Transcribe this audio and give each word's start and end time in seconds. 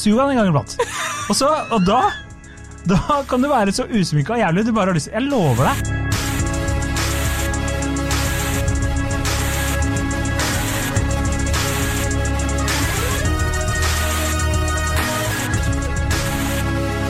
Sug 0.00 0.16
han 0.20 0.32
en 0.32 0.40
gang 0.40 0.52
iblant. 0.52 0.76
Og, 1.28 1.34
så, 1.36 1.50
og 1.70 1.84
da, 1.84 2.02
da 2.88 3.20
kan 3.28 3.44
du 3.44 3.50
være 3.52 3.74
så 3.76 3.84
usminka 3.86 4.38
og 4.38 4.40
jævlig 4.44 4.66
du 4.70 4.72
bare 4.76 4.94
har 4.94 5.00
lyst 5.00 5.12
Jeg 5.12 5.28
lover 5.28 5.68
deg. 5.68 5.99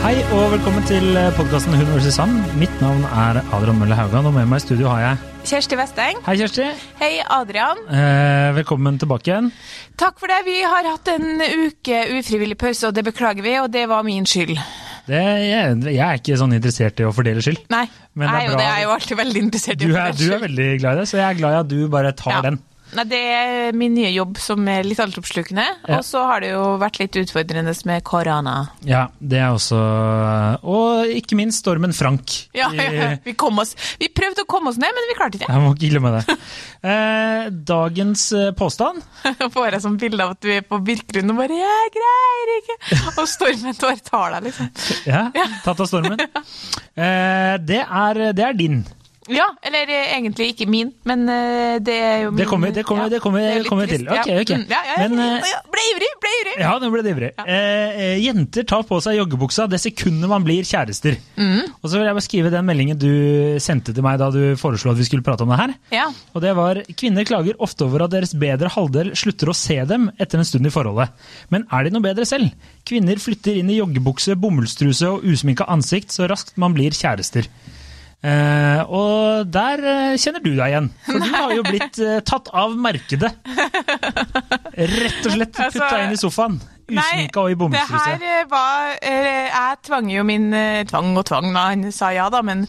Hei 0.00 0.14
og 0.32 0.46
velkommen 0.54 0.84
til 0.88 1.12
podkasten 1.36 1.74
Hun 1.76 1.88
vs. 1.92 2.14
Sand. 2.16 2.38
Mitt 2.58 2.72
navn 2.80 3.02
er 3.04 3.40
Adrian 3.52 3.76
Mølle 3.80 3.96
Haugan, 3.98 4.26
og 4.30 4.34
med 4.34 4.48
meg 4.48 4.62
i 4.62 4.64
studio 4.64 4.88
har 4.90 5.02
jeg 5.04 5.18
Kjersti 5.50 5.76
Vesteng. 5.80 6.18
Hei, 6.26 6.34
Kjersti. 6.40 6.66
Hei, 7.00 7.10
Adrian. 7.32 7.80
Eh, 7.88 8.50
velkommen 8.56 8.98
tilbake 9.00 9.28
igjen. 9.30 9.50
Takk 10.00 10.18
for 10.20 10.28
det. 10.32 10.40
Vi 10.48 10.58
har 10.64 10.88
hatt 10.88 11.08
en 11.14 11.40
uke 11.66 12.00
ufrivillig 12.18 12.58
pause, 12.60 12.88
og 12.90 12.96
det 12.96 13.04
beklager 13.08 13.44
vi, 13.44 13.54
og 13.60 13.70
det 13.72 13.86
var 13.90 14.04
min 14.06 14.26
skyld. 14.28 14.56
Det, 15.10 15.20
jeg, 15.20 15.78
jeg 15.96 16.02
er 16.06 16.20
ikke 16.20 16.36
sånn 16.38 16.52
interessert 16.56 17.00
i 17.02 17.06
å 17.08 17.12
fordele 17.16 17.42
skyld. 17.44 17.62
Nei, 17.72 17.86
Men 18.14 18.28
det 18.28 18.36
er 18.36 18.44
jeg, 18.44 18.50
bra. 18.52 18.58
det 18.60 18.68
er 18.72 18.82
jo 18.84 18.92
alltid 18.96 19.20
veldig 19.24 19.44
interessert 19.48 19.80
i 19.80 19.88
Du 19.88 19.94
å 19.94 20.00
er, 20.00 20.12
skyld. 20.12 20.20
du 20.30 20.36
er 20.36 20.44
veldig 20.46 20.68
glad 20.82 20.92
i 20.92 21.00
det, 21.02 21.08
så 21.12 21.20
jeg 21.20 21.26
er 21.28 21.40
glad 21.40 21.56
i 21.56 21.60
at 21.64 21.72
du 21.72 21.78
bare 21.96 22.12
tar 22.20 22.36
Ja. 22.38 22.42
den. 22.50 22.60
Nei, 22.96 23.04
det 23.06 23.18
er 23.20 23.76
min 23.76 23.94
nye 23.94 24.10
jobb 24.10 24.38
som 24.42 24.66
er 24.70 24.82
litt 24.86 24.98
altoppslukende, 25.02 25.64
Ja. 25.86 25.98
og 25.98 26.04
så 26.06 26.24
har 26.26 26.40
det 26.42 26.50
jo 26.52 26.62
vært 26.80 26.98
litt 26.98 27.16
utfordrende 27.20 27.74
med 27.86 28.02
korona. 28.04 28.54
Ja, 28.86 29.06
det 29.20 29.38
er 29.38 29.50
også 29.54 29.78
Og 30.66 31.06
ikke 31.14 31.36
minst 31.38 31.62
stormen 31.64 31.92
Frank. 31.96 32.34
Ja, 32.60 32.68
ja, 32.74 33.16
vi, 33.24 33.32
kom 33.38 33.58
oss, 33.62 33.74
vi 34.00 34.08
prøvde 34.12 34.42
å 34.42 34.48
komme 34.50 34.70
oss 34.72 34.78
ned, 34.80 34.90
men 34.96 35.06
vi 35.08 35.16
klarte 35.18 35.38
ikke. 35.38 35.48
Jeg 35.52 35.62
må 35.62 35.72
ikke 35.76 35.92
glemme 35.94 36.16
det. 36.18 36.36
Eh, 36.80 37.50
dagens 37.52 38.22
eh, 38.32 38.46
påstand 38.56 39.02
får 39.52 39.66
jeg 39.74 39.82
sånn 39.84 39.98
bilde 40.00 40.24
av 40.24 40.30
at 40.32 40.38
du 40.40 40.48
er 40.48 40.62
på 40.64 40.78
Birkelund 40.80 41.34
og 41.34 41.36
bare 41.42 41.58
'jeg 41.58 41.90
greier 41.92 42.52
ikke', 42.54 42.78
og 43.20 43.28
stormen 43.28 43.76
tar 43.76 44.32
deg, 44.32 44.46
liksom. 44.48 44.70
Ja, 45.04 45.26
tatt 45.60 45.76
av 45.84 45.90
stormen. 45.90 46.16
Eh, 46.96 47.58
det, 47.60 47.82
er, 47.84 48.22
det 48.32 48.46
er 48.46 48.56
din. 48.56 48.80
Ja, 49.30 49.46
eller 49.62 49.88
eh, 49.94 50.12
egentlig 50.16 50.50
ikke 50.54 50.66
min, 50.68 50.92
men 51.06 51.22
eh, 51.30 51.78
det 51.78 51.94
er 51.96 52.16
jo 52.24 52.30
min. 52.32 52.38
Det 52.40 52.46
kommer- 52.50 52.72
det 52.74 52.84
kommer- 52.84 53.08
det 53.10 53.20
kommer- 53.22 53.54
det 53.60 53.66
kommer 53.68 53.86
til. 53.86 54.06
Ok, 54.08 54.28
ok. 54.42 54.50
Mm, 54.58 54.66
Ja, 54.70 54.80
ja, 54.84 54.94
ja, 55.02 55.08
Men, 55.08 55.18
ja, 55.18 55.36
eh, 55.38 55.60
ble 55.70 55.84
ivrig, 55.94 56.10
ble 56.20 56.32
ivrig. 56.40 56.54
Ja, 56.60 56.72
nå 56.82 56.90
ble 56.90 57.02
det 57.06 57.12
ivrig. 57.14 57.30
Eh, 57.46 58.18
jenter 58.24 58.64
tar 58.66 58.82
på 58.82 59.00
seg 59.00 59.16
joggebuksa 59.20 59.68
det 59.70 59.80
sekundet 59.80 60.28
man 60.28 60.42
blir 60.44 60.62
kjærester. 60.66 61.16
Mm. 61.36 61.62
Og 61.82 61.86
så 61.90 61.96
vil 61.98 62.06
jeg 62.10 62.14
bare 62.18 62.26
skrive 62.28 62.50
den 62.50 62.66
meldingen 62.66 62.98
du 62.98 63.58
sendte 63.60 63.94
til 63.94 64.02
meg 64.02 64.18
da 64.18 64.30
du 64.30 64.56
foreslo 64.56 64.90
at 64.92 64.98
vi 64.98 65.04
skulle 65.04 65.22
prate 65.22 65.42
om 65.42 65.48
det 65.54 65.58
her. 65.62 65.74
Ja. 65.92 66.08
Og 66.34 66.42
det 66.42 66.54
var 66.56 66.74
kvinner 66.96 67.24
klager 67.24 67.54
ofte 67.60 67.84
over 67.86 68.02
at 68.04 68.10
deres 68.10 68.34
bedre 68.34 68.68
halvdel 68.68 69.12
slutter 69.14 69.48
å 69.48 69.54
se 69.54 69.78
dem 69.84 70.10
etter 70.18 70.38
en 70.38 70.44
stund 70.44 70.66
i 70.66 70.70
forholdet. 70.74 71.10
Men 71.50 71.66
er 71.70 71.84
de 71.84 71.90
noe 71.94 72.02
bedre 72.02 72.26
selv? 72.26 72.50
Kvinner 72.84 73.16
flytter 73.22 73.56
inn 73.60 73.70
i 73.70 73.78
joggebukse, 73.78 74.34
bomullstruse 74.34 75.06
og 75.06 75.22
usminka 75.24 75.64
ansikt 75.70 76.10
så 76.10 76.26
raskt 76.28 76.56
man 76.56 76.74
blir 76.74 76.90
kjærester. 76.90 77.46
Eh, 78.20 78.80
og 78.92 79.48
der 79.48 79.80
eh, 79.80 80.18
kjenner 80.20 80.42
du 80.44 80.50
deg 80.52 80.66
igjen, 80.66 80.90
for 81.06 81.22
du 81.24 81.30
har 81.32 81.54
jo 81.56 81.62
blitt 81.64 82.00
eh, 82.04 82.18
tatt 82.28 82.50
av 82.52 82.74
markedet. 82.76 83.30
Rett 84.76 85.24
og 85.24 85.32
slett 85.32 85.54
putta 85.56 85.70
Altså, 85.70 86.02
inn 86.04 86.12
i 86.12 86.20
sofaen. 86.20 86.58
Usminka 86.90 87.44
og 87.44 87.52
i 87.52 87.68
det 87.70 87.82
her 87.86 88.48
var 88.50 88.96
Jeg 88.98 89.76
tvang 89.86 90.08
jo 90.10 90.24
min 90.26 90.48
Tvang 90.90 91.12
og 91.20 91.22
tvang, 91.28 91.46
da, 91.54 91.68
han 91.70 91.84
sa 91.94 92.08
ja, 92.10 92.24
da, 92.34 92.40
men 92.42 92.64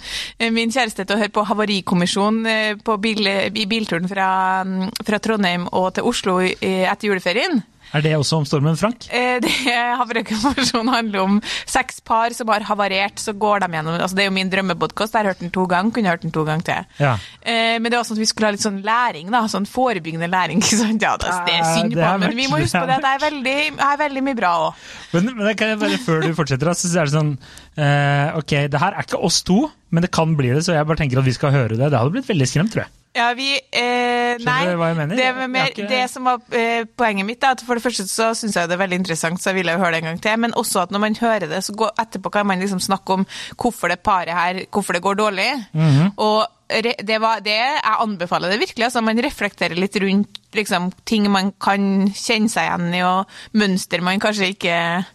min 0.54 0.70
kjæreste 0.70 1.08
til 1.10 1.18
å 1.18 1.22
høre 1.24 1.34
på 1.34 1.46
Havarikommisjonen 1.50 2.78
på 2.86 3.00
bil, 3.02 3.26
i 3.26 3.66
bilturen 3.66 4.06
fra, 4.12 4.30
mm, 4.62 4.92
fra 5.08 5.20
Trondheim 5.26 5.66
og 5.74 5.96
til 5.98 6.06
Oslo 6.12 6.38
etter 6.46 7.10
juleferien. 7.10 7.64
Er 7.94 8.04
det 8.06 8.14
også 8.16 8.38
om 8.40 8.46
stormen 8.48 8.78
Frank? 8.80 9.08
Eh, 9.12 9.40
Det 9.44 9.52
Havarikommisjonen 10.00 10.92
handler 10.94 11.24
om 11.26 11.40
seks 11.70 12.00
par 12.08 12.32
som 12.36 12.48
har 12.54 12.64
havarert, 12.70 13.20
så 13.20 13.34
går 13.38 13.64
de 13.66 13.70
gjennom 13.76 13.98
altså 14.00 14.16
Det 14.16 14.24
er 14.26 14.30
jo 14.30 14.36
min 14.36 14.52
drømmepodkast, 14.52 15.14
jeg 15.14 15.26
har 15.26 15.32
hørt 15.34 15.42
den 15.44 15.52
to 15.52 15.66
ganger, 15.70 15.92
kunne 15.96 16.14
hørt 16.14 16.24
den 16.26 16.32
to 16.36 16.46
ganger 16.48 16.64
til. 16.70 16.86
Ja. 17.04 17.14
Eh, 17.42 17.78
Men 17.82 17.90
det 17.92 17.98
var 18.00 18.08
sånn 18.08 18.18
at 18.20 18.24
vi 18.24 18.30
skulle 18.32 18.48
ha 18.52 18.56
litt 18.56 18.64
sånn 18.64 18.80
læring, 18.86 19.32
da, 19.34 19.44
sånn 19.52 19.68
forebyggende 19.68 20.30
læring. 20.32 20.64
sant? 20.72 21.02
Ja, 21.04 21.18
det, 21.20 21.34
det 21.50 21.58
er 21.60 21.68
synd 21.76 21.98
på, 21.98 22.14
men 22.24 22.38
vi 22.38 22.48
må 22.52 22.62
huske 22.64 22.80
på 22.80 22.88
det 22.90 23.00
at 23.02 23.06
det 23.08 23.14
er 23.18 23.26
veldig, 23.28 23.58
er 23.90 24.00
veldig 24.06 24.26
mye 24.30 24.40
bra 24.40 24.54
òg. 24.70 24.88
Men, 25.16 25.30
men 25.36 25.46
det 25.50 25.58
kan 25.60 25.74
jeg 25.74 25.82
bare, 25.84 26.00
før 26.06 26.24
du 26.24 26.32
fortsetter, 26.38 26.72
så 26.78 26.94
er 26.96 27.10
det 27.12 27.16
sånn 27.18 27.34
eh, 27.76 28.40
Ok, 28.40 28.56
det 28.72 28.80
her 28.82 28.96
er 28.96 29.06
ikke 29.08 29.20
oss 29.28 29.42
to, 29.48 29.66
men 29.92 30.06
det 30.06 30.12
kan 30.16 30.38
bli 30.40 30.54
det, 30.56 30.64
så 30.66 30.78
jeg 30.78 30.88
bare 30.88 31.02
tenker 31.04 31.20
at 31.20 31.28
vi 31.28 31.36
skal 31.36 31.52
høre 31.56 31.76
det. 31.76 31.90
Det 31.92 32.00
hadde 32.00 32.16
blitt 32.16 32.30
veldig 32.32 32.48
skremt, 32.48 32.72
tror 32.74 32.86
jeg. 32.86 32.94
Ja, 33.14 33.34
vi 33.36 33.50
eh, 33.76 34.38
Nei, 34.40 34.60
du 34.70 34.78
hva 34.80 34.88
jeg 34.94 34.96
mener? 35.02 35.16
det, 35.20 35.24
Jeg 35.26 35.50
med 35.52 35.62
har 35.62 35.70
ikke- 35.74 35.90
det 35.90 36.10
som 36.10 36.24
var 36.24 36.40
eh, 36.56 36.86
poenget 36.96 37.26
mitt, 37.28 37.44
er 37.44 37.52
at 37.58 37.62
for 37.68 37.76
det 37.76 37.84
første 37.84 38.06
så 38.08 38.30
syns 38.34 38.56
jeg 38.56 38.70
det 38.70 38.78
er 38.78 38.84
veldig 38.88 39.00
interessant, 39.02 39.42
så 39.42 39.52
jeg 39.52 39.56
ville 39.60 39.76
høre 39.78 39.92
det 39.92 40.00
en 40.04 40.10
gang 40.14 40.22
til. 40.22 40.38
Men 40.40 40.54
også 40.54 40.84
at 40.84 40.92
når 40.96 41.00
man 41.04 41.16
hører 41.20 41.50
det, 41.50 41.60
så 41.64 41.76
går, 41.76 41.92
etterpå 42.00 42.32
kan 42.32 42.48
man 42.48 42.60
liksom 42.64 42.80
snakke 42.80 43.10
om 43.20 43.26
hvorfor 43.58 43.90
det 43.92 44.00
paret 44.04 44.30
her 44.32 44.66
hvorfor 44.72 44.94
det 44.94 45.02
går 45.04 45.16
dårlig. 45.20 45.50
Mhm. 45.74 46.14
Og 46.18 46.48
det 46.72 47.20
var 47.20 47.42
det 47.44 47.52
jeg 47.52 47.82
anbefaler 48.00 48.50
det 48.50 48.60
virkelig. 48.62 48.86
altså 48.86 49.02
Man 49.04 49.18
reflekterer 49.20 49.76
litt 49.76 49.96
rundt 50.00 50.40
liksom, 50.56 50.94
ting 51.06 51.30
man 51.30 51.52
kan 51.60 52.08
kjenne 52.16 52.48
seg 52.50 52.64
igjen 52.70 52.96
i, 52.96 53.02
og 53.04 53.28
mønster 53.54 54.02
man 54.02 54.20
kanskje 54.24 54.54
ikke 54.56 55.06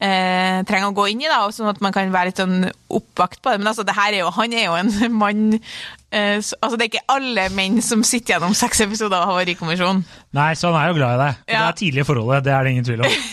eh, 0.00 0.62
trenger 0.68 0.90
å 0.90 0.96
gå 0.96 1.06
inn 1.12 1.22
i, 1.24 1.30
da, 1.30 1.42
sånn 1.54 1.70
at 1.70 1.80
man 1.84 1.94
kan 1.94 2.12
være 2.14 2.30
litt 2.32 2.42
sånn 2.42 2.68
oppvakt 2.92 3.42
på 3.42 3.52
det. 3.52 3.62
Men 3.62 3.72
altså, 3.72 3.86
det 3.86 3.96
her 3.96 4.12
er 4.12 4.24
jo, 4.24 4.32
han 4.36 4.56
er 4.56 4.68
jo 4.68 4.76
en 4.80 4.92
mann 5.22 5.44
eh, 5.56 6.38
så, 6.40 6.58
altså, 6.60 6.76
Det 6.76 6.86
er 6.86 6.92
ikke 6.92 7.16
alle 7.16 7.48
menn 7.56 7.80
som 7.84 8.04
sitter 8.06 8.36
gjennom 8.36 8.56
seks 8.56 8.84
episoder 8.86 9.18
av 9.20 9.32
Havarikommisjonen. 9.32 10.04
Nei, 10.36 10.52
så 10.58 10.72
han 10.72 10.82
er 10.82 10.92
jo 10.92 11.00
glad 11.00 11.16
i 11.16 11.22
deg. 11.24 11.42
Ja. 11.48 11.64
Det 11.64 11.66
er 11.68 11.80
tidlig 11.84 12.04
i 12.04 12.08
forholdet, 12.10 12.46
det 12.48 12.56
er 12.56 12.66
det 12.66 12.76
ingen 12.76 12.88
tvil 12.88 13.06
om. 13.06 13.20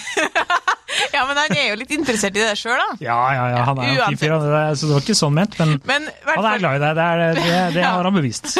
Ja, 1.14 1.24
men 1.30 1.38
han 1.38 1.54
er 1.54 1.68
jo 1.72 1.78
litt 1.78 1.92
interessert 1.94 2.38
i 2.38 2.42
det 2.42 2.54
sjøl, 2.58 2.78
da. 2.80 2.96
Ja, 3.04 3.18
ja, 3.36 3.44
ja, 3.54 3.62
han 3.68 3.80
er 3.82 3.92
jo 3.94 4.08
fin 4.14 4.20
fyr, 4.20 4.34
så 4.34 4.88
det 4.88 4.96
var 4.96 5.04
ikke 5.04 5.16
sånn 5.18 5.36
ment, 5.36 5.58
men 5.60 5.76
Men 5.86 6.08
han 6.26 6.48
er 6.50 6.62
glad 6.62 6.78
i 6.78 6.82
deg. 6.84 6.96
Det, 6.98 7.06
er, 7.06 7.38
det, 7.38 7.60
det 7.78 7.86
har 7.90 8.10
han 8.10 8.18
bevist. 8.18 8.58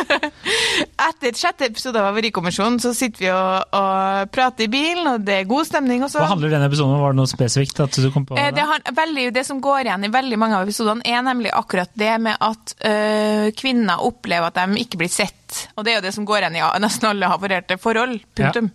Etter 1.10 1.36
sjette 1.38 1.68
episode 1.68 2.00
av 2.00 2.08
Havarikommisjonen 2.12 2.80
så 2.84 2.94
sitter 2.96 3.24
vi 3.26 3.30
og, 3.34 3.76
og 3.78 4.32
prater 4.34 4.68
i 4.68 4.72
bilen, 4.72 5.08
og 5.14 5.26
det 5.28 5.36
er 5.42 5.50
god 5.50 5.68
stemning. 5.70 6.04
Og 6.06 6.12
så 6.14 6.22
Hva 6.24 6.32
handler 6.32 6.54
denne 6.54 6.70
episoden 6.72 6.96
om? 6.96 7.04
Var 7.04 7.16
det 7.16 7.20
noe 7.22 7.32
spesifikt 7.32 7.84
at 7.86 8.00
du 8.00 8.10
kom 8.14 8.26
på? 8.30 8.38
Eh, 8.40 8.50
Det, 8.50 8.62
det? 8.62 8.68
har, 8.72 8.84
veldig, 9.04 9.28
det 9.36 9.46
som 9.48 9.62
går 9.64 9.88
igjen 9.90 10.08
i 10.08 10.12
veldig 10.14 10.40
mange 10.42 10.60
av 10.60 10.68
episodene, 10.68 11.06
er 11.06 11.24
nemlig 11.26 11.52
akkurat 11.54 11.92
det 12.00 12.14
med 12.24 12.38
at 12.40 12.76
øh, 12.90 13.48
kvinner 13.60 14.04
opplever 14.08 14.50
at 14.52 14.60
de 14.62 14.84
ikke 14.86 15.02
blir 15.04 15.12
sett. 15.12 15.40
Og 15.76 15.86
det 15.86 15.94
er 15.94 16.00
jo 16.00 16.06
det 16.06 16.14
som 16.16 16.26
går 16.28 16.44
igjen 16.44 16.60
i 16.60 16.64
nesten 16.84 17.10
alle 17.10 17.30
havarerte 17.32 17.78
forhold. 17.82 18.20
Punktum. 18.38 18.70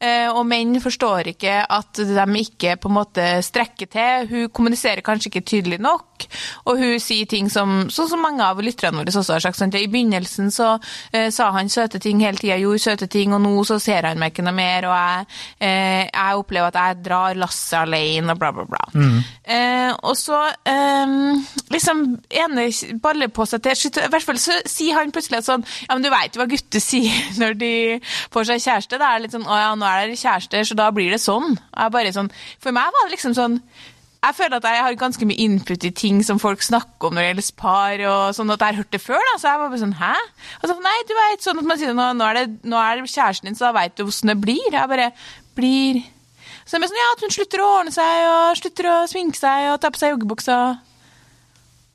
Eh, 0.00 0.28
og 0.30 0.44
menn 0.48 0.78
forstår 0.82 1.32
ikke 1.34 1.60
at 1.64 2.00
de 2.00 2.26
ikke 2.40 2.76
på 2.80 2.90
en 2.90 2.96
måte 2.96 3.26
strekker 3.44 3.90
til. 3.90 4.28
Hun 4.30 4.48
kommuniserer 4.54 5.04
kanskje 5.04 5.30
ikke 5.30 5.44
tydelig 5.52 5.80
nok, 5.82 6.26
og 6.68 6.80
hun 6.80 7.00
sier 7.02 7.28
ting 7.30 7.50
som 7.52 7.88
sånn 7.92 8.10
som 8.10 8.22
mange 8.22 8.44
av 8.44 8.60
lytterne 8.64 9.00
våre 9.00 9.12
også 9.12 9.36
har 9.36 9.44
sagt. 9.44 9.58
Sant? 9.60 9.76
I 9.76 9.90
begynnelsen 9.90 10.50
så 10.54 10.72
eh, 11.12 11.28
sa 11.34 11.50
han 11.56 11.70
søte 11.72 12.00
ting 12.02 12.22
hele 12.24 12.40
tida, 12.40 12.58
gjorde 12.60 12.84
søte 12.84 13.10
ting, 13.10 13.34
og 13.36 13.42
nå 13.44 13.54
så 13.68 13.80
ser 13.82 14.08
han 14.08 14.20
meg 14.20 14.34
ikke 14.34 14.46
noe 14.46 14.56
mer, 14.56 14.88
og 14.88 14.96
jeg, 14.96 15.40
eh, 15.68 16.02
jeg 16.08 16.40
opplever 16.40 16.72
at 16.72 16.80
jeg 16.80 17.00
drar 17.06 17.40
lasset 17.40 17.78
alene, 17.82 18.34
og 18.34 18.40
bla, 18.40 18.52
bla, 18.56 18.66
bla. 18.70 18.84
Eh, 19.50 19.90
og 20.06 20.16
så 20.18 20.40
eh, 20.68 21.14
liksom 21.72 22.04
ene 22.44 22.68
baller 23.02 23.30
på 23.32 23.46
seg 23.48 23.64
til. 23.64 23.90
I 24.00 24.10
hvert 24.12 24.26
fall 24.26 24.40
så 24.40 24.58
sier 24.68 24.98
han 24.98 25.12
plutselig 25.14 25.40
at 25.40 25.48
sånn 25.48 25.64
Ja, 25.86 25.94
men 25.94 26.04
du 26.04 26.09
veit 26.12 26.36
jo 26.36 26.42
hva 26.42 26.48
gutter 26.50 26.82
sier 26.90 27.38
når 27.40 27.56
de 27.60 27.72
får 28.34 28.50
seg 28.50 28.66
kjæreste. 28.66 29.00
Det 29.00 29.08
er 29.12 29.24
litt 29.24 29.36
sånn 29.36 29.48
Å 29.48 29.62
ja, 29.62 29.70
nå 29.78 29.86
er 29.88 30.04
dere 30.04 30.20
kjærester, 30.20 30.66
så 30.68 30.76
da 30.78 30.90
blir 30.94 31.14
det 31.14 31.22
sånn. 31.22 31.56
Sånn 32.10 32.34
For 32.62 32.74
meg 32.74 32.92
var 32.94 33.08
det 33.08 33.16
liksom 33.16 33.36
sånn 33.38 33.60
jeg 34.20 34.36
føler 34.36 34.58
at 34.58 34.66
jeg 34.68 34.82
har 34.84 34.96
ganske 35.00 35.24
mye 35.24 35.40
input 35.40 35.84
i 35.88 35.90
ting 35.96 36.18
som 36.24 36.40
folk 36.40 36.60
snakker 36.60 37.08
om 37.08 37.14
når 37.16 37.22
det 37.22 37.28
gjelder 37.30 37.54
par, 37.56 38.02
og 38.10 38.34
sånn 38.36 38.52
at 38.52 38.60
jeg 38.60 38.74
har 38.74 38.80
hørt 38.82 38.92
det 38.92 39.00
før, 39.00 39.22
da, 39.30 39.36
så 39.40 39.48
jeg 39.48 39.60
var 39.62 39.70
bare 39.72 39.80
sånn, 39.80 39.94
hæ? 39.96 40.10
Og 40.60 40.66
så, 40.68 40.76
nei, 40.84 40.96
du 41.08 41.14
vet, 41.16 41.44
sånn 41.46 41.62
at 41.62 41.68
man 41.70 41.80
sier, 41.80 41.94
nå, 41.96 42.08
nå, 42.18 42.26
er 42.28 42.36
det, 42.36 42.58
nå 42.68 42.76
er 42.76 43.00
det 43.00 43.08
kjæresten 43.08 43.48
din, 43.48 43.56
så 43.56 43.70
da 43.70 43.78
vet 43.78 43.96
du 43.96 44.04
hvordan 44.04 44.34
det 44.34 44.36
blir. 44.44 44.76
Jeg 44.76 44.92
bare, 44.92 45.08
blir... 45.56 46.02
Så 46.68 46.76
det 46.76 46.84
er 46.84 46.92
sånn, 46.92 47.00
ja, 47.00 47.08
at 47.14 47.24
hun 47.24 47.32
slutter 47.32 47.64
å 47.64 47.70
ordne 47.78 47.96
seg, 47.96 48.26
og 48.28 48.60
slutter 48.60 48.90
å 48.92 48.98
sminke 49.08 49.40
seg, 49.40 49.70
og 49.72 49.80
ta 49.80 49.88
på 49.94 50.02
seg 50.02 50.12
joggebuksa. 50.12 50.60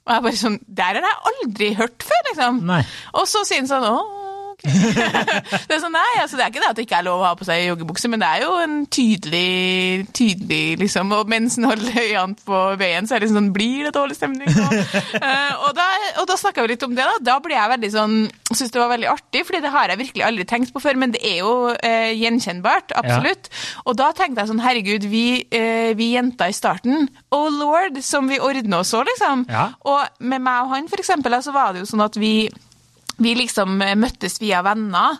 Og 0.05 0.13
jeg 0.13 0.23
bare 0.27 0.37
sånn, 0.37 0.59
der 0.77 0.99
har 0.99 1.07
jeg 1.07 1.21
aldri 1.31 1.71
hørt 1.79 2.05
før, 2.05 2.21
liksom. 2.29 2.59
Nei. 2.69 2.81
Og 3.17 3.25
så 3.29 3.41
sier 3.47 3.63
han 3.63 3.69
sånn, 3.69 3.87
å, 3.89 4.24
ok. 4.55 4.65
det 5.67 5.75
er 5.75 5.81
sånn, 5.83 5.93
nei, 5.95 6.11
altså 6.21 6.39
det 6.39 6.45
er 6.45 6.53
ikke 6.53 6.63
det 6.63 6.71
at 6.71 6.79
det 6.79 6.85
ikke 6.87 6.99
er 6.99 7.07
lov 7.07 7.21
å 7.21 7.27
ha 7.29 7.33
på 7.37 7.47
seg 7.47 7.65
joggebukse, 7.67 8.09
men 8.11 8.23
det 8.23 8.29
er 8.31 8.45
jo 8.45 8.55
en 8.63 8.77
tydelig, 8.91 10.07
tydelig 10.15 10.63
liksom, 10.81 11.13
og 11.15 11.29
mens 11.31 11.59
en 11.59 11.69
holder 11.69 11.99
øynene 12.01 12.39
på 12.47 12.61
veien, 12.81 13.07
så 13.07 13.17
er 13.17 13.23
det 13.23 13.31
sånn, 13.33 13.51
blir 13.55 13.87
det 13.87 13.93
dårlig 13.95 14.17
stemning? 14.17 14.49
nå? 14.49 14.65
uh, 14.65 15.53
og, 15.67 15.69
da, 15.77 15.87
og 16.23 16.29
da 16.31 16.39
snakket 16.39 16.65
vi 16.65 16.73
litt 16.73 16.87
om 16.87 16.97
det 16.97 17.05
da, 17.05 17.19
da 17.33 17.37
ble 17.43 17.57
jeg 17.57 17.73
veldig 17.75 17.91
sånn, 17.93 18.17
synes 18.51 18.73
det 18.73 18.81
var 18.81 18.93
veldig 18.95 19.11
artig, 19.13 19.45
fordi 19.47 19.61
det 19.65 19.73
har 19.75 19.93
jeg 19.93 20.01
virkelig 20.01 20.27
aldri 20.29 20.47
tenkt 20.49 20.73
på 20.73 20.83
før, 20.83 20.99
men 21.01 21.13
det 21.15 21.21
er 21.25 21.39
jo 21.43 21.53
uh, 21.69 22.09
gjenkjennbart, 22.15 22.95
absolutt. 22.97 23.51
Og 23.85 23.97
da 23.99 24.09
tenkte 24.17 24.41
jeg 24.41 24.53
sånn, 24.53 24.63
herregud, 24.65 25.07
vi, 25.11 25.25
uh, 25.53 25.91
vi 25.97 26.11
jenter 26.15 26.49
i 26.49 26.57
starten, 26.57 27.09
oh 27.35 27.47
lord, 27.53 28.01
som 28.05 28.29
vi 28.31 28.41
ordna 28.41 28.81
oss 28.81 28.95
så, 28.95 29.03
liksom. 29.05 29.45
Ja. 29.51 29.69
Og 29.89 30.23
med 30.23 30.43
meg 30.45 30.65
og 30.65 30.75
han, 30.75 30.89
for 30.91 31.01
eksempel, 31.01 31.35
så 31.43 31.53
var 31.55 31.73
det 31.73 31.83
jo 31.83 31.89
sånn 31.89 32.05
at 32.05 32.15
vi 32.19 32.35
vi 33.21 33.35
liksom 33.37 33.79
eh, 33.83 33.95
møttes 33.99 34.39
via 34.41 34.61
venner 34.65 35.19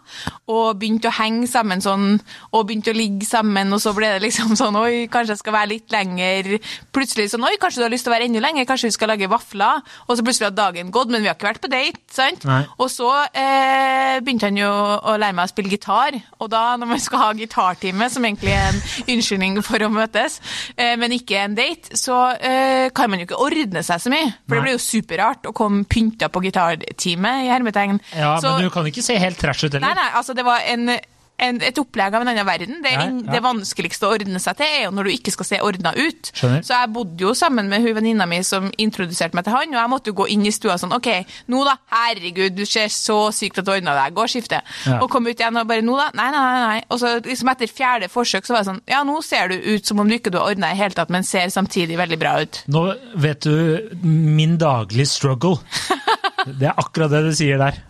og 0.51 0.79
begynte 0.79 1.09
å 1.09 1.15
henge 1.15 1.47
sammen 1.49 1.81
sånn, 1.83 2.19
og 2.51 2.67
begynte 2.67 2.91
å 2.93 2.97
ligge 2.97 3.27
sammen, 3.27 3.71
og 3.73 3.81
så 3.83 3.93
ble 3.95 4.15
det 4.15 4.23
liksom 4.27 4.55
sånn 4.59 4.75
Oi, 4.75 5.05
kanskje 5.11 5.35
jeg 5.35 5.41
skal 5.41 5.55
være 5.55 5.71
litt 5.71 5.93
lenger. 5.93 6.51
Plutselig 6.95 7.29
sånn 7.31 7.45
Oi, 7.47 7.55
kanskje 7.61 7.81
du 7.81 7.85
har 7.87 7.93
lyst 7.93 8.07
til 8.07 8.11
å 8.11 8.15
være 8.15 8.27
enda 8.29 8.43
lenger, 8.43 8.67
kanskje 8.69 8.91
vi 8.91 8.97
skal 8.97 9.13
lage 9.13 9.29
vafler. 9.31 9.83
Og 10.05 10.17
så 10.17 10.25
plutselig 10.25 10.49
har 10.49 10.57
dagen 10.57 10.91
gått, 10.93 11.13
men 11.13 11.23
vi 11.23 11.31
har 11.31 11.37
ikke 11.37 11.49
vært 11.49 11.63
på 11.63 11.71
date, 11.71 12.01
sant? 12.11 12.45
Nei. 12.47 12.61
Og 12.81 12.91
så 12.91 13.09
eh, 13.31 14.19
begynte 14.25 14.49
han 14.49 14.59
jo 14.59 14.69
å 14.69 15.15
lære 15.19 15.37
meg 15.37 15.47
å 15.47 15.53
spille 15.53 15.71
gitar, 15.71 16.19
og 16.39 16.51
da 16.51 16.65
når 16.79 16.91
man 16.91 17.01
skal 17.03 17.23
ha 17.23 17.31
gitartime, 17.37 18.09
som 18.11 18.27
egentlig 18.27 18.53
er 18.55 18.69
en 18.69 18.81
unnskyldning 19.15 19.59
for 19.65 19.85
å 19.85 19.91
møtes, 19.93 20.39
eh, 20.75 20.95
men 20.99 21.15
ikke 21.15 21.41
en 21.45 21.57
date, 21.57 21.95
så 21.97 22.19
eh, 22.35 22.91
kan 22.95 23.11
man 23.11 23.21
jo 23.21 23.29
ikke 23.29 23.41
ordne 23.41 23.83
seg 23.85 24.03
så 24.03 24.13
mye. 24.13 24.29
For 24.45 24.55
Nei. 24.55 24.59
det 24.59 24.65
blir 24.65 24.77
jo 24.77 24.83
superrart 24.83 25.49
å 25.49 25.55
komme 25.55 25.85
pynta 25.89 26.29
på 26.31 26.43
gitartime, 26.45 27.33
i 27.45 27.51
hermetegn. 27.51 27.84
Ja, 28.15 28.37
Så- 28.41 28.55
Men 28.55 28.63
du 28.67 28.69
kan 28.73 28.85
ikke 28.91 29.03
se 29.03 29.17
helt 29.21 29.37
trash 29.41 29.63
ut 29.65 29.73
Nei, 29.73 29.81
heller. 29.81 29.95
nei, 30.01 30.11
altså 30.19 30.33
det 30.35 30.45
var 30.45 30.59
en, 30.65 30.89
en, 31.37 31.57
et 31.67 31.75
opplegg 31.81 32.13
av 32.15 32.21
en 32.23 32.29
annen 32.31 32.45
verden. 32.47 32.77
Det, 32.83 32.91
Ja, 32.95 33.01
ja. 33.11 33.31
det 33.33 33.41
vanskeligste 33.43 34.07
å 34.07 34.13
ordne 34.15 34.39
seg 34.39 34.55
til 34.55 34.65
er 34.65 34.83
jo 34.85 34.91
når 34.95 35.03
du 35.03 35.09
ikke 35.11 35.31
skal 35.35 35.45
se 35.49 35.57
ordna 35.67 35.91
ut. 35.97 36.29
Skjønner. 36.33 36.61
Så 36.63 36.71
jeg 36.77 36.91
bodde 36.95 37.19
jo 37.25 37.33
sammen 37.35 37.67
med 37.67 37.81
hun 37.83 37.93
venninna 37.97 38.25
mi 38.25 38.37
som 38.47 38.69
introduserte 38.79 39.35
meg 39.35 39.43
til 39.43 39.51
han, 39.53 39.67
og 39.75 39.79
jeg 39.81 39.91
måtte 39.91 40.07
jo 40.13 40.15
gå 40.21 40.27
inn 40.31 40.45
i 40.47 40.53
stua 40.55 40.77
sånn 40.79 40.95
OK, 40.95 41.09
nå 41.51 41.65
da, 41.67 41.75
herregud, 41.91 42.55
du 42.55 42.63
ser 42.65 42.87
så 42.87 43.17
sykt 43.35 43.59
at 43.59 43.65
du 43.67 43.71
ordna 43.75 43.97
deg, 43.99 44.15
gå 44.15 44.23
og 44.23 44.31
skifte. 44.31 44.61
Ja. 44.87 45.01
Og 45.03 45.09
kom 45.11 45.27
ut 45.27 45.35
igjen 45.35 45.59
og 45.59 45.67
bare 45.67 45.83
nå 45.83 45.97
da, 45.99 46.07
nei, 46.15 46.29
nei, 46.31 46.39
nei. 46.39 46.63
nei. 46.79 46.83
Og 46.89 46.99
så 47.03 47.19
liksom 47.27 47.51
etter 47.51 47.67
fjerde 47.67 48.07
forsøk 48.09 48.45
så 48.47 48.55
var 48.55 48.63
det 48.63 48.69
sånn, 48.71 48.81
ja, 48.87 49.03
nå 49.03 49.19
ser 49.21 49.49
du 49.51 49.59
ut 49.75 49.85
som 49.85 49.99
om 49.99 50.07
du 50.07 50.15
ikke 50.15 50.31
du 50.31 50.39
har 50.39 50.53
ordna 50.55 50.71
i 50.71 50.77
det 50.77 50.83
hele 50.85 50.93
tatt, 51.01 51.09
men 51.11 51.23
ser 51.27 51.51
samtidig 51.51 51.97
veldig 51.99 52.17
bra 52.23 52.37
ut. 52.41 52.63
Nå 52.71 52.85
vet 53.15 53.41
du 53.41 53.89
min 54.01 54.55
daglige 54.57 55.05
struggle. 55.11 55.59
Det 56.45 56.69
er 56.69 56.77
akkurat 56.77 57.13
det 57.13 57.23
du 57.27 57.33
sier 57.35 57.61
der. 57.61 57.81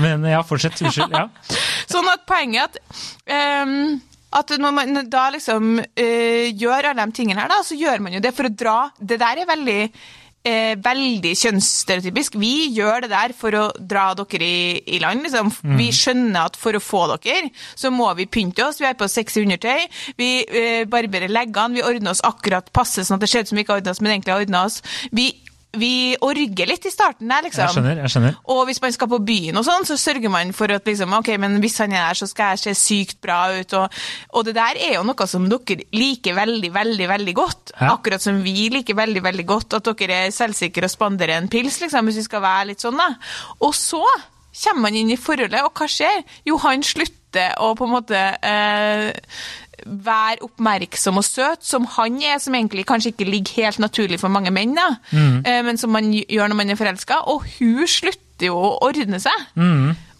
Men 0.00 0.24
ja, 0.28 0.42
fortsett. 0.46 0.78
Unnskyld. 0.84 1.16
Ja. 1.16 1.26
Sånn 1.92 2.08
at 2.12 2.24
poenget 2.28 2.78
er 3.26 3.64
at 3.64 3.66
um, 3.66 4.00
at 4.30 4.52
når 4.62 4.74
man 4.76 4.98
da 5.10 5.24
liksom 5.34 5.80
uh, 5.80 6.46
gjør 6.54 6.92
alle 6.92 7.06
de 7.08 7.16
tingene 7.16 7.42
her, 7.42 7.50
da, 7.50 7.64
så 7.66 7.74
gjør 7.74 8.04
man 8.04 8.14
jo 8.14 8.20
det 8.22 8.30
for 8.36 8.46
å 8.46 8.52
dra 8.54 8.76
Det 8.94 9.18
der 9.18 9.40
er 9.42 9.48
veldig 9.48 9.80
eh, 10.46 10.76
veldig 10.80 11.32
kjønnsstereotypisk. 11.36 12.36
Vi 12.40 12.70
gjør 12.76 13.04
det 13.04 13.10
der 13.12 13.34
for 13.36 13.56
å 13.56 13.64
dra 13.76 14.10
dere 14.18 14.46
i, 14.46 14.80
i 14.96 15.00
land. 15.02 15.24
Liksom. 15.26 15.50
Vi 15.78 15.90
skjønner 15.94 16.48
at 16.48 16.58
for 16.60 16.76
å 16.76 16.82
få 16.82 17.04
dere, 17.12 17.50
så 17.78 17.92
må 17.94 18.08
vi 18.18 18.28
pynte 18.30 18.64
oss. 18.66 18.80
Vi 18.80 18.88
har 18.88 18.98
på 18.98 19.08
sexy 19.10 19.44
undertøy. 19.44 19.86
Vi 20.20 20.30
eh, 20.46 20.82
barberer 20.90 21.32
leggene. 21.32 21.76
Vi 21.76 21.86
ordner 21.86 22.14
oss 22.14 22.24
akkurat 22.26 22.72
passe, 22.72 23.04
sånn 23.04 23.18
at 23.18 23.26
det 23.26 23.30
ser 23.32 23.44
ut 23.44 23.52
som 23.52 23.60
vi 23.60 23.66
ikke 23.66 23.76
har 23.76 23.84
ordna 23.84 23.94
oss, 23.94 24.02
men 24.04 24.14
egentlig 24.14 24.36
har 24.36 24.46
ordna 24.46 24.64
oss. 24.68 24.80
Vi, 25.16 25.30
vi 25.78 26.16
orger 26.26 26.66
litt 26.66 26.86
i 26.88 26.90
starten 26.90 27.30
der, 27.30 27.44
liksom. 27.46 27.62
Jeg 27.62 27.74
skjønner. 27.76 28.00
jeg 28.02 28.10
skjønner. 28.10 28.38
Og 28.50 28.64
hvis 28.66 28.80
man 28.82 28.94
skal 28.94 29.10
på 29.12 29.20
byen 29.22 29.60
og 29.60 29.66
sånn, 29.66 29.86
så 29.86 29.96
sørger 30.00 30.32
man 30.32 30.50
for 30.56 30.72
at 30.74 30.88
liksom, 30.88 31.14
ok, 31.20 31.30
men 31.42 31.60
hvis 31.62 31.78
han 31.84 31.94
er 31.94 32.08
der, 32.08 32.18
så 32.18 32.26
skal 32.30 32.56
jeg 32.56 32.62
se 32.64 32.74
sykt 32.80 33.20
bra 33.22 33.38
ut. 33.54 33.76
Og, 33.78 34.00
og 34.34 34.48
det 34.48 34.56
der 34.58 34.80
er 34.82 34.96
jo 34.96 35.04
noe 35.06 35.28
som 35.30 35.46
dere 35.50 35.86
liker 35.94 36.34
veldig, 36.38 36.72
veldig 36.74 37.08
veldig 37.12 37.36
godt. 37.38 37.74
Ja. 37.76 37.92
Akkurat 37.94 38.24
som 38.24 38.42
vi 38.42 38.66
liker 38.74 38.98
veldig, 38.98 39.22
veldig 39.28 39.46
godt 39.46 39.78
at 39.78 39.92
dere 39.94 40.24
er 40.26 40.34
selvsikre 40.34 40.90
og 40.90 40.94
spanderer 40.96 41.38
en 41.38 41.50
pils, 41.52 41.78
liksom, 41.84 42.10
hvis 42.10 42.20
vi 42.24 42.26
skal 42.26 42.44
være 42.44 42.72
litt 42.72 42.82
sånn, 42.82 42.98
da. 42.98 43.12
Og 43.62 43.74
så 43.78 44.02
kommer 44.64 44.88
man 44.88 44.98
inn 44.98 45.14
i 45.14 45.20
forholdet, 45.20 45.62
og 45.62 45.74
hva 45.78 45.86
skjer? 45.86 46.24
Jo, 46.48 46.58
han 46.66 46.82
slutter 46.82 47.54
å 47.62 47.76
på 47.78 47.86
en 47.86 47.94
måte 47.94 48.18
eh, 48.42 49.12
være 49.86 50.42
oppmerksom 50.46 51.20
og 51.20 51.26
søt, 51.26 51.64
som 51.66 51.86
han 51.96 52.18
er, 52.22 52.38
som 52.42 52.54
egentlig 52.54 52.86
kanskje 52.88 53.14
ikke 53.14 53.28
ligger 53.30 53.62
helt 53.62 53.80
naturlig 53.82 54.20
for 54.20 54.32
mange 54.32 54.52
menn, 54.54 54.76
da, 54.78 54.88
mm. 55.12 55.66
men 55.66 55.80
som 55.80 55.92
man 55.94 56.12
gjør 56.12 56.50
når 56.50 56.58
man 56.58 56.70
er 56.70 56.78
forelska. 56.80 57.22
Og 57.32 57.46
hun 57.58 57.86
slutter 57.90 58.50
jo 58.50 58.56
å 58.56 58.76
ordne 58.86 59.20
seg. 59.22 59.48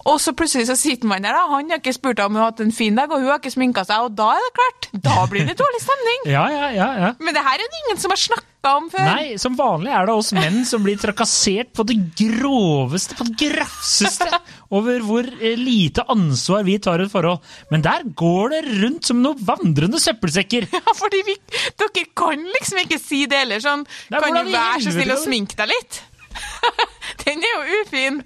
Og 0.08 0.17
så 0.23 0.32
plutselig 0.37 0.69
så 0.70 0.76
sitter 0.79 1.08
man 1.11 1.25
der, 1.25 1.37
da. 1.37 1.47
Han 1.52 1.69
har 1.73 1.81
ikke 1.81 1.93
spurt 1.97 2.20
om 2.25 2.32
hun 2.32 2.41
har 2.41 2.52
hatt 2.52 2.62
en 2.64 2.73
fin 2.73 2.97
dag, 2.97 3.11
og 3.12 3.20
hun 3.20 3.29
har 3.29 3.41
ikke 3.41 3.52
sminka 3.52 3.85
seg, 3.85 4.06
og 4.06 4.14
da 4.17 4.31
er 4.37 4.47
det 4.47 4.52
klart. 4.56 4.88
Da 5.06 5.25
blir 5.31 5.49
det 5.49 5.58
dårlig 5.61 5.82
stemning. 5.85 6.23
Ja, 6.31 6.44
ja, 6.52 6.69
ja. 6.73 6.87
ja. 7.00 7.08
Men 7.20 7.35
det 7.35 7.43
her 7.44 7.58
er 7.58 7.67
det 7.67 7.79
ingen 7.85 7.99
som 8.00 8.12
har 8.12 8.20
snakka 8.20 8.73
om 8.76 8.87
før. 8.93 9.06
Nei, 9.08 9.37
som 9.41 9.56
vanlig 9.58 9.91
er 9.97 10.06
det 10.06 10.14
oss 10.14 10.31
menn 10.37 10.61
som 10.69 10.85
blir 10.85 10.99
trakassert 11.00 11.73
på 11.76 11.85
det 11.88 11.97
groveste, 12.19 13.17
på 13.19 13.26
det 13.29 13.37
grafseste, 13.41 14.41
over 14.76 15.02
hvor 15.05 15.26
eh, 15.41 15.56
lite 15.58 16.05
ansvar 16.12 16.64
vi 16.69 16.76
tar 16.82 17.02
i 17.02 17.08
et 17.08 17.12
forhold. 17.12 17.43
Men 17.73 17.85
der 17.85 18.05
går 18.20 18.55
det 18.55 18.62
rundt 18.82 19.11
som 19.11 19.20
noen 19.25 19.43
vandrende 19.49 20.00
søppelsekker. 20.00 20.69
Ja, 20.81 20.94
fordi 20.97 21.20
vi, 21.26 21.35
dere 21.79 22.05
kan 22.17 22.41
liksom 22.55 22.79
ikke 22.81 22.97
si 23.02 23.25
det 23.29 23.43
heller. 23.43 23.61
Sånn, 23.62 23.82
Nei, 24.12 24.20
kan 24.23 24.38
du 24.38 24.55
være 24.55 24.81
så 24.87 24.94
snill 24.94 25.12
å 25.12 25.19
sminke 25.20 25.58
deg 25.58 25.69
litt? 25.70 26.00
Den 27.25 27.43
er 27.44 27.50
jo 27.53 27.81
ufin. 27.81 28.21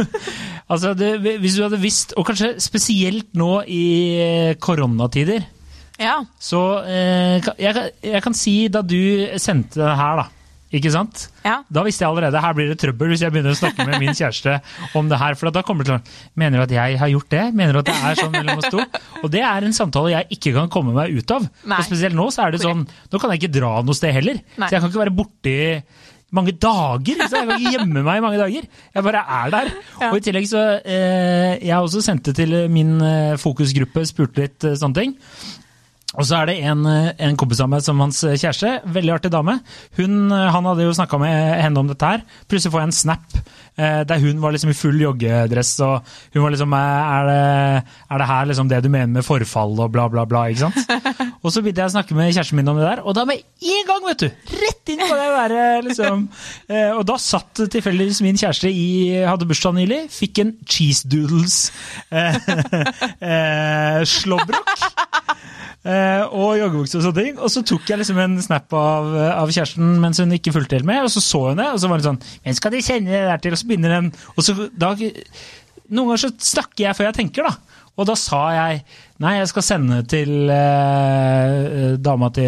altså, 0.72 0.92
det, 0.94 1.14
Hvis 1.42 1.56
du 1.58 1.64
hadde 1.64 1.80
visst, 1.82 2.14
og 2.16 2.28
kanskje 2.28 2.54
spesielt 2.62 3.32
nå 3.38 3.62
i 3.66 3.84
eh, 4.22 4.58
koronatider 4.62 5.46
Ja. 6.00 6.20
Så 6.40 6.60
eh, 6.86 7.40
jeg, 7.60 7.88
jeg 8.04 8.22
kan 8.24 8.36
si 8.36 8.54
da 8.72 8.84
du 8.86 9.00
sendte 9.40 9.82
det 9.82 9.96
her, 9.98 10.22
da. 10.22 10.28
Ikke 10.70 10.90
sant? 10.94 11.24
Ja. 11.42 11.56
Da 11.66 11.82
visste 11.82 12.04
jeg 12.04 12.12
allerede 12.12 12.40
her 12.44 12.52
blir 12.54 12.68
det 12.70 12.76
trøbbel 12.78 13.10
hvis 13.10 13.24
jeg 13.24 13.34
begynner 13.34 13.56
å 13.56 13.58
snakke 13.58 13.86
med 13.88 13.96
min 13.98 14.14
kjæreste 14.14 14.60
om 14.98 15.08
det 15.10 15.18
her. 15.18 15.34
For 15.38 15.50
da 15.50 15.64
kommer 15.66 15.82
det 15.82 15.90
til 15.90 15.96
å 15.96 16.38
Mener 16.38 16.60
du 16.60 16.64
at 16.68 16.74
jeg 16.76 17.00
har 17.00 17.10
gjort 17.10 17.32
det? 17.34 17.42
Mener 17.58 17.74
du 17.74 17.80
at 17.80 17.88
det 17.90 17.96
er 17.96 18.20
sånn 18.20 18.36
mellom 18.36 18.62
oss 18.62 18.70
to? 18.70 18.84
Og 19.24 19.32
det 19.34 19.42
er 19.42 19.66
en 19.66 19.74
samtale 19.74 20.12
jeg 20.12 20.38
ikke 20.38 20.54
kan 20.54 20.70
komme 20.70 20.94
meg 20.94 21.16
ut 21.16 21.34
av. 21.34 21.48
Nei. 21.64 21.80
Og 21.80 21.88
spesielt 21.88 22.14
nå 22.14 22.28
så 22.30 22.46
er 22.46 22.54
det 22.54 22.62
sånn 22.62 22.86
Nå 22.86 23.18
kan 23.18 23.34
jeg 23.34 23.42
ikke 23.42 23.56
dra 23.58 23.72
noe 23.82 23.98
sted 23.98 24.14
heller. 24.14 24.38
Nei. 24.54 24.68
Så 24.68 24.76
jeg 24.76 24.84
kan 24.84 24.92
ikke 24.92 25.02
være 25.02 25.16
borte 25.18 25.56
i 25.56 25.66
mange 26.36 26.54
dager. 26.56 27.22
Så? 27.26 27.40
Jeg 27.40 27.48
kan 27.48 27.56
ikke 27.56 27.74
gjemme 27.78 28.02
meg 28.06 28.20
i 28.20 28.24
mange 28.24 28.40
dager. 28.40 28.66
Jeg 28.94 29.06
bare 29.06 29.22
er 29.40 29.54
der. 29.54 29.70
Ja. 30.00 30.10
Og 30.10 30.18
i 30.20 30.24
tillegg 30.26 30.46
så 30.50 30.64
eh, 30.80 31.56
Jeg 31.58 31.76
også 31.78 32.02
sendte 32.04 32.34
til 32.36 32.54
min 32.72 32.96
eh, 33.04 33.38
fokusgruppe, 33.40 34.04
spurte 34.08 34.44
litt 34.44 34.66
eh, 34.68 34.78
sånne 34.78 35.00
ting. 35.00 35.16
Og 36.18 36.26
så 36.26 36.40
er 36.40 36.48
det 36.50 36.56
en, 36.66 36.80
eh, 36.90 37.12
en 37.22 37.36
kompis 37.38 37.60
av 37.62 37.68
meg 37.70 37.84
som 37.86 38.00
hans 38.02 38.18
kjæreste, 38.26 38.80
veldig 38.90 39.12
artig 39.14 39.30
dame. 39.30 39.60
Hun, 39.98 40.16
eh, 40.34 40.48
han 40.50 40.66
hadde 40.66 40.82
jo 40.88 40.94
snakka 40.98 41.20
med 41.22 41.62
henne 41.62 41.78
om 41.78 41.86
dette 41.90 42.02
her. 42.02 42.24
Plutselig 42.50 42.72
får 42.74 42.82
jeg 42.82 42.90
en 42.90 42.96
snap 42.98 43.36
eh, 43.38 43.44
der 43.80 44.22
hun 44.22 44.40
var 44.42 44.54
liksom 44.54 44.72
i 44.72 44.76
full 44.76 45.00
joggedress. 45.00 45.72
og 45.80 46.04
hun 46.34 46.42
var 46.42 46.54
liksom 46.54 46.72
eh, 46.72 47.12
Er 47.16 47.28
det, 47.28 47.82
er 48.10 48.22
det 48.22 48.28
her 48.30 48.50
liksom 48.50 48.68
det 48.68 48.82
du 48.84 48.88
mener 48.88 49.06
med 49.06 49.26
forfall 49.26 49.78
og 49.80 49.92
bla, 49.92 50.08
bla, 50.08 50.24
bla? 50.28 50.46
ikke 50.50 50.68
sant? 50.68 50.76
og 51.42 51.52
så 51.52 51.62
begynte 51.62 51.84
jeg 51.84 51.92
å 51.92 51.96
snakke 51.96 52.16
med 52.18 52.32
kjæresten 52.32 52.60
min 52.60 52.70
om 52.72 52.80
det 52.80 52.88
der, 52.88 53.02
og 53.04 53.16
da 53.16 53.26
med 53.28 53.40
en 53.40 53.88
gang, 53.88 54.06
vet 54.08 54.24
du! 54.24 54.28
Rett 54.60 54.92
inn 54.92 55.02
på 55.04 55.16
det 55.16 55.28
der, 55.36 55.56
eh, 55.62 55.82
liksom. 55.86 56.26
Eh, 56.70 56.90
og 56.94 57.04
da 57.08 57.16
satt 57.20 57.64
tilfeldigvis 57.72 58.22
min 58.24 58.38
kjæreste 58.40 58.70
i 58.70 58.88
Hadde 59.26 59.48
bursdag 59.48 59.76
nylig, 59.76 60.04
fikk 60.12 60.42
en 60.42 60.54
cheese 60.68 61.08
doodles 61.10 61.58
eh, 62.10 62.36
eh, 63.30 64.00
slåbrok. 64.08 64.76
Uh, 65.80 66.26
og 66.36 66.58
joggebukse 66.60 66.98
og 66.98 67.04
sånne 67.06 67.16
ting. 67.16 67.38
Og 67.40 67.48
så 67.48 67.62
tok 67.64 67.88
jeg 67.88 68.02
liksom 68.02 68.18
en 68.20 68.34
snap 68.44 68.74
av, 68.76 69.06
av 69.32 69.48
kjæresten 69.48 69.94
mens 70.02 70.20
hun 70.20 70.34
ikke 70.36 70.52
fulgte 70.52 70.76
helt 70.76 70.88
med, 70.88 71.06
og 71.06 71.12
så 71.14 71.22
så 71.24 71.40
hun 71.46 71.62
det, 71.62 71.70
og 71.72 71.80
så 71.80 71.88
var 71.88 72.02
det 72.02 72.04
sånn 72.04 72.18
Hvem 72.44 72.58
skal 72.58 72.74
de 72.74 72.82
sende 72.84 73.14
det 73.14 73.22
der 73.24 73.40
til? 73.40 73.56
Og 73.56 73.62
så 73.62 73.69
begynner 73.70 73.96
den 73.96 74.10
Og 74.36 74.44
så 74.46 74.56
da 74.74 74.92
Noen 75.90 76.12
ganger 76.12 76.20
så 76.22 76.30
snakker 76.52 76.84
jeg 76.84 76.96
før 76.98 77.08
jeg 77.08 77.16
tenker, 77.18 77.48
da. 77.48 77.56
Og 77.98 78.06
da 78.06 78.14
sa 78.16 78.38
jeg 78.54 78.76
nei, 79.20 79.32
jeg 79.40 79.48
skal 79.50 79.64
sende 79.66 79.96
til 80.08 80.30
eh, 80.54 81.96
dama 82.00 82.30
til 82.32 82.46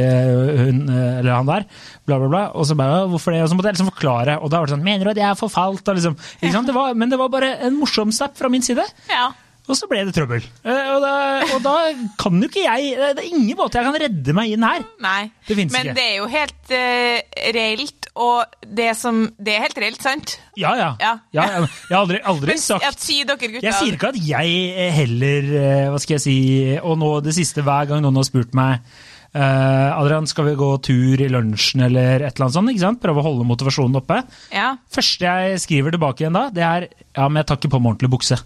hun 0.61 0.79
eller 0.87 1.33
han 1.35 1.49
der, 1.50 1.67
bla, 2.07 2.17
bla, 2.23 2.29
bla. 2.31 2.43
Og 2.57 2.69
så 2.69 2.76
bare 2.79 3.02
«Ja, 3.02 3.09
hvorfor 3.11 3.35
det? 3.35 3.43
Og 3.45 3.50
så 3.50 3.59
måtte 3.59 3.73
jeg 3.73 3.76
liksom 3.81 3.91
forklare, 3.91 4.38
og 4.41 4.52
da 4.52 4.62
var 4.62 4.71
det 4.71 4.76
sånn 4.76 4.87
Mener 4.87 5.09
du 5.09 5.12
at 5.12 5.21
jeg 5.25 5.29
er 5.29 5.38
forfalt? 5.43 5.83
Og 5.83 5.99
liksom, 5.99 6.17
sant? 6.47 6.71
Det 6.71 6.76
var, 6.76 6.95
men 6.99 7.12
det 7.12 7.19
var 7.21 7.33
bare 7.35 7.57
en 7.67 7.76
morsom 7.81 8.14
snap 8.14 8.38
fra 8.38 8.52
min 8.52 8.64
side. 8.64 8.87
ja. 9.12 9.31
Og 9.71 9.76
så 9.79 9.87
ble 9.87 10.00
det 10.02 10.11
trøbbel. 10.11 10.43
Eh, 10.67 10.87
Og 10.91 11.05
da, 11.05 11.11
og 11.55 11.61
da 11.62 11.73
kan 12.19 12.35
jo 12.43 12.49
ikke 12.49 12.64
jeg 12.64 12.97
Det 12.99 13.23
er 13.23 13.29
ingen 13.29 13.55
måte 13.57 13.79
jeg 13.79 13.87
kan 13.87 13.99
redde 14.02 14.35
meg 14.35 14.50
inn 14.57 14.64
her. 14.67 14.83
Nei. 15.05 15.21
Det 15.47 15.55
Men 15.55 15.69
ikke. 15.71 15.95
det 15.95 16.07
er 16.09 16.17
jo 16.17 16.26
helt 16.33 16.73
uh, 16.75 17.45
reelt, 17.55 18.01
og 18.12 18.57
det 18.61 18.90
som 18.99 19.23
Det 19.40 19.54
er 19.54 19.62
helt 19.64 19.78
reelt, 19.81 20.02
sant? 20.04 20.35
Ja, 20.61 20.75
ja. 20.76 20.90
Ja. 21.00 21.12
ja 21.33 21.47
jeg, 21.49 21.71
har 21.88 22.02
aldri, 22.02 22.19
aldri 22.28 22.59
sagt 22.61 22.85
jeg, 22.85 22.99
si 23.00 23.16
dere 23.25 23.40
gutter 23.40 23.64
Jeg 23.64 23.78
sier 23.78 23.97
ikke 23.97 24.11
at 24.12 24.19
jeg 24.21 24.59
eh, 24.76 24.92
heller 24.92 25.49
eh, 25.62 25.87
Hva 25.92 26.02
skal 26.02 26.19
jeg 26.19 26.25
si 26.26 26.37
Og 26.83 26.99
nå 27.00 27.14
det 27.25 27.33
siste, 27.38 27.64
hver 27.64 27.88
gang 27.88 28.04
noen 28.04 28.21
har 28.21 28.28
spurt 28.28 28.52
meg 28.59 28.85
Uh, 29.33 29.88
Adrian, 29.97 30.26
skal 30.28 30.45
vi 30.45 30.59
gå 30.61 30.66
tur 30.85 31.21
i 31.25 31.26
lunsjen 31.33 31.81
eller 31.87 32.21
et 32.21 32.35
eller 32.35 32.50
annet 32.50 32.57
sånt? 32.59 32.69
ikke 32.69 32.83
sant? 32.83 32.99
Prøve 33.00 33.23
å 33.23 33.25
holde 33.25 33.47
motivasjonen 33.49 33.97
oppe. 34.02 34.19
Ja. 34.52 34.75
første 34.92 35.25
jeg 35.25 35.62
skriver 35.62 35.95
tilbake 35.95 36.21
igjen 36.21 36.37
da, 36.37 36.50
det 36.52 36.66
er 36.66 36.85
ja, 36.90 37.31
men 37.31 37.40
jeg 37.40 37.49
tar 37.49 37.57
ikke 37.57 37.71
på 37.73 37.81
meg 37.81 37.95
ordentlig 37.95 38.11
bukse. 38.12 38.37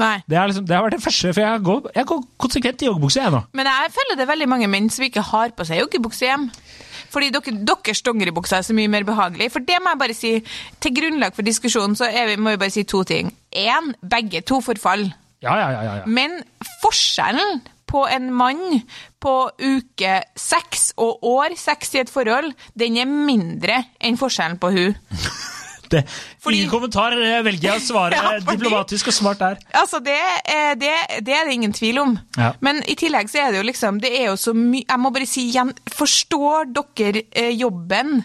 Nei. 0.00 0.20
Det, 0.24 0.38
er 0.38 0.48
liksom, 0.48 0.64
det 0.64 0.76
har 0.76 0.84
vært 0.86 0.96
det 0.96 1.04
første, 1.04 1.32
for 1.34 1.44
jeg 1.44 1.62
går, 1.66 1.90
jeg 1.98 2.08
går 2.08 2.20
konsekvent 2.40 2.82
i 2.84 2.88
joggebukse, 2.88 3.20
jeg 3.20 3.34
nå. 3.34 3.42
Men 3.58 3.68
jeg 3.68 3.92
føler 3.98 4.16
det 4.16 4.24
er 4.24 4.30
veldig 4.32 4.48
mange 4.52 4.70
menn 4.70 4.88
som 4.92 5.06
ikke 5.06 5.24
har 5.28 5.52
på 5.56 5.66
seg 5.68 5.82
joggebukse 5.82 6.28
hjem. 6.28 6.48
Fordi 7.10 7.32
dere, 7.34 7.56
deres 7.66 8.02
dongeribukser 8.06 8.60
er 8.60 8.66
så 8.66 8.76
mye 8.76 8.90
mer 8.92 9.06
behagelig. 9.08 9.50
For 9.54 9.66
det 9.66 9.80
må 9.82 9.94
jeg 9.94 10.02
bare 10.04 10.16
si, 10.16 10.32
til 10.82 10.96
grunnlag 10.96 11.34
for 11.36 11.46
diskusjonen 11.46 11.98
så 11.98 12.10
er 12.10 12.30
vi, 12.30 12.38
må 12.40 12.54
vi 12.54 12.62
bare 12.62 12.74
si 12.74 12.86
to 12.88 13.02
ting. 13.08 13.32
Én, 13.50 13.92
begge 14.00 14.44
to 14.46 14.60
forfall. 14.64 15.08
Ja, 15.42 15.56
ja, 15.56 15.68
ja. 15.72 15.82
ja, 15.82 15.94
ja. 16.00 16.06
Men 16.06 16.40
forskjellen 16.82 17.62
på 17.90 18.04
en 18.06 18.28
mann 18.34 18.82
på 19.20 19.32
uke 19.58 20.12
seks 20.38 20.92
og 21.00 21.24
år 21.26 21.56
seks 21.58 21.96
i 21.96 22.04
et 22.04 22.12
forhold, 22.12 22.52
den 22.78 23.00
er 23.00 23.10
mindre 23.10 23.82
enn 23.98 24.20
forskjellen 24.20 24.60
på 24.62 24.70
hun. 24.76 24.94
Det, 25.90 26.04
Fordi- 26.42 26.60
Ingen 26.60 26.70
kommentar 26.70 27.12
Jeg 27.18 27.44
velger 27.44 27.74
å 27.76 27.80
svare 27.82 28.12
Ja, 28.18 28.30
fordi- 28.38 28.56
diplomatisk 28.60 29.08
og 29.10 29.16
smart 29.16 29.38
der. 29.42 29.58
Altså, 29.74 29.98
det, 30.04 30.16
er- 30.46 30.74
det, 30.78 30.92
det 31.26 31.34
er 31.34 31.44
det 31.48 31.54
ingen 31.56 31.72
tvil 31.76 31.98
om. 31.98 32.18
Ja. 32.38 32.52
Men 32.60 32.82
i 32.86 32.94
tillegg 32.94 33.28
så 33.32 33.42
er 33.46 33.50
det 33.52 33.60
jo 33.62 33.66
liksom 33.70 33.98
Det 34.00 34.12
er 34.20 34.26
jo 34.30 34.36
så 34.38 34.54
mye 34.54 34.84
Jeg 34.88 34.98
må 35.02 35.10
bare 35.12 35.26
si 35.26 35.48
igjen, 35.50 35.72
forstår 35.90 36.70
dere 36.74 37.24
eh, 37.32 37.50
jobben? 37.58 38.20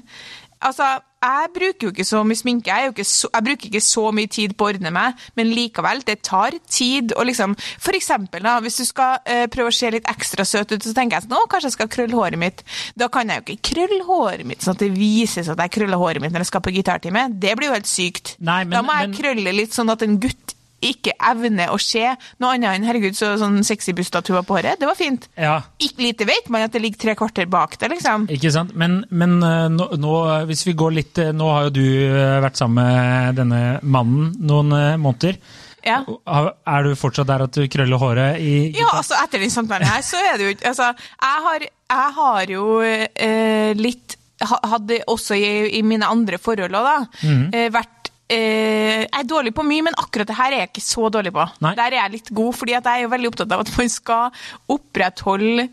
Altså, 0.65 0.95
jeg 1.25 1.51
bruker 1.55 1.87
jo 1.87 1.91
ikke 1.93 2.05
så 2.07 2.21
mye 2.27 2.39
sminke, 2.39 2.75
jeg, 2.75 3.05
så, 3.07 3.29
jeg 3.33 3.45
bruker 3.47 3.69
ikke 3.69 3.81
så 3.83 4.05
mye 4.15 4.31
tid 4.31 4.55
på 4.57 4.67
å 4.67 4.71
ordne 4.73 4.91
meg, 4.93 5.21
men 5.37 5.51
likevel, 5.53 6.03
det 6.07 6.19
tar 6.27 6.57
tid 6.69 7.15
å 7.17 7.25
liksom 7.27 7.55
For 7.81 7.97
eksempel, 7.97 8.43
da, 8.45 8.57
hvis 8.63 8.79
du 8.81 8.85
skal 8.87 9.19
uh, 9.25 9.45
prøve 9.51 9.71
å 9.71 9.75
se 9.75 9.91
litt 9.93 10.09
ekstra 10.11 10.45
søt 10.47 10.73
ut, 10.75 10.83
så 10.85 10.93
tenker 10.95 11.17
jeg 11.17 11.27
sånn 11.27 11.37
Å, 11.37 11.45
kanskje 11.51 11.71
jeg 11.71 11.77
skal 11.77 11.91
krølle 11.91 12.17
håret 12.17 12.39
mitt. 12.41 12.63
Da 12.97 13.09
kan 13.11 13.29
jeg 13.31 13.41
jo 13.41 13.45
ikke 13.55 13.73
krølle 13.73 14.01
håret 14.07 14.47
mitt 14.47 14.65
sånn 14.65 14.77
at 14.77 14.83
det 14.85 14.91
vises 14.95 15.49
at 15.51 15.61
jeg 15.65 15.73
krøller 15.77 16.01
håret 16.01 16.23
mitt 16.23 16.33
når 16.33 16.45
jeg 16.45 16.51
skal 16.53 16.63
på 16.65 16.73
gitartime. 16.75 17.27
Det 17.31 17.55
blir 17.57 17.69
jo 17.71 17.77
helt 17.77 17.89
sykt. 17.89 18.35
Nei, 18.39 18.63
men- 18.63 18.77
da 18.77 18.83
må 18.85 18.95
jeg 18.99 19.09
men- 19.09 19.17
krølle 19.19 19.55
litt 19.55 19.75
sånn 19.75 19.91
at 19.91 20.05
en 20.05 20.19
gutt 20.19 20.54
ikke 20.83 21.13
evner 21.31 21.71
å 21.73 21.77
se 21.81 22.03
noe 22.41 22.55
annet 22.55 22.75
enn 22.75 22.85
'herregud, 22.85 23.15
så 23.17 23.33
sånn 23.39 23.63
sexy 23.65 23.93
busstatu 23.95 24.33
var 24.35 24.45
på 24.47 24.57
håret'. 24.57 24.79
Det 24.79 24.89
var 24.89 24.97
fint. 24.99 25.27
Ja, 25.37 25.61
Ikke 25.79 26.03
lite 26.03 26.27
vet 26.27 26.49
man 26.49 26.65
at 26.65 26.73
det 26.75 26.81
ligger 26.83 26.99
tre 26.99 27.15
kvarter 27.15 27.47
bak 27.49 27.77
det, 27.79 27.89
liksom. 27.93 28.27
ikke 28.29 28.51
sant? 28.51 28.75
Men, 28.75 29.03
men 29.09 29.37
eh, 29.43 29.67
nå, 29.71 29.89
nå, 29.97 30.15
hvis 30.49 30.65
vi 30.67 30.75
går 30.77 30.91
litt 30.95 31.17
eh, 31.21 31.31
Nå 31.35 31.47
har 31.51 31.67
jo 31.67 31.75
du 31.75 31.85
eh, 31.85 32.41
vært 32.43 32.59
sammen 32.59 32.83
med 32.83 33.39
denne 33.39 33.61
mannen 33.81 34.33
noen 34.39 34.99
måneder. 35.01 35.39
Ja. 35.85 35.99
Er 36.01 36.85
du 36.85 36.95
fortsatt 36.97 37.29
der 37.29 37.43
at 37.45 37.53
du 37.53 37.67
krøller 37.69 38.01
håret 38.01 38.41
i 38.41 38.71
Ja, 38.73 38.89
altså 38.97 39.17
etter 39.21 39.41
den 39.41 39.53
samtalen 39.53 39.85
her, 39.85 40.01
så 40.01 40.17
er 40.17 40.37
det 40.37 40.47
jo 40.47 40.53
ikke 40.55 40.71
Altså, 40.71 40.87
jeg 40.97 41.43
har, 41.45 41.65
jeg 41.93 42.13
har 42.17 42.53
jo 42.55 42.65
eh, 42.81 43.71
litt 43.77 44.17
Hadde 44.41 44.97
også 45.07 45.37
i, 45.37 45.77
i 45.77 45.81
mine 45.85 46.09
andre 46.11 46.37
forhold 46.41 46.73
òg, 46.75 46.89
da, 46.89 46.95
mm. 47.23 47.71
vært 47.71 47.94
Jeg 48.31 49.09
er 49.11 49.27
dårlig 49.29 49.53
på 49.53 49.65
mye, 49.67 49.83
men 49.85 49.99
akkurat 50.01 50.29
det 50.31 50.37
her 50.39 50.53
er 50.53 50.63
jeg 50.63 50.71
ikke 50.71 50.85
så 50.85 51.11
dårlig 51.13 51.33
på. 51.35 51.45
Nei. 51.61 51.75
Der 51.77 51.93
er 51.93 51.99
jeg 51.99 52.15
litt 52.15 52.31
god, 52.33 52.55
fordi 52.57 52.73
jeg 52.73 52.87
er 52.89 53.03
jo 53.03 53.11
veldig 53.13 53.29
opptatt 53.29 53.53
av 53.53 53.61
at 53.65 53.75
man 53.77 53.91
skal 53.93 54.47
opprettholde 54.75 55.69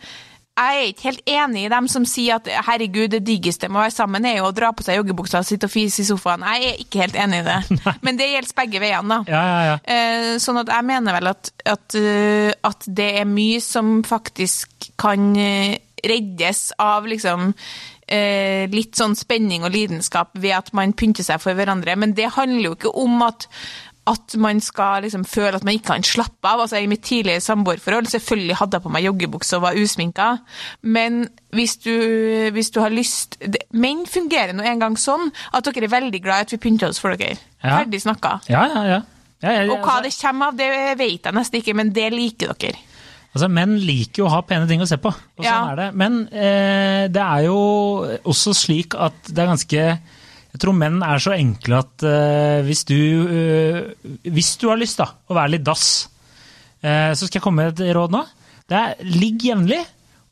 jeg 0.52 0.78
er 0.78 0.88
ikke 0.90 1.06
helt 1.06 1.30
enig 1.32 1.62
i 1.64 1.71
dem 1.73 1.87
som 1.88 2.04
sier 2.09 2.37
at 2.37 2.49
herregud, 2.66 3.09
det 3.14 3.23
diggeste 3.25 3.71
med 3.71 3.78
å 3.80 3.85
være 3.87 3.94
sammen 3.94 4.26
er 4.28 4.37
jo 4.37 4.50
å 4.50 4.54
dra 4.54 4.68
på 4.76 4.85
seg 4.85 4.99
joggebuksa 4.99 5.40
og 5.40 5.49
sitte 5.49 5.68
og 5.68 5.73
fise 5.73 6.02
i 6.02 6.09
sofaen. 6.09 6.44
Jeg 6.44 6.66
er 6.68 6.82
ikke 6.82 7.00
helt 7.00 7.16
enig 7.23 7.40
i 7.40 7.47
det. 7.47 7.78
Men 8.04 8.18
det 8.21 8.28
gjelder 8.28 8.59
begge 8.61 8.82
veiene, 8.82 9.16
da. 9.16 9.32
Ja, 9.32 9.42
ja, 9.49 9.62
ja. 9.71 9.78
Eh, 9.94 10.28
Sånn 10.42 10.61
at 10.61 10.73
jeg 10.75 10.88
mener 10.88 11.16
vel 11.16 11.30
at, 11.32 11.52
at, 11.73 11.97
eh, 11.97 12.50
at 12.68 12.85
det 13.00 13.09
er 13.23 13.30
mye 13.30 13.62
som 13.64 14.02
faktisk 14.04 14.90
kan 15.00 15.32
eh, 15.40 15.78
reddes 16.04 16.66
av 16.82 17.09
liksom 17.09 17.54
eh, 18.12 18.66
litt 18.73 18.99
sånn 18.99 19.16
spenning 19.19 19.64
og 19.64 19.73
lidenskap 19.75 20.35
ved 20.38 20.52
at 20.59 20.73
man 20.76 20.92
pynter 20.92 21.25
seg 21.26 21.40
for 21.42 21.57
hverandre. 21.59 21.97
Men 21.99 22.12
det 22.19 22.35
handler 22.37 22.71
jo 22.73 22.76
ikke 22.78 22.95
om 23.02 23.25
at 23.28 23.49
at 24.02 24.35
man 24.35 24.59
skal 24.59 25.04
liksom 25.04 25.23
føle 25.31 25.54
at 25.54 25.62
man 25.62 25.76
ikke 25.76 25.92
kan 25.92 26.02
slappe 26.02 26.49
av. 26.50 26.64
Altså 26.64 26.81
I 26.83 26.88
mitt 26.90 27.04
tidligere 27.07 27.38
samboerforhold 27.45 28.09
selvfølgelig 28.11 28.57
hadde 28.59 28.75
jeg 28.75 28.83
på 28.83 28.90
meg 28.90 29.04
joggebukse 29.07 29.54
og 29.61 29.62
var 29.62 29.78
usminka, 29.78 30.26
men 30.83 31.21
hvis 31.54 31.76
du, 31.85 31.92
hvis 32.50 32.73
du 32.75 32.81
har 32.83 32.90
lyst 32.90 33.38
det- 33.38 33.62
Menn 33.71 34.02
fungerer 34.11 34.57
nå 34.59 34.64
en 34.66 34.83
gang 34.83 34.97
sånn 34.99 35.31
at 35.54 35.62
dere 35.64 35.85
er 35.87 35.95
veldig 35.95 36.21
glad 36.21 36.35
i 36.42 36.47
at 36.49 36.50
vi 36.57 36.59
pynter 36.66 36.88
oss 36.88 36.99
for 36.99 37.14
dere. 37.14 37.38
Ja. 37.62 37.78
Ferdig 37.78 38.02
snakka. 38.02 38.40
ja, 38.49 38.66
ja, 39.52 39.62
Og 39.71 39.78
hva 39.87 40.00
altså- 40.00 40.02
det 40.02 40.19
kommer 40.21 40.47
av, 40.49 40.57
det 40.57 40.99
vet 40.99 41.23
jeg 41.23 41.35
nesten 41.35 41.62
ikke, 41.62 41.75
men 41.75 41.92
det 41.92 42.12
liker 42.12 42.54
dere. 42.59 42.78
Altså, 43.33 43.49
Menn 43.49 43.79
liker 43.81 44.23
jo 44.23 44.27
å 44.29 44.33
ha 44.35 44.43
pene 44.45 44.67
ting 44.69 44.83
å 44.85 44.87
se 44.89 44.99
på, 45.01 45.09
og 45.09 45.41
sånn 45.41 45.47
Ja. 45.47 45.71
er 45.73 45.77
det. 45.79 45.87
Men 45.97 46.19
eh, 46.29 47.07
det 47.09 47.23
er 47.23 47.47
jo 47.47 47.57
også 48.29 48.53
slik 48.55 48.93
at 48.95 49.15
det 49.31 49.39
er 49.41 49.49
ganske 49.55 49.85
Jeg 50.53 50.61
tror 50.61 50.75
menn 50.77 50.99
er 51.01 51.17
så 51.25 51.33
enkle 51.33 51.79
at 51.81 52.03
eh, 52.05 52.59
hvis, 52.67 52.83
du, 52.85 52.99
eh, 53.33 54.11
hvis 54.29 54.51
du 54.61 54.67
har 54.69 54.77
lyst 54.77 54.99
da, 55.01 55.07
å 55.33 55.35
være 55.39 55.55
litt 55.55 55.65
dass, 55.65 55.87
eh, 56.85 57.15
så 57.17 57.25
skal 57.25 57.39
jeg 57.41 57.45
komme 57.47 57.65
med 57.65 57.81
et 57.81 57.95
råd 57.97 58.12
nå. 58.12 58.21
Det 58.69 58.77
er 58.77 59.01
ligg 59.17 59.41
jevnlig. 59.49 59.81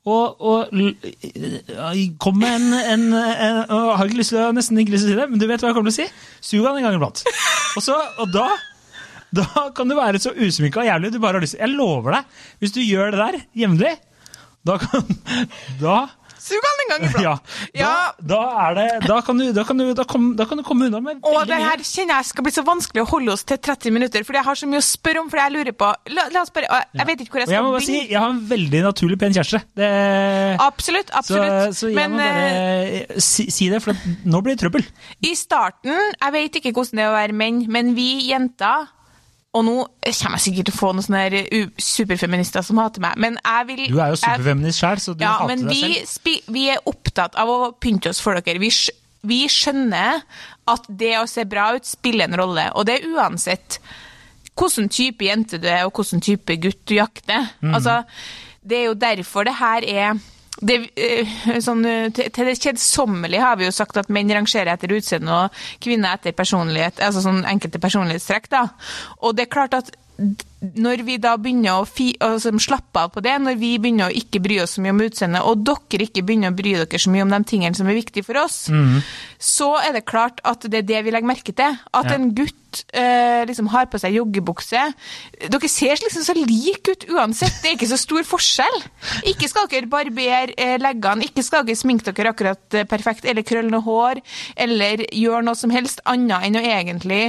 Og, 0.05 0.37
og 0.45 0.77
eh, 0.77 2.05
kom 2.21 2.37
med 2.41 2.53
en, 2.53 2.69
en, 2.73 3.03
en 3.17 3.59
og 3.73 3.91
har 3.97 4.09
ikke 4.09 4.21
lyst 4.21 4.33
til 4.35 4.43
å, 4.45 4.51
nesten 4.57 4.79
ikke 4.81 4.93
lyst 4.95 5.05
til 5.09 5.13
å 5.13 5.17
si 5.17 5.21
det, 5.23 5.27
men 5.33 5.41
du 5.41 5.47
vet 5.49 5.61
hva 5.65 5.71
jeg 5.73 5.77
kommer 5.77 5.93
til 5.93 5.97
å 5.97 6.01
si? 6.05 6.25
Sug 6.53 6.69
han 6.69 6.79
en 6.81 6.87
gang 6.89 6.97
iblant. 7.01 7.25
Og, 7.77 7.83
så, 7.85 7.97
og 8.21 8.29
da 8.33 8.47
da 9.37 9.67
kan 9.77 9.89
du 9.91 9.95
være 9.99 10.19
så 10.23 10.33
usminka 10.35 10.83
og 10.83 10.89
jævlig 10.91 11.13
du 11.15 11.21
bare 11.23 11.39
har 11.39 11.45
lyst 11.47 11.57
til. 11.59 11.65
Jeg 11.67 11.77
lover 11.77 12.19
deg, 12.19 12.39
hvis 12.63 12.73
du 12.77 12.81
gjør 12.85 13.13
det 13.15 13.21
der 13.27 13.43
jevnlig, 13.65 13.97
da 14.67 14.79
kan 14.83 15.05
Da 15.81 15.99
Sug 16.41 16.57
han 16.65 16.79
en 16.81 16.89
gang 16.89 17.03
iblant. 17.05 17.51
ja, 17.77 17.83
da, 18.25 18.37
Ja. 18.41 18.69
da 18.73 18.75
det 18.79 18.85
Da 19.05 19.19
kan 19.21 19.37
du, 19.37 19.51
da 19.53 19.61
kan 19.69 19.77
du, 19.77 19.91
da 19.93 20.07
kom, 20.09 20.31
da 20.39 20.47
kan 20.49 20.57
du 20.57 20.65
komme 20.65 20.87
unna 20.89 20.97
med 21.05 21.19
Og 21.21 21.35
veldig 21.35 21.51
det 21.51 21.59
mye. 21.61 21.67
her 21.69 21.83
kjenner 21.85 22.17
jeg 22.17 22.29
skal 22.31 22.47
bli 22.47 22.53
så 22.57 22.63
vanskelig 22.65 23.03
å 23.05 23.09
holde 23.11 23.35
oss 23.35 23.45
til 23.45 23.59
30 23.61 23.93
minutter, 23.93 24.25
fordi 24.25 24.41
jeg 24.41 24.47
har 24.47 24.57
så 24.57 24.69
mye 24.71 24.81
å 24.81 24.87
spørre 24.87 25.21
om, 25.21 25.29
fordi 25.29 25.43
jeg 25.45 25.53
lurer 25.59 25.77
på 25.83 25.91
La, 26.17 26.25
la 26.33 26.41
oss 26.47 26.53
bare 26.57 26.81
Jeg 26.97 27.07
vet 27.11 27.21
ikke 27.27 27.35
hvor 27.37 27.43
jeg 27.45 27.51
jeg 27.53 27.59
skal 27.61 27.67
må 27.69 27.75
bare 27.77 27.85
si, 27.85 27.99
jeg 28.09 28.17
har 28.25 28.33
en 28.33 28.41
veldig 28.55 28.81
naturlig 28.89 29.19
pen 29.21 29.37
kjæreste. 29.37 29.61
Det, 29.83 29.91
Absolutt, 30.65 31.13
absolutt. 31.21 31.77
Så, 31.77 31.77
så 31.83 31.91
jeg 31.93 31.99
men 32.01 32.17
må 32.17 32.25
eh, 32.25 33.05
bare 33.05 33.27
si, 33.29 33.47
si 33.53 33.69
det, 33.69 33.83
for 33.85 34.01
nå 34.25 34.41
blir 34.41 34.57
det 34.57 34.63
trøbbel. 34.65 34.89
i 35.21 35.35
starten 35.37 35.93
Jeg 35.93 36.37
vet 36.41 36.57
ikke 36.63 36.73
hvordan 36.73 37.03
det 37.03 37.05
er 37.05 37.13
å 37.13 37.19
være 37.21 37.37
menn, 37.45 37.61
men 37.69 37.93
vi 38.01 38.09
jenter 38.31 38.89
og 39.51 39.65
nå 39.67 39.75
kommer 40.05 40.39
jeg 40.39 40.45
sikkert 40.45 40.69
til 40.69 40.77
å 40.77 40.79
få 40.79 40.91
noen 40.95 41.07
sånne 41.07 41.41
superfeminister 41.83 42.63
som 42.63 42.79
hater 42.79 43.03
meg, 43.03 43.17
men 43.19 43.39
jeg 43.41 43.67
vil 43.67 43.83
Du 43.91 43.99
er 43.99 44.13
jo 44.13 44.19
superfeminist 44.21 44.79
sjøl, 44.83 45.03
så 45.03 45.15
du 45.17 45.25
Ja, 45.25 45.33
hater 45.41 45.51
men 45.51 45.65
deg 45.67 45.75
vi, 45.75 46.03
selv. 46.07 46.53
vi 46.55 46.67
er 46.71 46.85
opptatt 46.87 47.39
av 47.41 47.51
å 47.51 47.59
pynte 47.75 48.13
oss 48.13 48.23
for 48.23 48.39
dere. 48.39 48.63
Vi, 48.63 48.71
vi 49.27 49.41
skjønner 49.51 50.23
at 50.71 50.87
det 50.87 51.17
å 51.19 51.27
se 51.31 51.45
bra 51.51 51.73
ut 51.75 51.89
spiller 51.89 52.31
en 52.31 52.39
rolle, 52.39 52.69
og 52.79 52.87
det 52.87 53.01
er 53.01 53.11
uansett 53.11 53.81
hvilken 54.61 54.91
type 54.93 55.25
jente 55.25 55.59
du 55.59 55.67
er, 55.67 55.87
og 55.89 55.97
hvilken 55.99 56.23
type 56.23 56.57
gutt 56.61 56.83
du 56.87 56.95
jakter. 56.99 57.49
Mm. 57.65 57.75
Altså, 57.75 58.03
det 58.63 58.79
er 58.79 58.87
jo 58.91 58.99
derfor 59.03 59.49
det 59.49 59.57
her 59.59 59.87
er 59.89 60.21
det, 60.59 60.91
eh, 60.97 61.29
sånn, 61.63 61.85
eh, 61.87 62.11
til, 62.13 62.29
det 62.35 62.59
kjedsommelige 62.59 63.41
har 63.45 63.57
vi 63.57 63.69
jo 63.69 63.75
sagt 63.75 63.97
at 63.97 64.11
menn 64.13 64.31
rangerer 64.35 64.75
etter 64.75 64.93
utseende 64.93 65.33
og 65.33 65.63
kvinner 65.81 66.19
etter 66.19 66.37
personlighet, 66.37 67.01
altså 67.01 67.23
sånn 67.25 67.45
enkelte 67.49 67.81
personlighetstrekk. 67.81 68.51
da. 68.51 68.67
Og 69.23 69.37
det 69.37 69.47
er 69.47 69.55
klart 69.55 69.75
at 69.75 69.91
når 70.61 71.03
vi 71.07 71.15
da 71.23 71.33
begynner 71.41 71.81
å 71.81 71.87
fi, 71.89 72.11
altså, 72.21 72.53
slappe 72.61 73.01
av 73.07 73.15
på 73.15 73.23
det, 73.25 73.39
når 73.41 73.57
vi 73.61 73.71
begynner 73.81 74.11
å 74.11 74.17
ikke 74.21 74.43
bry 74.45 74.59
oss 74.61 74.77
så 74.77 74.85
mye 74.85 74.93
om 74.93 75.01
utseendet, 75.07 75.41
og 75.49 75.65
dere 75.65 76.05
ikke 76.05 76.25
begynner 76.29 76.53
å 76.53 76.59
bry 76.59 76.75
dere 76.83 77.01
så 77.01 77.13
mye 77.15 77.25
om 77.25 77.33
de 77.33 77.41
tingene 77.49 77.79
som 77.79 77.89
er 77.89 77.97
viktige 77.97 78.27
for 78.29 78.37
oss, 78.43 78.67
så 79.41 79.71
er 79.81 79.97
det 79.97 80.05
klart 80.11 80.43
at 80.45 80.67
det 80.69 80.83
er 80.85 80.89
det 80.93 81.05
vi 81.07 81.15
legger 81.17 81.33
merke 81.33 81.57
til. 81.57 81.79
At 81.97 82.11
Ja. 82.11 82.19
en 82.19 82.35
gutt 82.37 82.85
eh, 82.95 83.41
liksom 83.49 83.67
har 83.73 83.87
på 83.91 83.99
seg 83.99 84.13
joggebukse. 84.15 84.83
Dere 85.51 85.69
ser 85.73 85.97
liksom 85.97 86.23
så 86.23 86.37
like 86.37 86.93
ut 86.93 87.07
uansett, 87.09 87.57
det 87.63 87.71
er 87.73 87.75
ikke 87.79 87.89
så 87.91 87.99
stor 87.99 88.23
forskjell. 88.29 88.79
Ikke 89.33 89.49
skal 89.51 89.67
dere 89.73 89.89
barbere 89.91 90.53
eh, 90.57 90.77
leggene, 90.79 91.25
ikke 91.25 91.43
skal 91.43 91.65
dere 91.65 91.81
sminke 91.81 92.13
dere 92.13 92.31
akkurat 92.35 92.77
eh, 92.79 92.85
perfekt, 92.85 93.25
eller 93.25 93.43
krølle 93.49 93.73
noe 93.73 93.83
hår, 93.83 94.21
eller 94.61 95.07
gjøre 95.09 95.43
noe 95.49 95.57
som 95.59 95.73
helst 95.75 96.05
annet 96.05 96.47
enn 96.47 96.61
å 96.61 96.63
egentlig 96.63 97.23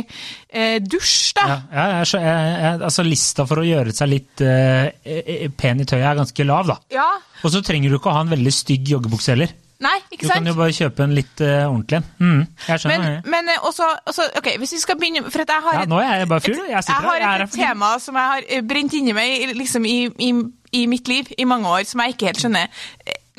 eh, 0.51 0.77
dusje, 0.83 1.33
da. 1.39 1.48
Ja, 1.48 1.57
ja, 1.71 1.88
jeg, 2.03 2.21
jeg, 2.21 2.53
jeg, 2.62 2.81
altså 2.84 3.06
Lista 3.08 3.46
for 3.50 3.62
å 3.62 3.66
gjøre 3.68 3.94
seg 3.96 4.10
litt 4.12 4.42
eh, 4.46 4.92
eh, 5.06 5.48
pen 5.58 5.82
i 5.84 5.88
tøyet 5.90 6.06
er 6.12 6.20
ganske 6.22 6.46
lav, 6.48 6.68
da. 6.74 6.78
Ja. 6.94 7.08
Og 7.44 7.54
så 7.54 7.62
trenger 7.66 7.90
du 7.94 7.98
ikke 8.00 8.12
å 8.12 8.18
ha 8.20 8.24
en 8.26 8.34
veldig 8.34 8.54
stygg 8.54 8.90
joggebukse 8.96 9.36
heller. 9.36 9.54
Nei, 9.82 9.96
ikke 10.14 10.28
sant? 10.30 10.44
Du 10.46 10.46
kan 10.46 10.50
jo 10.52 10.58
bare 10.60 10.74
kjøpe 10.78 11.02
en 11.08 11.14
litt 11.18 11.42
uh, 11.42 11.64
ordentlig 11.72 11.98
en. 11.98 12.04
Mm, 12.22 12.42
jeg 12.68 12.82
skjønner. 12.84 13.06
Men, 13.24 13.32
men 13.34 13.48
eh, 13.50 13.64
også, 13.66 13.88
også, 14.12 14.28
ok, 14.38 14.50
hvis 14.62 14.76
vi 14.76 14.82
skal 14.84 15.00
begynne 15.02 15.24
For 15.34 15.42
jeg 15.42 15.64
har 15.66 15.74
Ja, 15.80 15.86
et- 15.88 15.90
jeg 16.20 16.28
fyr, 16.46 16.60
et- 16.60 16.70
jeg 16.70 16.84
sitter 16.86 17.08
har 17.08 17.18
jeg 17.18 17.30
er 17.32 17.44
et, 17.48 17.52
tema 17.56 17.90
som 18.04 18.20
jeg 18.20 18.30
har 18.34 18.46
eh, 18.48 18.62
brent 18.62 18.94
inni 19.00 19.16
meg 19.18 19.56
liksom 19.58 19.88
i, 19.90 19.96
i, 20.22 20.30
i 20.78 20.86
mitt 20.86 21.10
liv 21.10 21.34
i 21.34 21.48
mange 21.50 21.66
år, 21.66 21.88
som 21.90 22.04
jeg 22.06 22.14
ikke 22.14 22.30
helt 22.30 22.44
skjønner. 22.44 22.70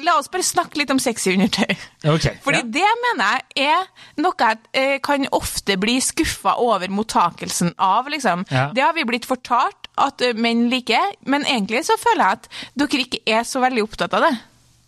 La 0.01 0.15
oss 0.17 0.31
bare 0.33 0.45
snakke 0.47 0.79
litt 0.81 0.91
om 0.95 1.01
sexy 1.03 1.35
undertøy. 1.35 1.75
Okay, 2.15 2.39
Fordi 2.45 2.63
ja. 2.63 2.69
det 2.79 2.93
mener 3.03 3.43
jeg 3.53 3.69
er 3.69 4.23
noe 4.25 4.33
jeg 4.41 4.61
eh, 4.73 4.95
kan 5.05 5.27
ofte 5.37 5.77
bli 5.81 5.99
skuffa 6.01 6.57
over 6.65 6.89
mottakelsen 6.89 7.75
av, 7.77 8.09
liksom. 8.13 8.47
Ja. 8.49 8.71
Det 8.73 8.85
har 8.87 8.97
vi 8.97 9.05
blitt 9.09 9.29
fortalt 9.29 9.91
at 10.01 10.25
eh, 10.25 10.33
menn 10.33 10.71
liker, 10.73 11.13
men 11.29 11.45
egentlig 11.45 11.85
så 11.89 11.99
føler 12.01 12.25
jeg 12.25 12.41
at 12.41 12.49
dere 12.81 13.05
ikke 13.05 13.23
er 13.37 13.45
så 13.49 13.61
veldig 13.65 13.85
opptatt 13.85 14.17
av 14.17 14.27
det. 14.31 14.33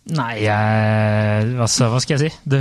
Nei, 0.05 0.43
jeg, 0.43 1.45
altså, 1.65 1.87
hva 1.89 1.97
skal 2.03 2.19
jeg 2.19 2.29
si? 2.29 2.37
Du, 2.45 2.59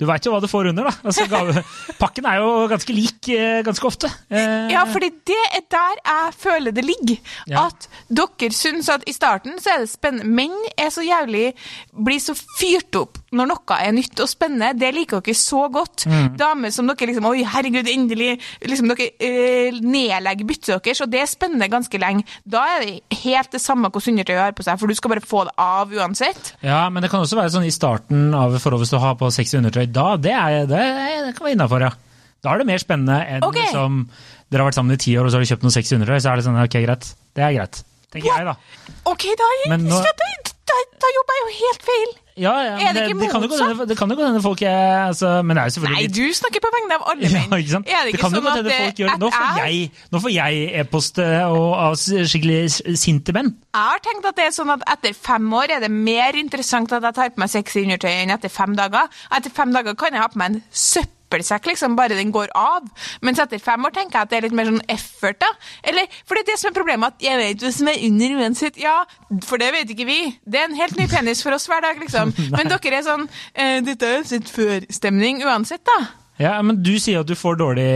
du 0.00 0.06
veit 0.08 0.24
jo 0.24 0.30
hva 0.32 0.38
du 0.40 0.46
får 0.48 0.70
under, 0.70 0.86
da. 0.88 0.92
Altså, 1.04 1.26
gave, 1.28 1.60
pakken 2.00 2.24
er 2.30 2.38
jo 2.40 2.52
ganske 2.70 2.94
lik 2.96 3.28
eh, 3.34 3.58
ganske 3.66 3.84
ofte. 3.84 4.08
Eh, 4.32 4.70
Ja, 4.72 4.86
fordi 4.88 5.10
det 5.28 5.36
er 5.58 5.66
der 5.74 5.98
jeg 6.00 6.34
føler 6.40 6.72
det 6.72 6.84
ligger. 6.86 7.18
Ja. 7.50 7.66
At 7.68 7.88
dere 8.08 8.48
syns 8.56 8.88
at 8.92 9.04
i 9.10 9.12
starten 9.12 9.58
så 9.60 9.74
er 9.74 9.82
det 9.84 9.90
spennende. 9.92 10.30
Menn 10.30 10.54
er 10.80 10.88
så 10.94 11.04
jævlig 11.04 11.50
Blir 11.92 12.20
så 12.22 12.32
fyrt 12.38 12.96
opp 12.96 13.18
når 13.34 13.46
noe 13.52 13.76
er 13.76 13.92
nytt 13.94 14.18
og 14.24 14.30
spennende. 14.30 14.72
Det 14.80 14.88
liker 14.96 15.20
dere 15.22 15.36
så 15.38 15.66
godt. 15.70 16.06
Mm. 16.10 16.32
Damer 16.40 16.72
som 16.74 16.88
dere 16.88 17.10
liksom 17.10 17.28
Oi, 17.28 17.44
herregud, 17.46 17.86
endelig 17.92 18.32
liksom 18.64 18.88
Dere 18.90 19.10
øh, 19.20 19.78
nedlegger 19.84 20.48
byttet 20.48 20.80
deres, 20.88 21.02
og 21.04 21.12
det 21.12 21.20
er 21.22 21.28
spennende 21.30 21.68
ganske 21.70 22.00
lenge. 22.02 22.24
Da 22.48 22.64
er 22.78 22.86
det 22.86 23.20
helt 23.26 23.52
det 23.54 23.60
samme 23.62 23.90
hvordan 23.92 24.16
undertøyet 24.16 24.42
har 24.46 24.56
på 24.56 24.64
seg, 24.66 24.80
for 24.80 24.90
du 24.90 24.96
skal 24.98 25.12
bare 25.14 25.26
få 25.26 25.44
det 25.50 25.54
av 25.60 25.92
uansett. 25.94 26.54
Ja, 26.64 26.69
men 26.92 27.02
det 27.04 27.10
kan 27.12 27.22
også 27.24 27.38
være 27.38 27.52
sånn 27.54 27.66
i 27.68 27.72
starten 27.74 28.30
av 28.36 28.52
forholdet 28.52 28.62
forhold 28.64 28.84
hvis 28.84 28.92
du 28.94 28.98
har 29.02 29.16
på 29.20 29.30
sexy 29.34 29.58
undertøy. 29.58 29.86
Da, 29.90 30.14
det, 30.20 30.34
er, 30.36 30.66
det, 30.70 30.80
det 31.26 31.34
kan 31.36 31.46
være 31.46 31.56
innafor, 31.56 31.84
ja. 31.86 31.92
Da 32.40 32.54
er 32.54 32.62
det 32.62 32.68
mer 32.70 32.80
spennende 32.80 33.18
enn 33.28 33.44
okay. 33.44 33.66
liksom 33.68 34.02
Dere 34.50 34.62
har 34.64 34.70
vært 34.70 34.78
sammen 34.78 34.96
i 34.96 35.00
ti 35.00 35.12
år, 35.20 35.26
og 35.28 35.30
så 35.32 35.38
har 35.38 35.44
dere 35.44 35.52
kjøpt 35.52 35.64
noe 35.66 35.74
sexy 35.76 35.94
undertøy. 35.96 36.18
Så 36.18 36.30
er 36.32 36.40
det 36.40 36.46
sånn, 36.46 36.58
ok, 36.58 36.76
greit. 36.82 37.10
Det 37.38 37.44
er 37.46 37.52
greit. 37.54 37.82
Tenker 38.10 38.32
jeg, 38.32 38.46
da. 38.48 38.54
Ok, 39.06 39.26
da, 39.38 39.48
Men 39.70 39.84
nå- 39.86 40.00
da, 40.02 40.78
da 41.04 41.10
jobber 41.14 41.38
jeg 41.38 41.44
jo 41.44 41.52
helt 41.60 41.86
feil. 41.86 42.10
Ja, 42.40 42.52
ja, 42.64 42.74
Er 42.80 42.94
det 42.96 43.02
ikke 43.10 43.18
motsatt? 43.20 43.82
det 43.90 43.96
kan 43.98 44.08
jo 44.12 44.16
gå 44.16 44.24
hende 44.24 44.40
folk 44.42 44.62
er 44.62 45.08
altså, 45.10 45.42
Men 45.44 45.56
det 45.58 45.62
er 45.62 45.68
jo 45.68 45.74
selvfølgelig 45.76 46.08
Nei, 46.08 46.12
du 46.30 46.34
snakker 46.38 46.62
på 46.64 46.70
vegne 46.76 46.96
av 46.96 47.04
alle 47.12 47.22
ja, 47.28 47.32
menn. 47.34 47.52
Er 47.52 48.08
det 48.08 48.14
Det 48.14 48.20
kan 48.22 48.32
jo 48.32 48.40
sånn 48.40 48.46
godt 48.46 48.56
hende 48.60 48.78
folk 48.80 49.02
gjør 49.02 49.12
det. 49.12 49.20
Nå 49.20 49.30
får 49.36 49.60
jeg- 49.60 49.90
nå 50.14 50.22
får 50.24 50.34
jeg 50.34 50.62
e-post 50.80 51.18
eh, 51.18 51.44
av 51.44 51.94
skikkelig 52.00 52.96
sinte 53.04 53.36
menn. 53.36 53.52
Jeg 53.74 53.86
har 53.92 54.00
tenkt 54.08 54.26
at 54.32 54.36
det 54.40 54.46
er 54.48 54.56
sånn 54.56 54.72
at 54.74 54.82
etter 54.96 55.14
fem 55.14 55.52
år 55.60 55.76
er 55.76 55.80
det 55.84 55.90
mer 55.92 56.38
interessant 56.40 56.92
at 56.96 57.02
jeg 57.02 57.14
tar 57.20 57.30
på 57.36 57.44
meg 57.44 57.50
sexy 57.52 57.84
undertøy 57.84 58.10
enn 58.22 58.30
etter 58.34 58.48
fem 58.50 58.74
dager. 58.78 59.08
Etter 59.36 59.50
fem 59.54 59.72
dager 59.76 59.94
kan 60.00 60.12
jeg 60.16 60.22
ha 60.24 60.28
på 60.32 60.38
meg 60.40 60.54
en 60.56 60.62
søppelsekk, 61.30 61.66
liksom, 61.70 61.96
bare 61.96 62.16
den 62.18 62.32
går 62.32 62.50
av. 62.54 62.88
Mens 63.22 63.38
etter 63.38 63.58
fem 63.62 63.84
år 63.84 63.94
tenker 63.94 64.18
jeg 64.18 64.26
at 64.26 64.30
det 64.30 64.38
er 64.38 64.46
litt 64.48 64.56
mer 64.56 64.68
sånn 64.70 64.82
effort, 64.90 65.38
da. 65.40 65.50
Eller, 65.86 66.08
for 66.26 66.34
det 66.34 66.44
er 66.44 66.50
det 66.52 66.58
som 66.60 66.70
er 66.70 66.76
problemet, 66.76 67.14
at 67.14 67.22
jeg 67.24 67.38
vet 67.38 67.62
hva 67.62 67.72
som 67.72 67.90
er 67.90 68.02
under 68.08 68.36
uansett. 68.40 68.80
Ja, 68.80 68.96
for 69.46 69.62
det 69.62 69.70
vet 69.72 69.90
ikke 69.94 70.08
vi. 70.08 70.20
Det 70.44 70.60
er 70.60 70.68
en 70.68 70.78
helt 70.78 70.98
ny 70.98 71.06
penis 71.10 71.42
for 71.42 71.54
oss 71.54 71.68
hver 71.70 71.84
dag, 71.84 72.00
liksom. 72.02 72.34
Men 72.56 72.70
dere 72.70 73.00
er 73.00 73.06
sånn 73.06 73.28
eh, 73.54 73.78
Dette 73.84 74.08
er 74.18 74.26
sitt 74.26 74.50
før-stemning 74.50 75.44
uansett, 75.46 75.84
da. 75.86 76.00
Ja, 76.40 76.58
Men 76.64 76.80
du 76.82 76.94
sier 76.98 77.22
at 77.22 77.28
du 77.28 77.36
får 77.36 77.60
dårlig 77.60 77.90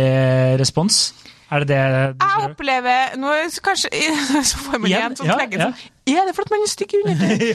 respons. 0.60 1.14
Er 1.52 1.64
det 1.64 1.74
det 1.74 1.80
du 2.18 2.24
Jeg 2.24 2.46
opplever 2.48 3.18
Nå 3.20 3.34
kanskje 3.62 3.90
Så 4.48 4.62
får 4.64 4.80
man 4.80 4.88
Igjen, 4.88 5.02
igjen 5.02 5.18
sånn 5.18 5.28
ja, 5.28 5.36
trekker 5.38 5.60
ja. 5.60 5.66
sånn 5.68 5.90
Er 6.06 6.26
det 6.28 6.34
fordi 6.36 6.52
man 6.52 6.64
er 6.66 6.68
stygg 6.68 6.92
i 6.92 6.98
undertøy? 7.00 7.54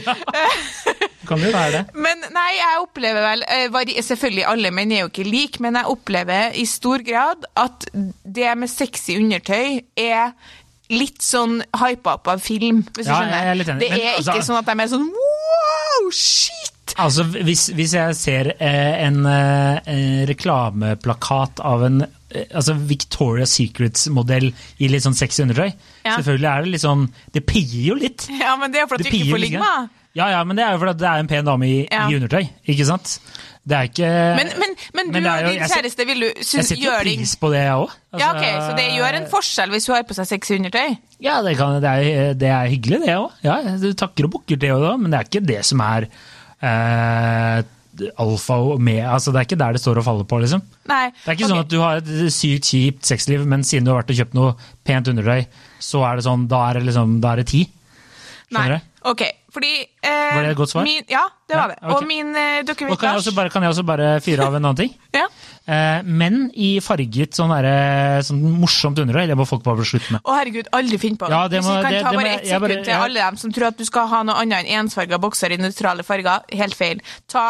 Kan 1.28 1.38
jo 1.44 1.50
være 1.54 1.70
det. 1.76 1.82
Men 1.94 2.24
nei, 2.34 2.48
jeg 2.58 2.80
opplever 2.82 3.22
vel 3.22 3.44
eh, 3.46 4.00
Selvfølgelig, 4.02 4.46
alle 4.50 4.72
menn 4.74 4.90
er 4.96 5.04
jo 5.04 5.10
ikke 5.12 5.26
like, 5.28 5.60
men 5.62 5.78
jeg 5.78 5.86
opplever 5.92 6.56
i 6.58 6.64
stor 6.66 7.04
grad 7.06 7.46
at 7.60 7.86
det 7.94 8.50
med 8.58 8.72
sexy 8.72 9.20
undertøy 9.20 9.78
er 10.00 10.32
litt 10.90 11.22
sånn 11.22 11.60
hypa 11.78 12.16
opp 12.18 12.26
av 12.32 12.40
film, 12.42 12.80
hvis 12.96 13.06
du 13.06 13.12
Ja, 13.12 13.20
skjønner. 13.20 13.36
jeg 13.38 13.50
er 13.52 13.58
litt 13.60 13.68
enig. 13.70 13.80
Det 13.84 13.90
Men, 13.92 14.00
er 14.00 14.16
altså- 14.16 14.34
ikke 14.34 14.46
sånn 14.48 14.58
at 14.58 14.66
de 14.66 14.82
er 14.82 14.90
sånn 14.90 15.08
wow, 15.14 16.10
shit! 16.10 16.94
Altså, 16.98 17.22
hvis, 17.46 17.68
hvis 17.78 17.92
jeg 17.94 18.16
ser 18.18 18.50
eh, 18.58 19.04
en 19.06 19.20
eh, 19.30 20.24
reklameplakat 20.26 21.62
av 21.62 21.84
en 21.86 22.00
altså 22.30 22.74
Victoria's 22.78 23.52
Secrets-modell 23.58 24.50
i 24.78 24.88
litt 24.88 25.02
sånn 25.06 25.16
sexy 25.18 25.42
undertøy, 25.44 25.72
Ja. 26.04 26.16
selvfølgelig 26.16 26.50
er 26.50 26.62
det 26.62 26.70
litt 26.76 26.84
sånn 26.84 27.08
Det 27.32 27.44
pirrer 27.46 27.86
jo 27.90 27.94
litt. 27.98 28.28
Ja, 28.40 28.56
men 28.56 28.70
det 28.72 28.80
er 28.82 28.86
fordi 28.90 29.04
du 29.04 29.10
ikke 29.16 29.32
får 29.34 29.40
ligge 29.44 29.58
med. 29.62 29.88
Ja, 30.14 30.26
ja, 30.32 30.40
men 30.42 30.56
det 30.58 30.64
er 30.66 30.72
jo 30.74 30.78
fordi 30.82 30.98
det 30.98 31.06
er 31.06 31.20
en 31.22 31.28
pen 31.30 31.44
dame 31.46 31.66
i, 31.68 31.86
Ja. 31.90 32.08
i 32.10 32.14
undertøy, 32.18 32.48
ikke 32.66 32.86
sant? 32.86 33.20
Det 33.66 33.76
er 33.76 33.82
ikke 33.90 34.08
Men, 34.36 34.48
men, 34.58 34.70
men 34.96 35.06
du 35.12 35.20
Men 35.20 35.26
er 35.30 35.44
og 35.44 35.52
din 35.52 35.60
kjæreste 35.68 36.06
vil 36.08 36.20
du 36.24 36.26
Jeg 36.32 36.64
setter 36.64 37.02
pris 37.04 37.34
på 37.36 37.50
det, 37.52 37.60
jeg 37.60 37.74
òg. 37.76 37.90
Ja, 38.18 38.30
ok, 38.32 38.46
Så 38.64 38.76
det 38.78 38.86
gjør 38.96 39.14
en 39.20 39.26
forskjell 39.30 39.70
hvis 39.70 39.86
hun 39.86 39.94
har 39.96 40.02
på 40.08 40.14
seg 40.16 40.26
sexy 40.26 40.54
undertøy? 40.56 40.96
Ja, 41.20 41.42
det, 41.42 41.56
kan, 41.58 41.76
det, 41.84 41.90
er, 41.90 42.34
det 42.34 42.48
er 42.48 42.70
hyggelig, 42.72 43.02
det 43.04 43.14
òg. 43.20 43.30
Ja, 43.44 43.60
du 43.78 43.92
takker 43.92 44.24
og 44.24 44.30
bukker 44.38 44.56
til 44.56 44.64
det 44.64 44.70
òg, 44.72 44.98
men 44.98 45.10
det 45.12 45.20
er 45.20 45.28
ikke 45.28 45.46
det 45.46 45.60
som 45.68 45.80
er 45.84 46.08
eh, 46.62 47.62
alfa 48.18 48.58
og 48.74 48.80
med. 48.80 49.00
Altså, 49.04 49.32
det 49.32 49.40
er 49.42 49.48
ikke 49.48 49.58
der 49.60 49.72
det 49.76 49.82
står 49.82 50.00
og 50.00 50.04
faller 50.06 50.28
på, 50.30 50.40
liksom. 50.42 50.62
Nei. 50.90 51.10
Det 51.10 51.26
er 51.28 51.38
ikke 51.38 51.44
okay. 51.44 51.52
sånn 51.54 51.64
at 51.64 51.72
du 51.72 51.78
har 51.80 52.00
et 52.00 52.32
sykt 52.34 52.70
kjipt 52.70 53.04
sexliv, 53.10 53.44
men 53.46 53.62
siden 53.66 53.84
du 53.84 53.92
har 53.92 54.02
vært 54.02 54.14
og 54.14 54.20
kjøpt 54.22 54.38
noe 54.38 54.54
pent 54.84 55.12
undertøy, 55.12 55.46
så 55.80 56.04
er 56.08 56.16
det 56.20 56.24
sånn, 56.28 56.48
da 56.50 56.64
er 56.70 56.80
det 56.80 56.88
liksom, 56.90 57.20
da 57.24 57.34
er 57.34 57.42
det 57.44 57.50
ti. 57.52 57.66
Skjønner 58.50 58.80
du? 58.80 58.86
Ok, 59.10 59.22
fordi 59.54 59.68
eh, 59.80 60.32
Var 60.34 60.42
det 60.44 60.50
et 60.50 60.58
godt 60.58 60.72
svar? 60.74 60.84
Min, 60.84 61.04
ja, 61.08 61.22
det 61.48 61.56
var 61.56 61.70
Ja, 61.70 61.76
det. 61.78 61.92
Og 61.94 62.02
min 62.04 62.34
eh, 62.36 62.58
Og 62.66 62.98
kan 63.00 63.16
jeg, 63.16 63.32
bare, 63.32 63.48
kan 63.48 63.64
jeg 63.64 63.72
også 63.72 63.84
bare 63.88 64.08
fyre 64.20 64.44
av 64.44 64.56
en 64.58 64.64
annen 64.66 64.76
ting? 64.76 64.92
Ja. 65.16 65.24
Eh, 65.70 66.02
men 66.04 66.50
i 66.58 66.80
farget 66.82 67.36
sånn, 67.38 67.52
der, 67.54 68.20
sånn 68.26 68.42
morsomt 68.60 68.98
undertøy, 69.00 69.24
det 69.30 69.38
må 69.38 69.46
folk 69.48 69.62
bare 69.64 69.86
slutte 69.86 70.12
med. 70.16 70.20
Å 70.26 70.36
herregud, 70.36 70.68
aldri 70.76 70.98
finn 71.00 71.16
på 71.16 71.30
det. 71.30 71.36
Ja, 71.38 71.48
det 71.48 71.62
Hvis 71.62 71.70
må- 71.70 71.78
vi 71.78 71.82
kan 71.86 71.94
det- 71.94 72.02
ta 72.02 72.10
det 72.10 72.20
bare 72.20 72.34
ett 72.34 72.44
jeg 72.50 72.60
bare- 72.60 72.70
sekund 72.74 72.84
til 72.90 73.06
alle 73.06 73.24
dem 73.30 73.36
som 73.40 73.52
tror 73.56 73.66
at 73.70 73.78
du 73.78 73.84
skal 73.88 74.06
ha 74.10 74.22
noe 74.26 74.36
annet 74.42 74.66
enn 74.66 74.84
ensfarga 74.84 75.18
bokser 75.22 75.52
i 75.54 75.56
nøytrale 75.62 76.04
farger. 76.04 76.44
Helt 76.52 76.74
feil. 76.74 77.00
Ta 77.28 77.46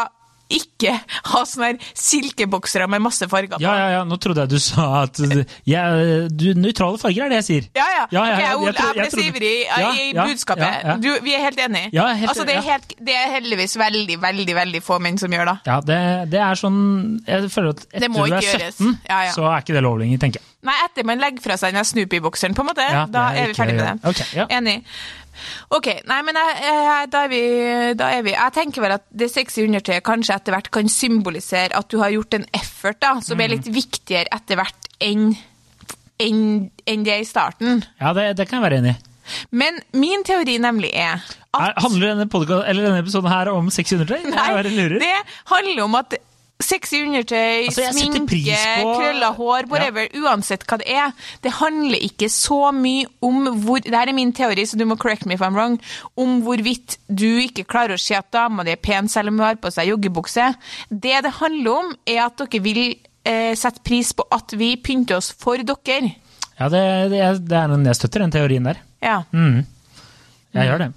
ikke 0.57 0.95
ha 1.31 1.43
sånne 1.47 1.77
silkeboksere 1.97 2.87
med 2.91 3.03
masse 3.03 3.27
farger 3.31 3.55
på. 3.55 3.61
Ja, 3.63 3.73
ja, 3.79 3.87
ja, 3.97 4.01
nå 4.07 4.17
trodde 4.21 4.45
jeg 4.45 4.53
du 4.53 4.59
sa 4.61 4.87
at 5.03 5.19
ja, 5.67 5.83
du, 6.29 6.51
Nøytrale 6.57 6.99
farger 7.01 7.27
er 7.27 7.33
det 7.33 7.41
jeg 7.41 7.47
sier. 7.47 7.69
Ja, 7.77 7.87
ja. 7.95 8.03
Ja, 8.11 8.25
ja, 8.27 8.37
ja, 8.41 8.51
okay, 8.59 8.87
jeg 8.91 8.97
ble 8.97 9.09
så 9.13 9.25
ivrig 9.25 9.53
i 10.01 10.07
budskapet. 10.17 10.91
Du, 11.03 11.09
vi 11.25 11.35
er 11.37 11.45
helt 11.47 11.61
enige. 11.63 11.91
Ja, 11.95 12.09
helt 12.17 12.33
altså, 12.33 12.47
det, 12.47 12.57
er 12.59 12.67
helt, 12.67 12.95
det 12.99 13.17
er 13.17 13.35
heldigvis 13.37 13.77
veldig, 13.79 14.19
veldig 14.21 14.57
veldig 14.61 14.83
få 14.85 14.99
menn 15.03 15.19
som 15.21 15.33
gjør 15.33 15.53
det. 15.53 15.57
Ja, 15.69 15.79
det, 15.85 15.99
det 16.33 16.41
er 16.41 16.59
sånn 16.59 16.79
Jeg 17.27 17.51
føler 17.53 17.75
at 17.75 17.85
etter 17.91 18.11
du 18.11 18.37
er 18.37 18.47
17, 18.71 18.95
Ja, 19.07 19.23
ja. 19.27 19.35
så 19.35 19.47
er 19.51 19.63
ikke 19.63 19.77
det 19.77 19.85
lov 19.85 19.99
lenger, 20.01 20.21
tenker 20.25 20.41
jeg. 20.41 20.50
Nei, 20.63 20.75
etter 20.85 21.07
man 21.09 21.17
legger 21.21 21.41
fra 21.41 21.55
seg 21.57 21.73
den 21.73 21.87
Snoopy-bokseren, 21.89 22.53
på 22.53 22.61
en 22.61 22.67
måte. 22.69 22.85
Ja, 22.85 23.05
da 23.09 23.27
er 23.33 23.47
er 23.47 23.47
vi 23.51 23.57
ferdig 23.57 23.75
med 23.79 23.87
det. 23.87 24.09
Okay, 24.11 24.27
ja. 24.37 24.45
Enig. 24.53 24.75
Ok, 25.73 25.87
nei, 26.05 26.19
men 26.27 26.37
jeg, 26.37 27.07
da, 27.09 27.21
er 27.25 27.29
vi, 27.31 27.39
da 27.97 28.09
er 28.13 28.21
vi 28.27 28.33
Jeg 28.35 28.53
tenker 28.53 28.83
vel 28.83 28.93
at 28.97 29.05
det 29.09 29.29
sexy 29.31 29.63
undertøyet 29.65 30.03
kanskje 30.05 30.35
etter 30.35 30.53
hvert 30.53 30.69
kan 30.75 30.89
symbolisere 30.91 31.73
at 31.79 31.87
du 31.89 31.97
har 32.03 32.11
gjort 32.13 32.35
en 32.37 32.45
effort, 32.53 32.99
da, 33.01 33.15
som 33.25 33.39
Mm. 33.39 33.43
er 33.45 33.53
litt 33.55 33.69
viktigere 33.73 34.27
etter 34.37 34.59
hvert 34.59 34.91
enn 35.01 35.31
enn 36.21 36.69
en 36.85 37.03
det 37.07 37.15
i 37.23 37.25
starten. 37.25 37.81
Ja, 37.99 38.11
det, 38.13 38.35
det 38.37 38.45
kan 38.49 38.59
jeg 38.61 38.67
være 38.69 38.81
enig 38.83 38.91
i. 38.93 38.99
Men 39.55 39.79
min 39.97 40.23
teori 40.27 40.57
nemlig 40.61 40.91
er 40.93 41.15
at 41.53 41.61
Er- 41.71 41.81
Handler 41.81 42.11
denne, 42.13 42.27
eller 42.67 42.83
denne 42.85 42.99
episoden 43.01 43.31
her 43.31 43.49
om 43.49 43.69
sexy 43.73 43.95
undertøy? 43.97 44.21
Nei, 44.29 44.61
det 44.99 45.15
handler 45.49 45.83
om 45.83 45.95
at 45.95 46.13
sexy 46.65 47.01
undertøy, 47.05 47.67
Altså, 47.67 47.87
sminke, 47.93 48.55
på- 48.81 48.95
krølla 48.99 49.29
hår, 49.37 49.67
whatever, 49.71 50.07
uansett 50.21 50.65
hva 50.67 50.77
det 50.81 50.87
er, 50.89 51.11
det 51.43 51.51
handler 51.59 51.97
ikke 52.07 52.29
så 52.29 52.71
mye 52.75 53.05
om 53.21 53.45
hvor 53.65 53.81
Det 53.83 53.93
her 53.93 54.07
er 54.09 54.13
min 54.17 54.33
teori, 54.33 54.65
så 54.65 54.77
du 54.77 54.85
må 54.85 54.97
correct 54.97 55.25
me 55.25 55.33
if 55.35 55.41
I'm 55.41 55.53
wrong. 55.55 55.79
Om 56.17 56.41
hvorvidt 56.45 56.97
du 57.09 57.27
ikke 57.41 57.65
klarer 57.65 57.95
å 57.97 57.99
se 57.99 58.15
at 58.15 58.31
dama 58.31 58.63
di 58.63 58.71
er 58.71 58.81
pen 58.81 59.07
selv 59.09 59.29
om 59.29 59.39
hun 59.39 59.45
har 59.47 59.55
på 59.61 59.71
seg 59.71 59.89
joggebukse. 59.91 60.53
Det 60.89 61.23
det 61.23 61.31
handler 61.41 61.71
om, 61.71 61.95
er 62.07 62.25
at 62.25 62.37
dere 62.37 62.61
vil 62.63 62.81
eh, 63.25 63.53
sette 63.55 63.81
pris 63.83 64.13
på 64.13 64.23
at 64.31 64.53
vi 64.57 64.75
pynter 64.77 65.17
oss 65.17 65.31
for 65.31 65.57
dere. 65.57 66.15
Ja, 66.59 66.69
det, 66.69 66.81
det, 67.11 67.21
det 67.49 67.57
er 67.57 67.77
jeg 67.85 67.95
støtter 67.95 68.19
den 68.25 68.31
teorien 68.31 68.63
der. 68.63 68.77
Ja. 69.01 69.23
Mm. 69.33 69.65
Jeg 70.53 70.67
gjør 70.67 70.77
det. 70.85 70.91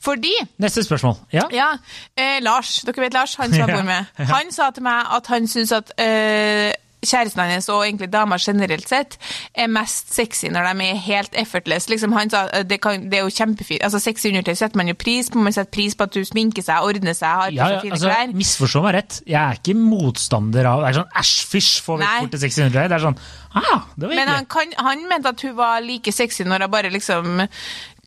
Fordi 0.00 0.32
Neste 0.62 0.84
spørsmål. 0.86 1.16
Ja. 1.32 1.46
Ja, 1.52 1.68
eh, 2.16 2.40
Lars, 2.44 2.80
dere 2.86 3.06
vet 3.06 3.14
Lars, 3.14 3.36
han 3.40 3.52
som 3.52 3.64
jeg 3.64 3.76
bor 3.76 3.86
med. 3.94 4.26
Han 4.32 4.52
sa 4.54 4.70
til 4.74 4.86
meg 4.86 5.14
at 5.16 5.30
han 5.32 5.48
syns 5.50 5.72
at 5.76 5.92
eh, 6.00 6.72
kjæresten 7.06 7.42
hans, 7.50 7.68
og 7.68 7.84
egentlig 7.86 8.08
damer 8.12 8.40
generelt 8.42 8.88
sett, 8.88 9.16
er 9.54 9.68
mest 9.70 10.14
sexy 10.14 10.50
når 10.52 10.70
de 10.70 10.88
er 10.90 11.00
helt 11.06 11.38
effortless. 11.38 11.88
Liksom, 11.92 12.14
han 12.16 12.30
sa 12.32 12.46
eh, 12.52 12.64
det, 12.66 12.80
kan, 12.82 13.08
det 13.10 13.20
er 13.20 13.26
jo 13.26 13.32
kjempefint. 13.34 13.84
Altså, 13.86 14.00
sexy 14.02 14.30
undertøy 14.32 14.54
setter 14.58 14.80
man 14.80 14.90
jo 14.90 14.96
pris 14.98 15.30
på. 15.30 15.42
Man 15.42 15.54
setter 15.54 15.72
pris 15.76 15.96
på 15.96 16.06
at 16.06 16.14
du 16.16 16.22
sminker 16.26 16.64
seg, 16.66 16.86
ordner 16.86 17.16
seg, 17.16 17.28
har 17.28 17.54
Ja, 17.54 17.70
ja, 17.76 17.82
fine 17.84 17.98
altså, 17.98 18.10
klær. 18.10 18.36
Misforstå 18.36 18.84
meg 18.86 18.96
rett, 18.98 19.20
jeg 19.26 19.40
er 19.42 19.60
ikke 19.60 19.76
motstander 19.78 20.70
av 20.70 20.84
Det 20.84 20.92
er 20.92 21.00
sånn 21.00 21.18
æsj, 21.22 21.34
fysj, 21.54 21.72
få 21.86 21.98
vekk 22.00 22.08
fort 22.12 22.26
bort 22.26 22.36
til 22.36 22.44
sexy 22.46 22.64
undertøy. 22.64 22.86
Det 22.86 22.98
er 22.98 23.06
sånn 23.06 23.20
ah, 23.56 23.90
det 23.96 24.08
var 24.08 24.20
Men 24.20 24.32
han, 24.32 24.48
kan, 24.56 24.76
han 24.88 25.06
mente 25.10 25.34
at 25.34 25.46
hun 25.46 25.56
var 25.58 25.84
like 25.84 26.14
sexy 26.14 26.46
når 26.48 26.66
hun 26.66 26.74
bare 26.74 26.92
liksom 26.94 27.44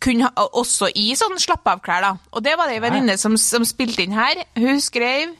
kunne 0.03 0.29
ha, 0.29 0.49
Også 0.59 0.89
i 0.95 1.11
sånn 1.19 1.39
slappe 1.41 1.73
av-klær, 1.75 2.05
da. 2.05 2.11
Og 2.33 2.43
det 2.45 2.55
var 2.59 2.69
det 2.69 2.77
ei 2.79 2.83
venninne 2.83 3.17
som, 3.19 3.37
som 3.39 3.65
spilte 3.67 4.05
inn 4.05 4.15
her. 4.15 4.43
Hun 4.59 4.79
skrev 4.83 5.35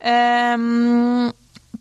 ehm, 0.00 1.32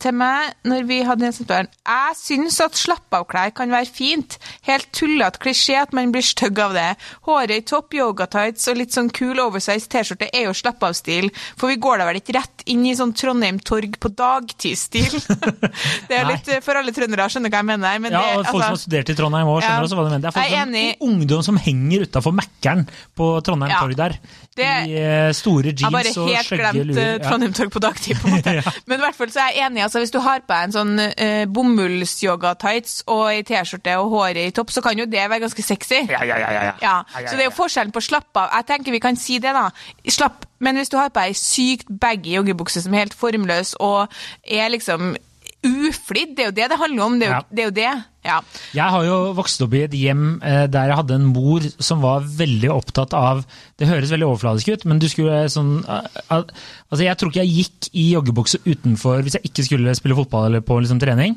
til 0.03 0.15
meg 0.17 0.53
når 0.67 0.85
vi 0.89 0.99
hadde 1.07 1.23
den 1.25 1.35
samtalen 1.35 1.69
Jeg 1.87 2.17
syns 2.19 2.59
at 2.63 2.77
slapp 2.77 3.15
av-klær 3.15 3.53
kan 3.55 3.71
være 3.73 3.89
fint. 3.89 4.37
Helt 4.67 4.89
tullete 4.95 5.39
klisjé 5.43 5.77
at 5.81 5.93
man 5.95 6.11
blir 6.13 6.25
stygg 6.25 6.59
av 6.63 6.75
det. 6.75 6.89
Håret 7.27 7.55
i 7.55 7.65
topp, 7.67 7.95
yogatights 7.97 8.67
og 8.71 8.79
litt 8.79 8.95
sånn 8.95 9.11
cool 9.15 9.39
oversize 9.43 9.89
T-skjorte 9.91 10.29
er 10.33 10.47
jo 10.47 10.55
slapp 10.57 10.83
av-stil. 10.87 11.29
For 11.59 11.71
vi 11.71 11.79
går 11.81 12.01
da 12.01 12.07
vel 12.09 12.19
ikke 12.21 12.35
rett 12.37 12.65
inn 12.71 12.85
i 12.89 12.95
sånn 12.97 13.13
Trondheim 13.17 13.59
Torg 13.63 13.97
på 14.01 14.11
dagtidsstil? 14.13 15.17
det 16.09 16.19
er 16.19 16.29
litt 16.29 16.49
for 16.65 16.79
alle 16.79 16.93
trøndere, 16.95 17.29
skjønner 17.31 17.53
hva 17.53 17.63
jeg 17.63 17.69
mener. 17.73 18.03
Men 18.03 18.17
Ja, 18.17 18.23
det, 18.23 18.37
og 18.39 18.47
folk 18.47 18.53
som 18.53 18.63
har 18.63 18.75
altså, 18.75 18.87
studert 18.87 19.13
i 19.13 19.17
Trondheim 19.19 19.51
òg, 19.51 19.59
skjønner 19.63 19.81
Ja. 19.83 19.87
også 19.87 19.99
hva 19.99 20.07
du 20.07 20.11
mener. 20.11 20.25
Det 20.25 20.31
er 20.31 20.37
folk 20.39 20.53
som, 20.53 21.09
ungdom 21.09 21.45
som 21.49 21.61
henger 21.67 22.07
utafor 22.07 22.35
Mækkern 22.39 22.85
på 23.17 23.29
Trondheim 23.45 23.73
Ja. 23.73 23.83
torg 23.83 23.99
der. 23.99 24.17
Det- 24.55 24.87
I 24.89 24.97
eh, 25.01 25.31
store 25.33 25.71
jeg 25.73 25.79
har 25.83 25.91
bare 25.91 26.03
jeans 26.11 26.17
og 26.17 26.27
helt 26.29 26.49
glemt 26.61 26.85
luer. 26.91 26.99
eh, 27.15 27.19
Trondheim 27.23 27.53
Torg 27.57 27.71
på 27.73 27.79
dagtid, 27.81 28.17
på 28.21 28.27
en 28.27 28.33
måte. 28.37 28.53
Ja. 28.59 28.71
Men 28.85 28.99
i 28.99 29.03
hvert 29.03 29.15
fall 29.17 29.31
så 29.33 29.39
er 29.47 29.53
jeg 29.55 29.65
enig. 29.65 29.81
altså 29.83 29.99
Hvis 30.03 30.11
du 30.13 30.19
har 30.21 30.39
på 30.43 30.53
deg 30.53 30.63
en 30.67 30.75
sånn 30.75 30.93
uh, 30.99 31.45
bomullsyoga-tights 31.49 33.03
og 33.07 33.23
ei 33.31 33.41
T-skjorte 33.47 33.95
og 34.01 34.11
håret 34.13 34.41
i 34.47 34.51
topp, 34.55 34.71
så 34.75 34.83
kan 34.85 34.97
jo 34.99 35.05
det 35.09 35.23
være 35.29 35.41
ganske 35.45 35.63
sexy. 35.65 36.03
Ja, 36.11 36.21
ja, 36.23 36.37
ja, 36.37 36.51
ja, 36.51 36.63
ja. 36.69 36.73
Ja, 36.81 36.95
ja, 37.19 37.27
Så 37.27 37.35
det 37.37 37.45
er 37.45 37.49
jo 37.49 37.55
forskjellen 37.57 37.93
på 37.95 38.01
slapp 38.03 38.29
av. 38.37 38.49
Jeg 38.59 38.67
tenker 38.69 38.91
vi 38.95 38.99
kan 39.03 39.15
si 39.19 39.39
det, 39.43 39.53
da. 39.55 39.69
Slapp, 40.09 40.45
men 40.63 40.77
hvis 40.79 40.89
du 40.93 40.97
har 40.99 41.09
på 41.13 41.23
ei 41.23 41.33
sykt 41.37 41.89
baggy 41.89 42.35
joggebukse 42.37 42.83
som 42.85 42.93
er 42.93 43.05
helt 43.07 43.17
formløs 43.17 43.73
og 43.83 44.07
er 44.45 44.69
liksom 44.73 45.15
uflidd. 45.63 46.35
Det 46.35 46.45
er 46.45 46.49
jo 46.49 46.55
det 46.57 46.67
det 46.71 46.79
handler 46.79 47.05
om. 47.05 47.15
Det 47.19 47.27
er 47.27 47.33
jo, 47.33 47.45
det, 47.49 47.61
er 47.61 47.69
jo 47.69 47.75
det. 47.77 47.93
Ja. 48.23 48.37
Jeg 48.75 48.95
har 48.95 49.05
jo 49.07 49.17
vokst 49.35 49.63
opp 49.65 49.73
i 49.75 49.83
et 49.83 49.95
hjem 49.97 50.37
eh, 50.39 50.63
der 50.71 50.91
jeg 50.91 50.99
hadde 50.99 51.17
en 51.19 51.25
mor 51.27 51.65
som 51.83 52.03
var 52.03 52.23
veldig 52.23 52.69
opptatt 52.71 53.15
av 53.17 53.41
Det 53.79 53.89
høres 53.89 54.13
veldig 54.13 54.29
overfladisk 54.29 54.71
ut, 54.71 54.85
men 54.87 55.01
du 55.03 55.09
skulle 55.11 55.41
sånn 55.51 55.81
eh, 55.83 56.21
Altså, 56.31 57.01
jeg 57.03 57.19
tror 57.19 57.33
ikke 57.33 57.43
jeg 57.43 57.57
gikk 57.57 57.89
i 57.99 58.05
joggebukse 58.13 58.61
utenfor 58.63 59.25
hvis 59.25 59.35
jeg 59.39 59.51
ikke 59.51 59.67
skulle 59.67 59.97
spille 59.99 60.17
fotball 60.17 60.47
eller 60.47 60.63
på 60.63 60.79
liksom, 60.79 61.01
trening, 61.03 61.35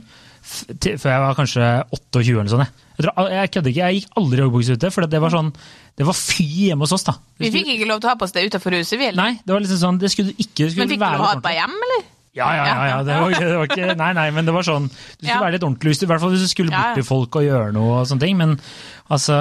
til, 0.79 0.95
før 0.95 1.11
jeg 1.11 1.23
var 1.25 1.39
kanskje 1.41 1.71
28 1.97 2.37
eller 2.37 2.53
sånn. 2.53 2.62
Jeg, 2.62 2.75
jeg, 2.97 3.07
tror, 3.09 3.31
jeg 3.35 3.53
kødder 3.57 3.73
ikke, 3.73 3.83
jeg 3.83 4.01
gikk 4.01 4.21
aldri 4.23 4.39
i 4.39 4.45
joggebukse 4.45 4.77
ute, 4.79 4.91
for 4.95 5.11
det 5.11 5.23
var 5.27 5.35
sånn 5.35 5.51
Det 5.97 6.07
var 6.07 6.17
fy 6.17 6.47
hjemme 6.69 6.87
hos 6.87 6.95
oss, 6.95 7.07
da. 7.09 7.17
Vi 7.43 7.51
fikk 7.55 7.73
ikke 7.75 7.89
lov 7.91 8.03
til 8.03 8.09
å 8.09 8.15
ha 8.15 8.21
på 8.21 8.29
oss 8.29 8.37
det 8.37 8.47
utenfor 8.47 8.79
huset, 8.79 8.95
vi 9.01 9.11
heller. 9.11 9.23
Nei, 9.25 9.43
det 9.43 9.57
var 9.57 9.65
liksom 9.65 9.83
sånn 9.83 9.99
Det 10.03 10.12
skulle 10.15 10.31
du 10.31 10.45
ikke 10.45 10.71
skulle 10.71 10.87
Men 10.87 10.95
fikk 10.95 11.03
du 11.03 11.09
lov 11.09 11.25
å 11.25 11.33
ha 11.33 11.41
det 11.41 11.49
på 11.49 11.57
hjem, 11.57 11.81
eller? 11.89 12.12
Ja, 12.37 12.49
ja, 12.53 12.64
ja. 12.68 12.87
ja. 12.90 12.96
Det, 13.07 13.16
var, 13.22 13.37
det 13.40 13.57
var 13.57 13.70
ikke 13.70 13.94
Nei, 13.96 14.11
nei, 14.18 14.27
men 14.37 14.49
det 14.49 14.55
var 14.55 14.66
sånn 14.66 14.90
Du 14.90 15.25
skulle 15.25 15.44
være 15.46 15.57
litt 15.57 15.64
ordentlig, 15.64 15.94
hvis 15.94 16.03
du, 16.03 16.07
i 16.07 16.11
hvert 16.11 16.22
fall 16.22 16.35
hvis 16.35 16.44
du 16.44 16.53
skulle 16.53 16.75
bort 16.75 16.99
til 17.01 17.07
folk 17.09 17.40
og 17.40 17.46
gjøre 17.46 17.72
noe 17.77 18.03
og 18.03 18.11
sånne 18.11 18.27
ting. 18.27 18.37
Men 18.40 18.57
altså 19.11 19.37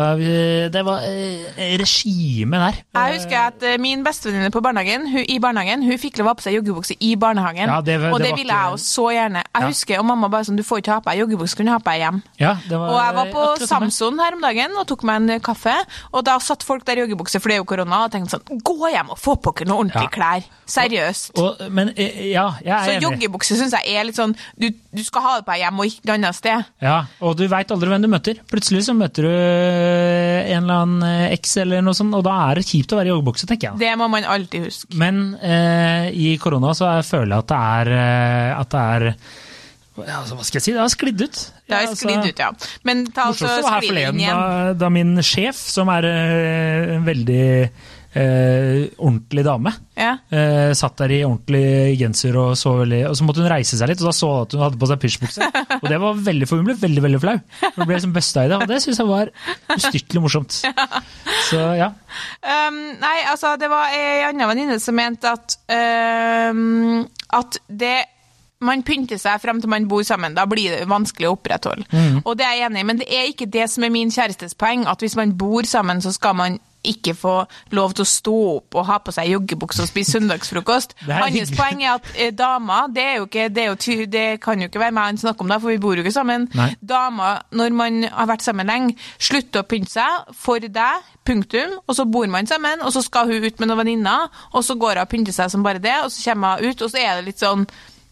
Det 0.72 0.82
var 0.86 1.02
eh, 1.08 1.76
regime 1.82 2.58
der. 2.62 2.80
Jeg 2.96 3.16
husker 3.18 3.38
at 3.50 3.64
eh, 3.66 3.78
min 3.82 4.04
bestevenninne 4.06 4.52
på 4.54 4.62
barnehagen, 4.64 5.08
hun, 5.12 5.24
i 5.30 5.38
barnehagen, 5.42 5.84
hun 5.86 5.98
fikk 6.02 6.20
lov 6.20 6.28
å 6.28 6.34
ha 6.34 6.38
på 6.40 6.46
seg 6.46 6.58
joggebukse 6.60 6.98
i 7.00 7.16
barnehagen. 7.20 7.70
Ja, 7.70 7.80
det 7.82 8.00
det, 8.02 8.12
og 8.14 8.20
det 8.20 8.30
det 8.30 8.36
ville 8.38 8.54
ikke- 8.54 8.62
jeg 8.62 8.72
jo 8.72 8.78
så 8.86 9.06
gjerne. 9.16 9.42
Jeg 9.46 9.62
Ja. 9.62 9.68
husker, 9.68 10.00
og 10.00 10.06
mamma 10.06 10.30
bare 10.30 10.44
sånn, 10.44 10.56
du 10.58 10.64
får 10.64 10.82
ikke 10.82 10.94
ha 10.94 11.00
på 11.00 11.12
deg 11.12 11.20
joggebukse, 11.24 11.56
kan 11.56 11.66
du 11.66 11.72
ha 11.72 11.80
på 11.80 11.92
deg 11.92 12.00
hjem. 12.02 12.22
Ja, 12.40 12.54
det 12.70 12.78
var, 12.78 12.90
Og 12.90 13.00
jeg 13.06 13.16
var 13.16 13.26
på. 13.36 13.66
Samson 13.68 14.20
her 14.20 14.34
om 14.34 14.42
dagen 14.42 14.72
og 14.78 14.88
tok 14.88 15.04
meg 15.04 15.16
en 15.30 15.40
kaffe, 15.40 15.76
og 16.14 16.24
da 16.26 16.38
satt 16.40 16.64
folk 16.64 16.86
der 16.86 16.98
i 16.98 17.06
joggebukse, 17.08 17.40
for 17.42 17.50
det 17.50 17.56
er 17.56 17.64
jo 17.64 17.66
korona, 17.66 18.04
og 18.06 18.12
tenkte 18.12 18.36
sånn, 18.38 18.62
gå 18.62 18.92
hjem 18.92 19.10
og 19.12 19.18
få 19.18 19.36
på 19.42 19.56
dere 19.56 19.68
noe 19.70 19.84
ordentlige 19.86 20.12
klær. 20.12 20.44
Seriøst. 20.68 21.38
Og, 21.38 21.72
men 21.72 21.92
eh, 21.96 22.32
ja, 22.32 22.52
jeg 22.64 23.00
Så 23.00 23.02
joggebukse 23.10 23.56
syns 23.58 23.72
jeg 23.72 23.96
er 23.96 24.04
litt 24.06 24.16
sånn, 24.18 24.36
du, 24.58 24.70
du 24.94 25.04
skal 25.04 25.22
ha 25.22 25.36
det 25.38 25.46
på 25.46 25.54
deg 25.54 25.62
hjem 25.62 25.80
og 25.80 25.86
ikke 25.86 26.06
noe 26.10 26.16
annet 26.20 26.36
sted. 26.36 26.66
Ja, 26.82 27.06
og 27.22 27.38
du 27.38 27.48
veit 27.48 27.72
aldri 27.72 27.90
hvem 27.90 28.02
du 28.02 28.08
møter. 28.12 28.40
Plutselig 28.50 28.84
så 28.88 28.96
møter 28.98 29.22
du 29.28 29.30
en 29.56 30.64
eller 30.64 30.84
annen 30.86 31.34
X 31.36 31.58
eller 31.64 31.84
noe 31.86 31.98
sånt, 31.98 32.14
og 32.18 32.24
da 32.28 32.36
er 32.50 32.60
det 32.60 32.68
kjipt 32.68 32.94
å 32.94 33.00
være 33.00 33.10
i 33.10 33.14
joggebukse, 33.14 33.50
tenker 33.50 33.72
jeg. 33.72 33.82
Det 33.82 33.94
må 34.00 34.08
man 34.12 34.28
alltid 34.36 34.68
huske. 34.68 34.92
Men 35.00 35.24
eh, 35.42 36.12
i 36.14 36.36
korona 36.42 36.76
så 36.78 36.92
jeg 36.98 37.10
føler 37.10 37.36
jeg 37.36 37.44
at 37.46 37.52
det 37.52 37.64
er, 37.80 37.92
eh, 37.98 38.52
at 38.60 38.76
det 38.76 38.86
er 38.96 39.08
ja, 39.96 40.18
altså, 40.20 40.36
Hva 40.36 40.44
skal 40.44 40.60
jeg 40.60 40.66
si? 40.66 40.72
Det 40.76 40.82
har 40.82 40.92
sklidd 40.92 41.22
ut. 41.24 41.42
Det 41.66 41.76
har 41.76 41.86
altså- 41.86 42.02
sklidd 42.04 42.26
ut, 42.28 42.40
ja. 42.40 42.50
Men 42.84 43.06
ta 43.16 43.30
altså 43.32 43.48
morsomste 43.48 43.88
skli 43.88 44.02
inn 44.04 44.20
igjen. 44.20 44.42
da, 44.42 44.74
da 44.76 44.90
min 44.92 45.14
sjef, 45.24 45.56
som 45.56 45.92
er 45.94 46.08
eh, 46.10 46.96
en 46.98 47.06
veldig 47.08 47.46
eh, 48.16 48.86
ordentlig 48.98 49.44
dame, 49.46 49.74
Ja. 50.00 50.14
eh, 50.32 50.72
satt 50.74 50.98
der 50.98 51.12
i 51.12 51.20
ordentlig 51.24 51.98
genser 52.00 52.36
og 52.40 52.56
så 52.60 52.74
veldig 52.82 53.02
Og 53.10 53.16
så 53.16 53.24
måtte 53.28 53.44
hun 53.44 53.50
reise 53.52 53.78
seg 53.78 53.90
litt, 53.92 54.02
og 54.02 54.10
da 54.10 54.14
så 54.16 54.30
hun 54.32 54.42
at 54.46 54.56
hun 54.56 54.64
hadde 54.66 54.80
på 54.82 54.90
seg 54.90 55.00
pysjbukse. 55.04 55.50
Og 55.82 55.86
det 55.92 56.00
var 56.02 56.18
veldig, 56.26 56.48
for 56.48 56.58
hun 56.62 56.66
ble 56.70 56.76
veldig 56.80 57.04
veldig 57.04 57.22
flau. 57.22 57.36
Hun 57.76 57.86
ble 57.86 57.96
liksom 57.98 58.14
busta 58.16 58.46
i 58.46 58.50
det, 58.52 58.58
og 58.62 58.68
det 58.72 58.82
syns 58.84 59.00
jeg 59.04 59.08
var 59.10 59.32
ustyrtelig 59.76 60.22
morsomt. 60.24 60.58
Så 61.50 61.62
ja. 61.78 61.92
Um, 62.42 62.80
nei, 63.02 63.16
altså, 63.30 63.56
det 63.60 63.70
var 63.70 63.94
ei 63.94 64.24
anna 64.30 64.48
venninne 64.50 64.80
som 64.82 64.96
mente 64.98 65.30
at 65.30 65.58
um, 66.50 67.04
At 67.36 67.58
det 67.70 67.98
man 68.66 68.82
pynter 68.88 69.20
seg 69.20 69.42
frem 69.44 69.60
til 69.62 69.70
man 69.70 69.86
bor 69.92 70.02
sammen. 70.08 70.34
Da 70.34 70.46
blir 70.50 70.72
det 70.80 70.88
vanskelig 70.90 71.28
å 71.28 71.34
opprettholde. 71.36 71.84
Og 72.24 72.38
det 72.40 72.46
er 72.48 72.54
jeg 72.56 72.70
enig 72.70 72.82
i, 72.82 72.86
men 72.88 73.02
det 73.02 73.08
er 73.14 73.28
ikke 73.30 73.50
det 73.52 73.68
som 73.70 73.84
er 73.86 73.92
min 73.94 74.10
kjærestes 74.16 74.56
poeng. 74.58 74.88
At 74.90 75.04
hvis 75.04 75.18
man 75.20 75.36
bor 75.38 75.68
sammen, 75.68 76.00
så 76.02 76.14
skal 76.16 76.34
man 76.40 76.56
ikke 76.92 77.16
få 77.18 77.36
lov 77.76 77.96
til 77.96 78.06
å 78.06 78.10
stå 78.10 78.36
opp 78.56 78.78
og 78.80 78.88
ha 78.90 79.00
på 79.04 79.14
seg 79.16 79.32
joggebukse 79.34 79.84
og 79.84 79.90
spise 79.90 80.18
søndagsfrokost. 80.18 80.96
Hans 81.10 81.54
poeng 81.56 81.84
er 81.84 81.96
at 81.96 82.12
eh, 82.16 82.34
damer 82.36 82.92
det, 82.94 83.06
er 83.06 83.18
jo 83.20 83.30
ikke, 83.30 83.48
det, 83.54 83.66
er 83.66 83.74
jo 83.74 84.08
det 84.12 84.26
kan 84.44 84.62
jo 84.62 84.70
ikke 84.70 84.82
være 84.82 84.96
meg 84.96 85.12
han 85.12 85.22
snakker 85.22 85.46
om, 85.46 85.54
da, 85.54 85.60
for 85.62 85.74
vi 85.74 85.82
bor 85.82 85.98
jo 85.98 86.06
ikke 86.06 86.16
sammen. 86.16 86.48
Nei. 86.58 86.72
Damer, 86.82 87.44
når 87.56 87.76
man 87.78 88.04
har 88.10 88.30
vært 88.32 88.46
sammen 88.46 88.70
lenge, 88.70 88.96
slutter 89.18 89.64
å 89.64 89.70
pynte 89.70 89.96
seg 89.98 90.36
for 90.38 90.64
deg, 90.64 91.12
punktum, 91.26 91.80
og 91.88 91.98
så 91.98 92.06
bor 92.06 92.28
man 92.30 92.48
sammen, 92.50 92.84
og 92.86 92.94
så 92.94 93.02
skal 93.02 93.32
hun 93.32 93.46
ut 93.46 93.60
med 93.60 93.70
noen 93.72 93.82
venninner, 93.82 94.30
og 94.54 94.66
så 94.66 94.78
går 94.78 95.00
hun 95.00 95.06
og 95.08 95.12
pynter 95.12 95.36
seg 95.36 95.52
som 95.52 95.66
bare 95.66 95.82
det, 95.82 95.96
og 96.04 96.14
så 96.14 96.30
kommer 96.30 96.62
hun 96.62 96.70
ut, 96.70 96.86
og 96.86 96.92
så 96.94 97.02
er 97.02 97.18
det 97.18 97.30
litt 97.32 97.42
sånn 97.42 97.66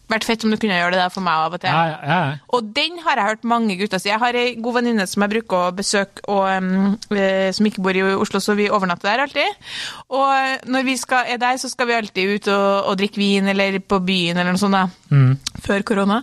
Vært 0.04 0.26
fett 0.28 0.42
om 0.44 0.52
du 0.52 0.58
kunne 0.60 0.76
gjøre 0.76 0.98
det 0.98 1.04
for 1.14 1.24
meg 1.24 1.46
av 1.46 1.54
og 1.56 1.62
til. 1.62 1.72
Ja, 1.72 1.84
ja, 1.88 1.98
ja. 2.04 2.32
Og 2.52 2.66
den 2.76 2.98
har 3.06 3.16
jeg 3.16 3.28
hørt 3.30 3.46
mange 3.48 3.76
gutter 3.80 4.00
si. 4.02 4.10
Jeg 4.10 4.20
har 4.20 4.36
ei 4.36 4.50
god 4.60 4.76
venninne 4.76 5.06
som 5.08 5.24
jeg 5.24 5.32
bruker 5.32 5.70
å 5.70 5.74
besøke, 5.76 6.24
og, 6.28 6.44
um, 6.52 6.98
som 7.56 7.68
ikke 7.70 7.84
bor 7.84 7.96
i 7.96 8.02
Oslo, 8.12 8.42
så 8.44 8.56
vi 8.58 8.68
overnatter 8.68 9.08
der 9.08 9.24
alltid. 9.24 9.62
Og 10.12 10.26
eh, 10.34 10.66
når 10.68 10.84
vi 10.90 10.96
skal, 11.00 11.30
er 11.32 11.40
der, 11.40 11.56
så 11.60 11.70
skal 11.72 11.88
vi 11.88 11.96
alltid 11.96 12.34
ut 12.34 12.50
og, 12.52 12.90
og 12.90 12.98
drikke 13.00 13.22
vin, 13.22 13.48
eller 13.54 13.80
på 13.80 14.02
byen, 14.04 14.36
eller 14.36 14.52
noe 14.52 14.60
sånt. 14.60 14.76
da. 14.76 14.84
Mm. 15.14 15.38
Før 15.64 15.86
korona. 15.88 16.20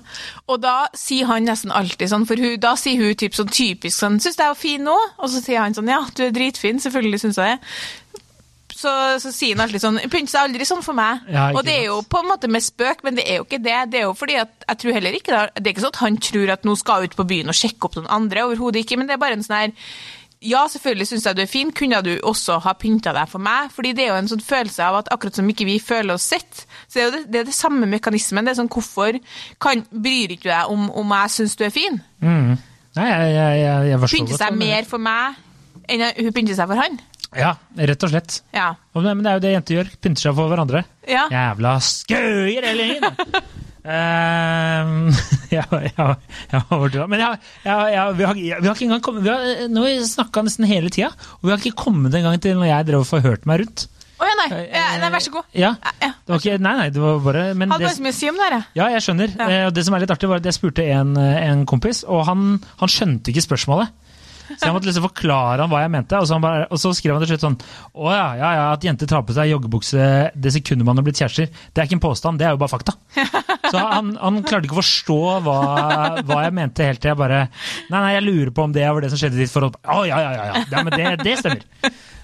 Og 0.52 0.62
da 0.62 0.76
sier 0.98 1.30
han 1.32 1.50
nesten 1.50 1.74
alltid 1.74 2.12
sånn, 2.12 2.28
for 2.30 2.38
hun, 2.38 2.60
da 2.62 2.76
sier 2.78 3.02
hun 3.02 3.18
typ 3.18 3.34
sånn 3.38 3.50
typisk 3.50 3.98
sånn 3.98 4.20
'Syns 4.22 4.38
jeg 4.38 4.46
er 4.46 4.58
fin 4.58 4.84
nå?' 4.86 4.98
Og 5.18 5.30
så 5.32 5.42
sier 5.42 5.64
han 5.64 5.74
sånn 5.74 5.90
'Ja, 5.90 6.04
du 6.14 6.28
er 6.28 6.36
dritfin. 6.36 6.80
Selvfølgelig 6.80 7.24
syns 7.26 7.42
jeg 7.42 7.58
det'. 7.58 8.21
Så, 8.82 8.92
så 9.22 9.32
sier 9.34 9.54
han 9.54 9.68
alltid 9.68 9.84
sånn 9.84 10.00
'Pynt 10.10 10.32
seg 10.32 10.48
aldri 10.48 10.66
sånn 10.66 10.82
for 10.86 10.98
meg'. 10.98 11.26
Ja, 11.30 11.50
og 11.54 11.66
det 11.68 11.76
er 11.78 11.84
jo 11.92 12.00
på 12.02 12.22
en 12.24 12.32
måte 12.32 12.50
med 12.50 12.66
spøk, 12.66 13.04
men 13.06 13.20
det 13.20 13.28
er 13.30 13.42
jo 13.42 13.46
ikke 13.46 13.62
det. 13.62 13.78
Det 13.94 14.00
er 14.00 14.08
jo 14.08 14.16
fordi 14.18 14.40
at 14.42 14.66
jeg 14.68 14.82
tror 14.84 14.98
heller 14.98 15.18
ikke 15.18 15.36
det, 15.36 15.44
det 15.60 15.68
er 15.68 15.76
ikke 15.76 15.86
sånn 15.86 15.94
at 15.94 16.02
han 16.06 16.18
tror 16.30 16.56
at 16.56 16.66
nå 16.66 16.74
skal 16.80 17.06
ut 17.06 17.20
på 17.20 17.28
byen 17.30 17.54
og 17.54 17.58
sjekke 17.58 17.86
opp 17.88 18.00
noen 18.00 18.10
andre. 18.22 18.48
Overhodet 18.48 18.82
ikke. 18.82 18.98
Men 18.98 19.10
det 19.10 19.18
er 19.18 19.22
bare 19.22 19.38
en 19.38 19.46
sånn 19.46 19.60
her 19.60 19.78
ja, 20.42 20.64
selvfølgelig 20.66 21.06
syns 21.06 21.26
jeg 21.28 21.38
du 21.38 21.44
er 21.44 21.50
fin. 21.50 21.70
Kunne 21.78 22.00
du 22.02 22.16
også 22.26 22.58
ha 22.66 22.74
pynta 22.74 23.14
deg 23.14 23.30
for 23.30 23.44
meg? 23.44 23.70
Fordi 23.76 23.92
det 23.94 24.08
er 24.08 24.16
jo 24.16 24.22
en 24.24 24.32
sånn 24.32 24.42
følelse 24.42 24.88
av 24.88 24.98
at 25.04 25.12
akkurat 25.14 25.38
som 25.38 25.50
ikke 25.54 25.68
vi 25.70 25.78
føler 25.78 26.16
oss 26.16 26.26
sett, 26.34 26.64
så 26.88 26.96
det 26.96 27.02
er 27.02 27.06
jo 27.06 27.14
det, 27.14 27.22
det, 27.28 27.44
er 27.44 27.50
det 27.52 27.54
samme 27.54 27.90
mekanismen. 27.90 28.48
Det 28.48 28.56
er 28.56 28.60
sånn, 28.64 28.72
hvorfor 28.74 29.20
kan, 29.62 29.86
bryr 29.92 30.34
ikke 30.34 30.48
du 30.48 30.50
deg 30.50 30.74
om, 30.74 30.90
om 30.98 31.14
jeg 31.20 31.36
syns 31.38 31.54
du 31.60 31.66
er 31.68 31.76
fin? 31.76 32.02
Mm. 32.26 32.58
Nei, 32.98 33.08
jeg, 33.08 33.30
jeg, 33.36 33.62
jeg, 33.62 33.88
jeg 33.92 34.02
forstår 34.02 34.18
Pynte 34.18 34.42
seg 34.42 34.60
mer 34.60 34.90
for 34.90 35.10
meg 35.12 35.40
enn 35.92 36.04
hun 36.18 36.34
pynter 36.36 36.58
seg 36.58 36.70
for 36.72 36.80
han? 36.80 36.98
Ja, 37.38 37.54
rett 37.80 38.04
og 38.04 38.12
slett. 38.12 38.42
Ja. 38.56 38.74
Men 38.98 39.24
det 39.24 39.32
er 39.32 39.38
jo 39.38 39.44
det 39.46 39.52
jenter 39.56 39.78
gjør. 39.78 39.92
Pynter 40.04 40.26
seg 40.26 40.36
for 40.36 40.52
hverandre. 40.52 40.84
Ja. 41.08 41.28
Jævla 41.32 41.78
skøyer 41.86 42.70
hele 42.72 42.88
gjengen! 42.92 43.20
Ehm, 43.82 45.08
ja, 45.50 45.64
ja, 45.98 46.06
ja? 46.54 47.06
Men 47.10 47.18
ja, 47.18 47.32
ja, 47.66 47.78
ja, 47.90 48.04
vi, 48.14 48.28
har, 48.30 48.36
vi 48.38 48.52
har 48.68 48.76
ikke 48.76 48.86
engang 48.86 49.02
kommet 49.02 49.24
vi 49.26 49.32
har, 49.34 49.64
Nå 49.74 49.82
har 49.82 49.90
vi 49.90 50.04
snakka 50.06 50.44
nesten 50.46 50.68
hele 50.70 50.92
tida, 50.94 51.10
og 51.40 51.48
vi 51.48 51.54
har 51.56 51.64
ikke 51.64 51.82
kommet 51.88 52.14
engang 52.14 52.38
til 52.44 52.60
når 52.60 52.70
jeg 52.70 52.88
drev 52.92 53.02
og 53.02 53.10
forhørte 53.10 53.50
meg 53.50 53.64
rundt. 53.64 53.88
Å 54.22 54.28
ja, 54.30 54.36
nei. 54.38 54.48
Ja, 54.70 54.84
nei. 55.02 55.10
Vær 55.16 55.24
så 55.26 55.34
god. 55.34 55.48
Ja, 55.58 55.72
det 55.82 56.30
var 56.30 56.38
ikke, 56.44 56.60
nei, 56.62 56.76
nei, 56.78 56.90
det 56.94 57.02
var 57.02 57.24
bare 57.26 57.46
men 57.58 57.74
Hadde 57.74 57.88
det, 57.88 57.96
så 57.98 58.06
mye 58.06 58.14
å 58.14 58.20
si 58.20 58.30
om 58.30 58.38
det 58.38 58.50
her. 58.52 58.58
Ja, 58.78 58.90
jeg 58.94 59.02
skjønner. 59.08 59.34
Ja. 59.34 59.48
Eh, 59.50 59.70
Det 59.74 59.86
som 59.88 59.98
er 59.98 60.04
litt 60.06 60.14
artig, 60.14 60.30
var 60.30 60.44
at 60.44 60.50
jeg 60.52 60.60
spurte 60.60 60.86
en, 60.94 61.16
eh, 61.18 61.40
en 61.50 61.66
kompis, 61.66 62.04
og 62.06 62.22
han, 62.30 62.60
han 62.84 62.92
skjønte 63.00 63.34
ikke 63.34 63.48
spørsmålet. 63.48 63.90
Så 64.50 64.68
jeg 64.68 64.74
måtte 64.76 64.90
liksom 64.90 65.06
forklare 65.06 65.64
han 65.64 65.72
hva 65.72 65.84
jeg 65.84 65.94
mente, 65.94 66.20
og 66.20 66.28
så, 66.28 66.36
han 66.38 66.44
bare, 66.46 66.66
og 66.70 66.82
så 66.82 66.92
skrev 66.98 67.16
han 67.16 67.24
til 67.24 67.34
slutt 67.34 67.46
sånn 67.46 67.58
Å 67.94 68.12
ja, 68.14 68.28
ja, 68.40 68.52
ja, 68.58 68.66
at 68.76 68.86
jenter 68.86 69.10
tar 69.10 69.24
på 69.28 69.36
seg 69.38 69.52
joggebukse 69.52 70.08
det 70.36 70.54
sekundet 70.56 70.88
man 70.88 71.00
har 71.00 71.08
blitt 71.08 71.22
kjærester, 71.22 71.50
det 71.52 71.82
er 71.84 71.90
ikke 71.90 72.00
en 72.00 72.04
påstand, 72.04 72.42
det 72.42 72.48
er 72.50 72.56
jo 72.56 72.62
bare 72.62 72.74
fakta. 72.74 72.96
Så 73.72 73.78
han, 73.80 74.16
han 74.20 74.42
klarte 74.44 74.68
ikke 74.68 74.78
å 74.78 74.82
forstå 74.82 75.20
hva, 75.46 75.60
hva 76.28 76.40
jeg 76.46 76.56
mente 76.58 76.88
helt 76.88 77.02
til 77.04 77.14
jeg 77.14 77.20
bare 77.20 77.44
Nei, 77.92 78.00
nei, 78.00 78.16
jeg 78.18 78.26
lurer 78.26 78.54
på 78.56 78.66
om 78.66 78.74
det 78.76 78.88
var 78.88 79.04
det 79.04 79.12
som 79.14 79.20
skjedde 79.22 79.40
i 79.40 79.44
ditt 79.46 79.54
forhold. 79.54 79.78
Å 79.82 80.02
ja, 80.10 80.18
ja, 80.20 80.32
ja, 80.36 80.48
ja, 80.52 80.66
ja 80.72 80.84
men 80.88 80.96
det, 80.98 81.12
det 81.24 81.38
stemmer. 81.40 81.64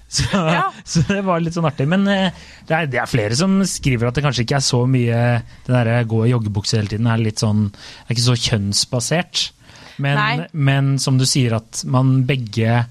Så, 0.08 0.24
Ja. 0.32 0.70
så 0.88 1.02
det 1.08 1.20
var 1.26 1.42
litt 1.44 1.52
sånn 1.56 1.68
artig. 1.68 1.84
Men 1.90 2.06
eh, 2.08 2.32
det 2.68 2.74
er, 2.74 2.86
det 2.88 3.00
er 3.02 3.10
flere 3.10 3.36
som 3.36 3.58
skriver 3.68 4.08
at 4.08 4.16
det 4.16 4.24
kanskje 4.24 4.46
ikke 4.46 4.56
er 4.56 4.64
så 4.64 4.82
mye 4.88 5.18
det 5.66 5.74
der 5.74 6.08
gå 6.08 6.22
i 6.24 6.30
joggebukse 6.32 6.80
hele 6.80 6.88
tiden, 6.94 7.08
er 7.12 7.20
litt 7.20 7.42
sånn, 7.44 7.66
er 8.06 8.16
ikke 8.16 8.24
så 8.24 8.36
kjønnsbasert. 8.46 9.42
Men, 9.98 10.46
men 10.52 10.98
som 11.02 11.18
du 11.18 11.24
sier, 11.26 11.56
at 11.58 11.82
man 11.90 12.24
begge, 12.28 12.84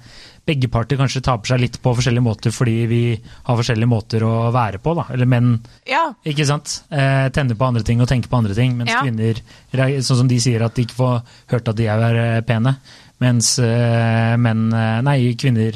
begge 0.48 0.68
parter 0.72 1.00
kanskje 1.00 1.22
taper 1.26 1.54
seg 1.54 1.62
litt 1.64 1.80
på 1.84 1.94
forskjellige 1.98 2.24
måter 2.24 2.54
fordi 2.56 2.76
vi 2.88 3.02
har 3.48 3.58
forskjellige 3.60 3.90
måter 3.92 4.24
å 4.28 4.52
være 4.56 4.80
på. 4.84 4.94
Da. 5.00 5.06
Eller 5.16 5.26
menn, 5.30 5.58
Ja. 5.88 6.06
ikke 6.26 6.46
sant. 6.48 6.82
Eh, 6.92 7.28
tenner 7.36 7.56
på 7.60 7.68
andre 7.68 7.84
ting 7.84 8.00
og 8.02 8.08
tenker 8.12 8.30
på 8.32 8.38
andre 8.40 8.56
ting. 8.56 8.78
Mens 8.78 8.92
Ja. 8.92 9.02
kvinner, 9.04 9.42
sånn 9.74 10.18
som 10.24 10.28
de 10.28 10.40
sier, 10.40 10.64
at 10.64 10.76
de 10.76 10.86
ikke 10.86 10.96
får 11.00 11.22
hørt 11.52 11.68
at 11.68 11.76
de 11.76 11.88
er 11.88 12.16
eh, 12.24 12.42
pene. 12.42 12.78
Mens 13.20 13.58
eh, 13.60 14.36
menn 14.38 14.72
eh, 14.74 15.02
Nei, 15.02 15.34
kvinner 15.36 15.74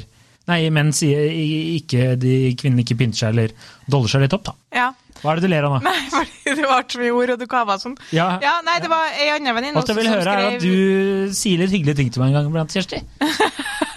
Nei, 0.48 0.70
menn 0.74 0.89
sier 0.91 1.30
ikke 1.32 2.17
de 2.20 2.54
kvinnene 2.58 2.82
ikke 2.84 2.98
pynter 2.98 3.17
seg 3.17 3.30
eller 3.36 3.52
doller 3.88 4.10
seg 4.10 4.22
litt 4.26 4.34
opp, 4.34 4.44
da. 4.50 4.54
ja. 4.74 4.88
Hva 5.21 5.34
er 5.34 5.39
det 5.39 5.47
du 5.47 5.53
ler 5.53 5.67
av 5.67 5.75
nå? 5.77 5.81
Nei, 5.86 5.97
fordi 6.13 6.55
det 6.57 6.69
var 6.69 6.88
så 6.89 7.01
mye 7.01 7.13
ord, 7.17 7.34
og 7.36 7.41
du 7.41 7.47
kava 7.49 7.77
sånn. 7.81 7.97
Ja. 8.15 8.27
Ja, 8.43 8.57
nei, 8.65 8.79
det 8.84 8.89
var 8.91 9.13
ei 9.13 9.29
anna 9.36 9.55
venninne 9.57 9.81
Alt 9.81 9.91
jeg 9.93 9.99
vil 10.01 10.10
som 10.10 10.17
høre, 10.17 10.36
er 10.38 10.55
at 10.55 10.65
du 10.65 11.36
sier 11.38 11.62
litt 11.62 11.73
hyggelige 11.75 12.01
ting 12.01 12.13
til 12.13 12.23
meg 12.23 12.34
en 12.34 12.39
gang 12.39 12.51
iblant, 12.51 12.73
Kjersti. 12.75 13.03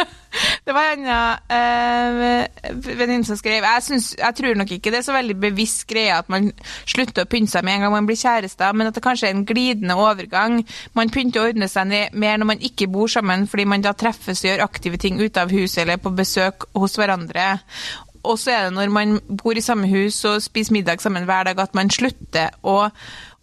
Det 0.64 0.72
var 0.72 0.94
en 0.94 1.04
annen 1.06 2.48
øh, 2.72 2.86
venninne 2.98 3.26
som 3.28 3.36
skrev 3.36 3.64
jeg, 3.66 3.82
synes, 3.84 4.14
jeg 4.18 4.36
tror 4.38 4.56
nok 4.56 4.70
ikke 4.72 4.90
det 4.90 4.98
er 5.02 5.06
så 5.06 5.12
veldig 5.14 5.36
bevisst 5.40 5.84
greie 5.90 6.14
at 6.16 6.30
man 6.32 6.48
slutter 6.88 7.26
å 7.26 7.30
pynte 7.30 7.52
seg 7.52 7.66
med 7.66 7.76
en 7.76 7.84
gang 7.84 7.92
man 7.92 8.08
blir 8.08 8.18
kjærester, 8.18 8.72
men 8.72 8.88
at 8.88 8.96
det 8.96 9.04
kanskje 9.04 9.28
er 9.28 9.36
en 9.36 9.44
glidende 9.46 9.96
overgang. 10.00 10.62
Man 10.96 11.12
pynter 11.12 11.42
og 11.42 11.52
ordner 11.52 11.70
seg 11.70 11.92
mer 12.16 12.40
når 12.40 12.50
man 12.54 12.64
ikke 12.64 12.88
bor 12.90 13.12
sammen, 13.12 13.44
fordi 13.50 13.68
man 13.68 13.84
da 13.84 13.92
treffes 13.92 14.40
og 14.40 14.50
gjør 14.50 14.64
aktive 14.64 15.00
ting 15.04 15.20
ute 15.20 15.44
av 15.44 15.52
huset 15.52 15.84
eller 15.84 16.00
på 16.00 16.14
besøk 16.16 16.66
hos 16.74 16.96
hverandre. 16.98 17.58
Og 18.24 18.38
så 18.40 18.50
er 18.54 18.62
det 18.68 18.74
når 18.76 18.90
man 18.94 19.16
bor 19.28 19.56
i 19.56 19.62
samme 19.64 19.88
hus 19.90 20.18
og 20.28 20.42
spiser 20.42 20.72
middag 20.76 21.00
sammen 21.04 21.24
hver 21.28 21.44
dag, 21.50 21.58
at 21.60 21.74
man 21.74 21.90
slutter 21.90 22.50
å 22.64 22.88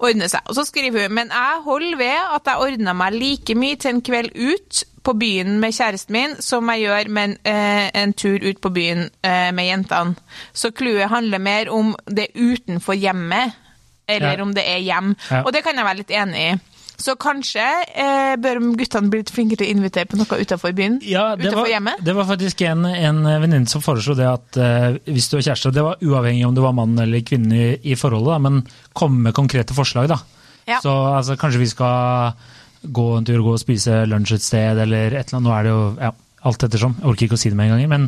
ordne 0.01 0.27
seg. 0.31 0.41
Og 0.49 0.55
så 0.57 0.65
skriver 0.65 1.05
hun 1.07 1.13
men 1.19 1.29
jeg 1.33 1.61
holder 1.65 1.97
ved 1.99 2.35
at 2.37 2.49
jeg 2.49 2.63
ordner 2.67 2.97
meg 2.97 3.13
like 3.13 3.55
mye 3.55 3.75
til 3.77 3.95
en 3.95 4.01
kveld 4.01 4.31
ut 4.35 4.83
på 5.05 5.13
byen 5.17 5.55
med 5.61 5.73
kjæresten 5.73 6.13
min 6.13 6.35
som 6.41 6.69
jeg 6.73 6.83
gjør 6.87 7.09
med 7.09 7.23
en, 7.29 7.37
eh, 7.49 7.87
en 8.03 8.13
tur 8.13 8.41
ut 8.45 8.59
på 8.61 8.69
byen 8.73 9.07
eh, 9.23 9.51
med 9.53 9.65
jentene. 9.69 10.15
Så 10.53 10.69
clouet 10.77 11.09
handler 11.09 11.41
mer 11.41 11.71
om 11.73 11.95
det 12.05 12.27
utenfor 12.35 12.93
hjemmet, 12.97 13.53
eller 14.07 14.37
Ja. 14.37 14.41
om 14.43 14.53
det 14.53 14.63
er 14.67 14.77
hjem. 14.81 15.15
Ja. 15.31 15.41
Og 15.45 15.53
det 15.53 15.63
kan 15.63 15.75
jeg 15.75 15.85
være 15.85 15.97
litt 16.03 16.11
enig 16.11 16.41
i. 16.51 16.59
Så 17.01 17.15
kanskje 17.19 17.63
eh, 17.97 18.35
bør 18.41 18.61
guttene 18.77 19.09
bli 19.11 19.21
litt 19.23 19.31
flinkere 19.33 19.63
til 19.63 19.71
å 19.71 19.75
invitere 19.75 20.09
på 20.09 20.19
noe 20.19 20.41
utenfor 20.41 20.75
byen? 20.77 20.99
Ja, 21.07 21.31
det 21.35 21.47
utenfor 21.47 21.63
var, 21.63 21.71
hjemmet? 21.73 22.03
det 22.05 22.15
var 22.17 22.29
faktisk 22.29 22.61
en, 22.69 22.85
en 22.85 23.23
venninne 23.25 23.69
som 23.71 23.83
foreslo 23.83 24.15
det 24.17 24.27
at 24.29 24.61
eh, 24.61 24.87
hvis 25.09 25.31
du 25.31 25.39
er 25.39 25.47
kjæreste, 25.47 25.73
det 25.75 25.85
var 25.85 26.01
uavhengig 26.05 26.45
om 26.47 26.55
du 26.57 26.61
var 26.63 26.75
mann 26.77 26.93
eller 27.01 27.25
kvinne 27.25 27.57
i, 27.57 27.69
i 27.93 27.97
forholdet, 27.97 28.35
da, 28.35 28.39
men 28.45 28.61
komme 28.97 29.25
med 29.27 29.37
konkrete 29.37 29.75
forslag. 29.77 30.11
da. 30.11 30.21
Ja. 30.69 30.81
Så 30.83 30.91
altså, 30.91 31.37
kanskje 31.41 31.63
vi 31.63 31.71
skal 31.71 32.35
gå 32.81 33.07
en 33.17 33.25
tur, 33.25 33.41
gå 33.45 33.55
og 33.55 33.61
spise 33.61 34.03
lunsj 34.09 34.37
et 34.37 34.45
sted, 34.45 34.81
eller 34.85 35.13
et 35.13 35.29
eller 35.29 35.39
annet. 35.39 35.47
Nå 35.47 35.55
er 35.55 35.65
det 35.65 35.73
jo 35.73 35.81
ja, 36.01 36.11
alt 36.49 36.65
ettersom. 36.65 36.95
Jeg 36.99 37.09
orker 37.11 37.27
ikke 37.27 37.37
å 37.37 37.41
si 37.41 37.51
det 37.53 37.57
med 37.59 37.69
en 37.69 37.77
gang, 37.77 37.91
men 37.91 38.07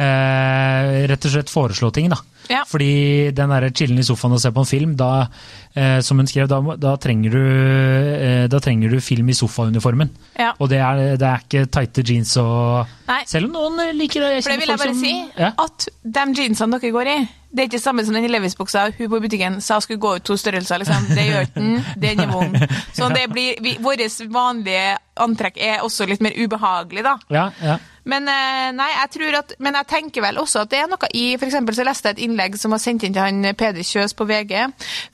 eh, 0.00 1.04
rett 1.10 1.28
og 1.28 1.34
slett 1.34 1.52
foreslå 1.52 1.92
ting, 1.94 2.08
da. 2.12 2.20
Ja. 2.50 2.64
Fordi 2.68 3.30
den 3.36 3.52
der 3.54 3.68
chillen 3.70 4.00
i 4.00 4.06
sofaen 4.06 4.36
og 4.36 4.42
se 4.42 4.52
på 4.54 4.64
en 4.64 4.68
film, 4.68 4.96
da, 4.98 5.26
eh, 5.74 6.00
som 6.04 6.20
hun 6.20 6.28
skrev, 6.28 6.48
da, 6.50 6.60
da, 6.80 6.96
trenger 7.00 7.36
du, 7.36 7.44
eh, 7.44 8.44
da 8.52 8.60
trenger 8.62 8.92
du 8.92 9.00
film 9.04 9.28
i 9.28 9.36
sofauniformen. 9.36 10.10
Ja. 10.38 10.52
Og 10.58 10.68
det 10.72 10.80
er, 10.82 11.04
det 11.20 11.30
er 11.30 11.46
ikke 11.46 11.64
tighte 11.72 12.04
jeans 12.04 12.36
og 12.42 12.90
Nei. 13.04 13.20
Selv 13.28 13.50
om 13.50 13.56
noen 13.76 13.96
liker 13.98 14.22
det. 14.24 14.42
For 14.44 14.54
det 14.54 14.62
vil 14.62 14.72
jeg 14.72 14.80
bare 14.80 14.96
si, 14.96 15.14
ja. 15.36 15.50
at 15.60 15.88
de 16.02 16.22
jeansene 16.38 16.78
dere 16.80 16.92
går 16.94 17.10
i, 17.12 17.16
det 17.54 17.62
er 17.62 17.68
ikke 17.68 17.78
samme 17.78 18.02
som 18.02 18.16
den 18.16 18.26
Levis-buksa 18.32 18.88
hun 18.96 19.10
på 19.12 19.20
butikken 19.22 19.60
sa 19.62 19.76
skulle 19.82 20.02
gå 20.02 20.16
ut 20.16 20.24
to 20.26 20.36
størrelser. 20.40 20.80
liksom. 20.82 21.06
Det 21.14 21.26
gjør 21.28 21.44
ikke 21.46 21.60
den, 21.60 21.84
den 22.02 22.22
er 22.24 22.32
vond. 22.32 22.56
Så 22.96 23.08
det 23.14 23.28
blir, 23.30 23.60
vi, 23.62 23.76
vårt 23.84 24.02
vanlige 24.32 24.96
antrekk 25.22 25.60
er 25.62 25.84
også 25.86 26.08
litt 26.10 26.24
mer 26.24 26.34
ubehagelig, 26.34 27.04
da. 27.06 27.14
Ja, 27.30 27.50
ja. 27.62 27.76
Men 28.04 28.28
eh, 28.28 28.70
nei, 28.76 28.90
jeg 28.92 29.34
at, 29.38 29.54
men 29.58 29.78
jeg 29.80 29.88
tenker 29.88 30.24
vel 30.24 30.40
også 30.42 30.64
at 30.64 30.72
det 30.72 30.82
er 30.82 30.90
noe 30.90 31.08
i 31.16 31.24
For 31.40 31.48
eksempel 31.48 31.76
så 31.76 31.86
leste 31.86 32.10
jeg 32.10 32.18
et 32.18 32.24
innlegg 32.26 32.58
som 32.60 32.74
var 32.74 32.82
sendt 32.82 33.06
inn 33.06 33.16
til 33.16 33.24
han 33.24 33.54
Peder 33.56 33.86
Kjøs 33.86 34.16
på 34.16 34.26
VG. 34.28 34.66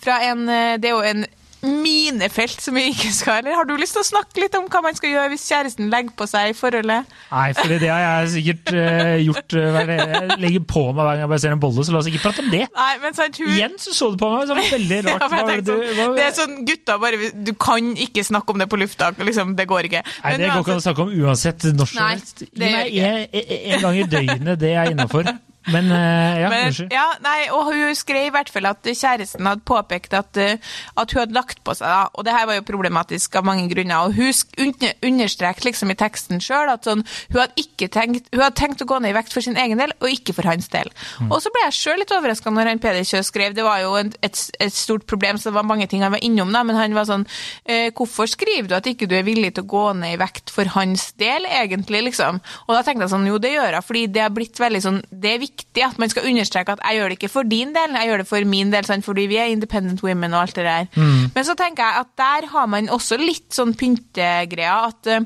fra 0.02 0.20
en, 0.30 0.48
eh, 0.48 0.78
Det 0.78 0.90
er 0.90 0.96
jo 0.96 1.04
en 1.12 1.26
minefelt 1.62 2.60
som 2.64 2.74
vi 2.78 2.86
ikke 2.90 3.10
skal 3.12 3.40
Eller 3.42 3.56
har 3.58 3.66
du 3.68 3.74
lyst 3.76 3.92
til 3.96 4.00
å 4.02 4.06
snakke 4.08 4.40
litt 4.42 4.54
om 4.56 4.64
hva 4.72 4.80
man 4.84 4.96
skal 4.96 5.10
gjøre 5.12 5.32
hvis 5.34 5.44
kjæresten 5.50 5.90
legger 5.92 6.14
på 6.16 6.26
seg 6.30 6.52
i 6.52 6.54
forholdet? 6.56 7.10
Nei, 7.30 7.46
for 7.58 7.68
det 7.72 7.90
har 7.90 8.00
jeg 8.04 8.30
sikkert 8.34 8.72
uh, 8.72 9.16
gjort. 9.26 9.56
uh, 9.56 9.66
hver- 9.76 9.92
jeg 10.00 10.38
legger 10.44 10.64
på 10.72 10.84
meg 10.88 11.00
hver 11.00 11.10
gang 11.10 11.24
jeg 11.24 11.30
bare 11.34 11.42
ser 11.44 11.56
en 11.56 11.62
bolle, 11.64 11.84
så 11.84 11.92
la 11.94 12.00
oss 12.00 12.08
ikke 12.10 12.22
prate 12.24 12.44
om 12.44 12.50
det. 12.54 12.62
Nei, 12.80 12.88
men 13.04 13.18
sant, 13.18 13.40
hun... 13.42 13.50
Igjen 13.52 13.76
så 13.82 13.94
så 13.96 14.08
du 14.14 14.16
på 14.22 14.30
meg, 14.32 14.46
så 14.48 14.56
var 14.56 14.62
det 14.64 14.72
veldig 14.78 15.00
rart. 15.10 15.26
Ja, 15.26 15.28
var 15.34 15.52
det 15.52 15.58
du- 15.66 15.72
sånn, 15.74 15.92
hva- 16.00 16.08
det 16.16 16.24
er 16.28 16.34
sånn, 16.40 16.56
gutta 16.70 16.98
bare 17.04 17.30
Du 17.50 17.52
kan 17.66 17.92
ikke 18.08 18.24
snakke 18.30 18.54
om 18.56 18.64
det 18.64 18.70
på 18.72 18.80
lufta. 18.80 19.12
Liksom, 19.20 19.54
det 19.58 19.68
går 19.70 19.90
ikke. 19.90 20.02
Nei, 20.06 20.32
Men 20.32 20.40
det 20.46 20.50
går 20.54 20.64
ikke 20.64 20.76
an 20.78 20.82
å 20.82 20.86
snakke 20.88 21.06
om 21.06 21.14
uansett 21.26 21.68
når 21.76 21.92
som 21.92 22.02
helst. 22.06 22.44
Gi 22.48 22.64
meg 22.64 22.98
en, 23.04 23.38
en 23.76 23.84
gang 23.86 24.00
i 24.00 24.08
døgnet, 24.16 24.56
det 24.64 24.74
er 24.80 24.94
innafor. 24.96 25.28
Men 25.68 25.90
eh, 25.92 26.40
ja, 26.40 26.48
Men, 26.48 26.72
ja, 26.88 27.06
nei, 27.20 27.38
og 27.52 27.68
hun 27.68 27.96
skrev 27.98 28.30
i 28.30 28.32
hvert 28.32 28.48
fall 28.52 28.68
at 28.70 28.86
kjæresten 28.86 29.44
hadde 29.44 29.64
påpekt 29.68 30.14
at, 30.16 30.38
eh, 30.40 30.56
at 30.96 31.12
hun 31.12 31.20
hadde 31.20 31.36
lagt 31.36 31.60
på 31.66 31.74
seg, 31.76 31.90
da, 31.90 32.06
og 32.14 32.24
det 32.24 32.32
her 32.32 32.46
var 32.48 32.56
jo 32.56 32.64
problematisk 32.64 33.36
av 33.36 33.44
mange 33.44 33.66
grunner, 33.68 34.08
og 34.08 34.16
hun 34.16 34.72
understreket 35.04 35.66
liksom 35.68 35.92
i 35.92 35.98
teksten 36.00 36.40
sjøl 36.40 36.72
at 36.72 36.88
sånn, 36.88 37.04
hun, 37.04 37.40
hadde 37.42 37.90
tenkt, 37.92 38.30
hun 38.32 38.44
hadde 38.46 38.56
tenkt 38.56 38.84
å 38.84 38.88
gå 38.88 39.02
ned 39.02 39.12
i 39.12 39.18
vekt 39.18 39.36
for 39.36 39.44
sin 39.44 39.58
egen 39.60 39.82
del, 39.82 39.92
og 40.00 40.08
ikke 40.08 40.34
for 40.38 40.48
hans 40.48 40.70
del. 40.72 40.88
Mm. 41.20 41.28
Og 41.28 41.44
så 41.44 41.52
ble 41.52 41.66
jeg 41.66 41.76
sjøl 41.76 42.00
litt 42.00 42.16
overraska 42.16 42.54
når 42.54 42.72
han 42.72 42.82
Peder 42.82 43.04
Kjøs 43.04 43.28
skrev, 43.28 43.52
det 43.56 43.66
var 43.66 43.82
jo 43.84 43.92
et, 44.00 44.16
et 44.24 44.74
stort 44.74 45.04
problem, 45.10 45.36
så 45.36 45.50
det 45.50 45.58
var 45.58 45.68
mange 45.68 45.90
ting 45.90 46.04
han 46.06 46.16
var 46.16 46.24
innom, 46.24 46.54
da, 46.56 46.64
men 46.64 46.80
han 46.80 46.96
var 46.96 47.08
sånn 47.10 47.26
eh, 47.68 47.90
Hvorfor 48.00 48.28
skriver 48.30 48.70
du 48.70 48.74
at 48.78 48.86
ikke 48.88 49.08
du 49.10 49.16
er 49.18 49.26
villig 49.26 49.52
til 49.56 49.66
å 49.66 49.70
gå 49.70 49.84
ned 49.98 50.14
i 50.14 50.20
vekt 50.20 50.52
for 50.54 50.68
hans 50.72 51.10
del, 51.20 51.44
egentlig, 51.44 52.00
liksom? 52.08 52.40
Og 52.64 52.72
da 52.72 52.80
tenkte 52.86 53.04
jeg 53.04 53.12
sånn, 53.12 53.28
jo, 53.28 53.36
det 53.42 53.52
gjør 53.52 53.76
jeg, 53.76 53.86
fordi 53.90 54.06
det 54.14 54.24
har 54.24 54.32
blitt 54.32 54.60
veldig 54.60 54.80
sånn 54.84 55.00
Det 55.10 55.34
er 55.34 55.42
viktig 55.42 55.49
at 55.84 55.98
man 55.98 56.10
skal 56.10 56.26
understreke 56.30 56.72
at 56.72 56.82
jeg 56.84 56.98
gjør 56.98 57.12
det 57.12 57.18
ikke 57.18 57.32
for 57.32 57.42
din 57.48 57.74
del, 57.76 57.94
jeg 57.96 58.10
gjør 58.10 58.24
det 58.24 58.28
for 58.28 58.50
min 58.56 58.72
del, 58.72 58.84
sant? 58.88 59.04
fordi 59.04 59.28
vi 59.30 59.38
er 59.40 59.52
independent 59.52 60.02
women 60.02 60.34
og 60.34 60.42
alt 60.42 60.56
det 60.56 60.64
der. 60.66 60.90
Men 61.34 61.46
så 61.46 61.54
tenker 61.58 61.84
jeg 61.86 62.04
at 62.04 62.12
der 62.18 62.50
har 62.52 62.66
man 62.66 62.90
også 62.90 63.16
litt 63.20 63.48
sånn 63.54 63.74
pyntegreier 63.78 64.90
at 64.90 65.10
eh, 65.10 65.24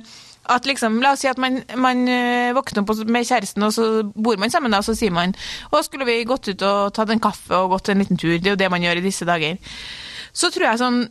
at 0.50 0.66
liksom, 0.68 0.98
La 1.00 1.14
oss 1.14 1.22
si 1.24 1.28
at 1.30 1.40
man, 1.40 1.62
man 1.80 2.04
eh, 2.10 2.52
våkner 2.56 2.82
opp 2.82 3.08
med 3.08 3.24
kjæresten, 3.24 3.64
og 3.64 3.72
så 3.72 3.86
bor 4.12 4.36
man 4.40 4.52
sammen, 4.52 4.74
og 4.76 4.84
så 4.84 4.92
sier 4.96 5.12
man 5.14 5.32
å, 5.70 5.80
skulle 5.84 6.04
vi 6.08 6.18
gått 6.28 6.50
ut 6.50 6.64
og 6.68 6.92
tatt 6.96 7.12
en 7.14 7.22
kaffe 7.22 7.56
og 7.56 7.72
gått 7.72 7.88
en 7.92 8.02
liten 8.02 8.20
tur? 8.20 8.36
Det 8.36 8.50
er 8.50 8.56
jo 8.56 8.60
det 8.60 8.70
man 8.72 8.84
gjør 8.84 9.00
i 9.00 9.06
disse 9.06 9.28
dager. 9.28 9.56
Så 10.34 10.50
tror 10.52 10.68
jeg 10.70 10.82
sånn 10.82 11.04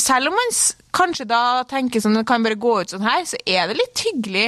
Selv 0.00 0.30
om 0.30 0.36
man 0.38 0.54
kanskje 0.96 1.26
da 1.28 1.62
tenker 1.68 2.00
sånn, 2.00 2.16
kan 2.24 2.42
bare 2.42 2.56
gå 2.56 2.78
ut 2.80 2.94
sånn 2.94 3.04
her, 3.04 3.26
så 3.28 3.36
er 3.44 3.68
det 3.68 3.76
litt 3.76 4.00
hyggelig 4.06 4.46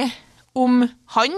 om 0.57 0.79
han 1.13 1.35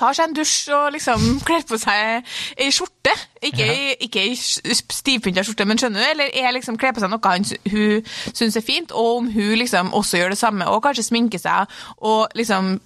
tar 0.00 0.16
seg 0.16 0.28
en 0.28 0.36
dusj 0.38 0.72
og 0.76 0.92
liksom 0.96 1.24
kler 1.48 1.64
på 1.68 1.78
seg 1.82 2.24
ei 2.58 2.70
skjorte. 2.74 3.14
Ikke, 3.42 3.66
Ja. 3.66 3.94
ikke 4.06 4.22
ei 4.24 4.34
stivpynta 4.36 5.44
skjorte, 5.46 5.66
men 5.68 5.78
skjønner 5.80 6.02
du? 6.02 6.08
Eller 6.14 6.30
er 6.34 6.52
liksom 6.56 6.78
kler 6.80 6.92
på 6.96 7.02
seg 7.04 7.12
noe 7.12 7.22
han, 7.30 7.46
hun 7.72 8.02
syns 8.32 8.56
er 8.58 8.64
fint, 8.66 8.92
og 8.92 9.22
om 9.22 9.30
hun 9.32 9.54
liksom 9.60 9.92
også 9.96 10.20
gjør 10.22 10.34
det 10.34 10.40
samme, 10.42 10.66
og 10.68 10.82
kanskje 10.86 11.06
sminker 11.10 11.42
seg 11.42 11.66
og 11.98 12.28
liksom 12.38 12.76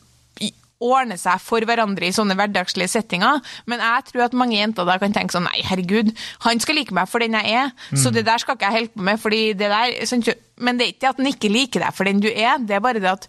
ordne 0.81 1.19
seg 1.21 1.37
for 1.45 1.61
hverandre 1.69 2.07
i 2.09 2.13
sånne 2.17 2.33
hverdagslige 2.39 2.89
settinger. 2.89 3.43
Men 3.69 3.83
jeg 3.85 4.07
tror 4.09 4.23
at 4.25 4.37
mange 4.41 4.57
jenter 4.57 4.87
da 4.89 4.95
kan 4.97 5.13
tenke 5.13 5.35
sånn 5.35 5.45
Nei, 5.45 5.61
herregud, 5.69 6.09
han 6.47 6.63
skal 6.65 6.79
like 6.81 6.95
meg 6.97 7.05
for 7.11 7.21
den 7.21 7.37
jeg 7.37 7.53
er, 7.67 7.75
så 8.01 8.09
det 8.15 8.23
der 8.25 8.41
skal 8.41 8.57
ikke 8.57 8.71
jeg 8.71 8.79
holde 8.79 8.95
på 8.95 9.05
med. 9.11 9.21
fordi 9.21 9.41
det 9.61 9.69
der, 9.69 9.93
sånn, 10.09 10.25
Men 10.57 10.79
det 10.81 10.87
er 10.87 10.95
ikke 10.95 11.11
at 11.13 11.21
han 11.21 11.29
ikke 11.29 11.53
liker 11.53 11.85
deg 11.85 11.93
for 11.97 12.09
den 12.09 12.21
du 12.25 12.31
er, 12.33 12.57
det 12.65 12.79
er 12.79 12.81
bare 12.85 13.01
det 13.05 13.13
at 13.13 13.29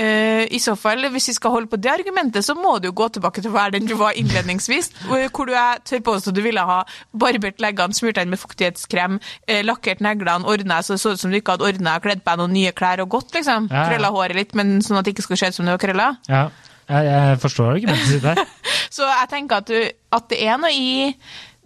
øh, 0.00 0.39
så 0.62 0.76
fall, 0.78 1.02
hvis 1.14 1.26
vi 1.30 1.34
skal 1.36 1.50
holde 1.54 1.70
på 1.72 1.78
det 1.80 1.90
argumentet, 1.92 2.44
så 2.46 2.54
må 2.54 2.76
du 2.80 2.88
jo 2.90 2.94
gå 3.00 3.08
tilbake 3.16 3.42
til 3.42 3.50
å 3.50 3.56
være 3.56 3.74
den 3.78 3.88
du 3.90 3.94
var 3.98 4.12
innledningsvis. 4.20 4.90
hvor 5.08 5.46
du 5.48 5.52
jeg 5.56 5.82
tør 5.88 6.04
påstå 6.10 6.32
du 6.36 6.42
ville 6.44 6.60
ha 6.60 6.78
barbert 7.12 7.58
leggene, 7.64 7.96
smurt 7.96 8.14
deg 8.20 8.28
med 8.28 8.38
fuktighetskrem, 8.42 9.18
eh, 9.48 9.62
lakkert 9.66 10.00
neglene, 10.04 10.44
ordna 10.46 10.80
så 10.82 10.94
det 10.94 11.00
så 11.02 11.12
ut 11.16 11.20
som 11.20 11.30
du 11.32 11.38
ikke 11.40 11.56
hadde 11.56 11.66
ordna, 11.72 11.98
kledd 12.04 12.22
på 12.24 12.30
deg 12.34 12.38
noen 12.44 12.52
nye 12.54 12.72
klær 12.72 13.02
og 13.04 13.08
gått, 13.16 13.32
liksom. 13.34 13.68
Ja, 13.70 13.82
ja. 13.82 13.88
Krølla 13.90 14.10
håret 14.14 14.36
litt, 14.36 14.54
men 14.54 14.78
sånn 14.82 14.98
at 15.00 15.04
det 15.04 15.14
ikke 15.16 15.26
skulle 15.28 15.42
se 15.42 15.48
ut 15.50 15.54
som 15.60 15.66
du 15.66 15.72
var 15.74 15.82
krølla. 15.82 16.08
Ja, 16.28 16.46
jeg, 16.90 17.06
jeg 17.10 17.38
forstår 17.44 17.74
argumentet 17.76 18.08
sier 18.10 18.20
der. 18.34 18.44
Så 18.96 19.06
jeg 19.06 19.28
tenker 19.30 19.60
at, 19.62 19.66
du, 19.70 19.92
at 20.16 20.28
det 20.32 20.40
er 20.42 20.58
noe 20.58 20.72
i 20.74 21.14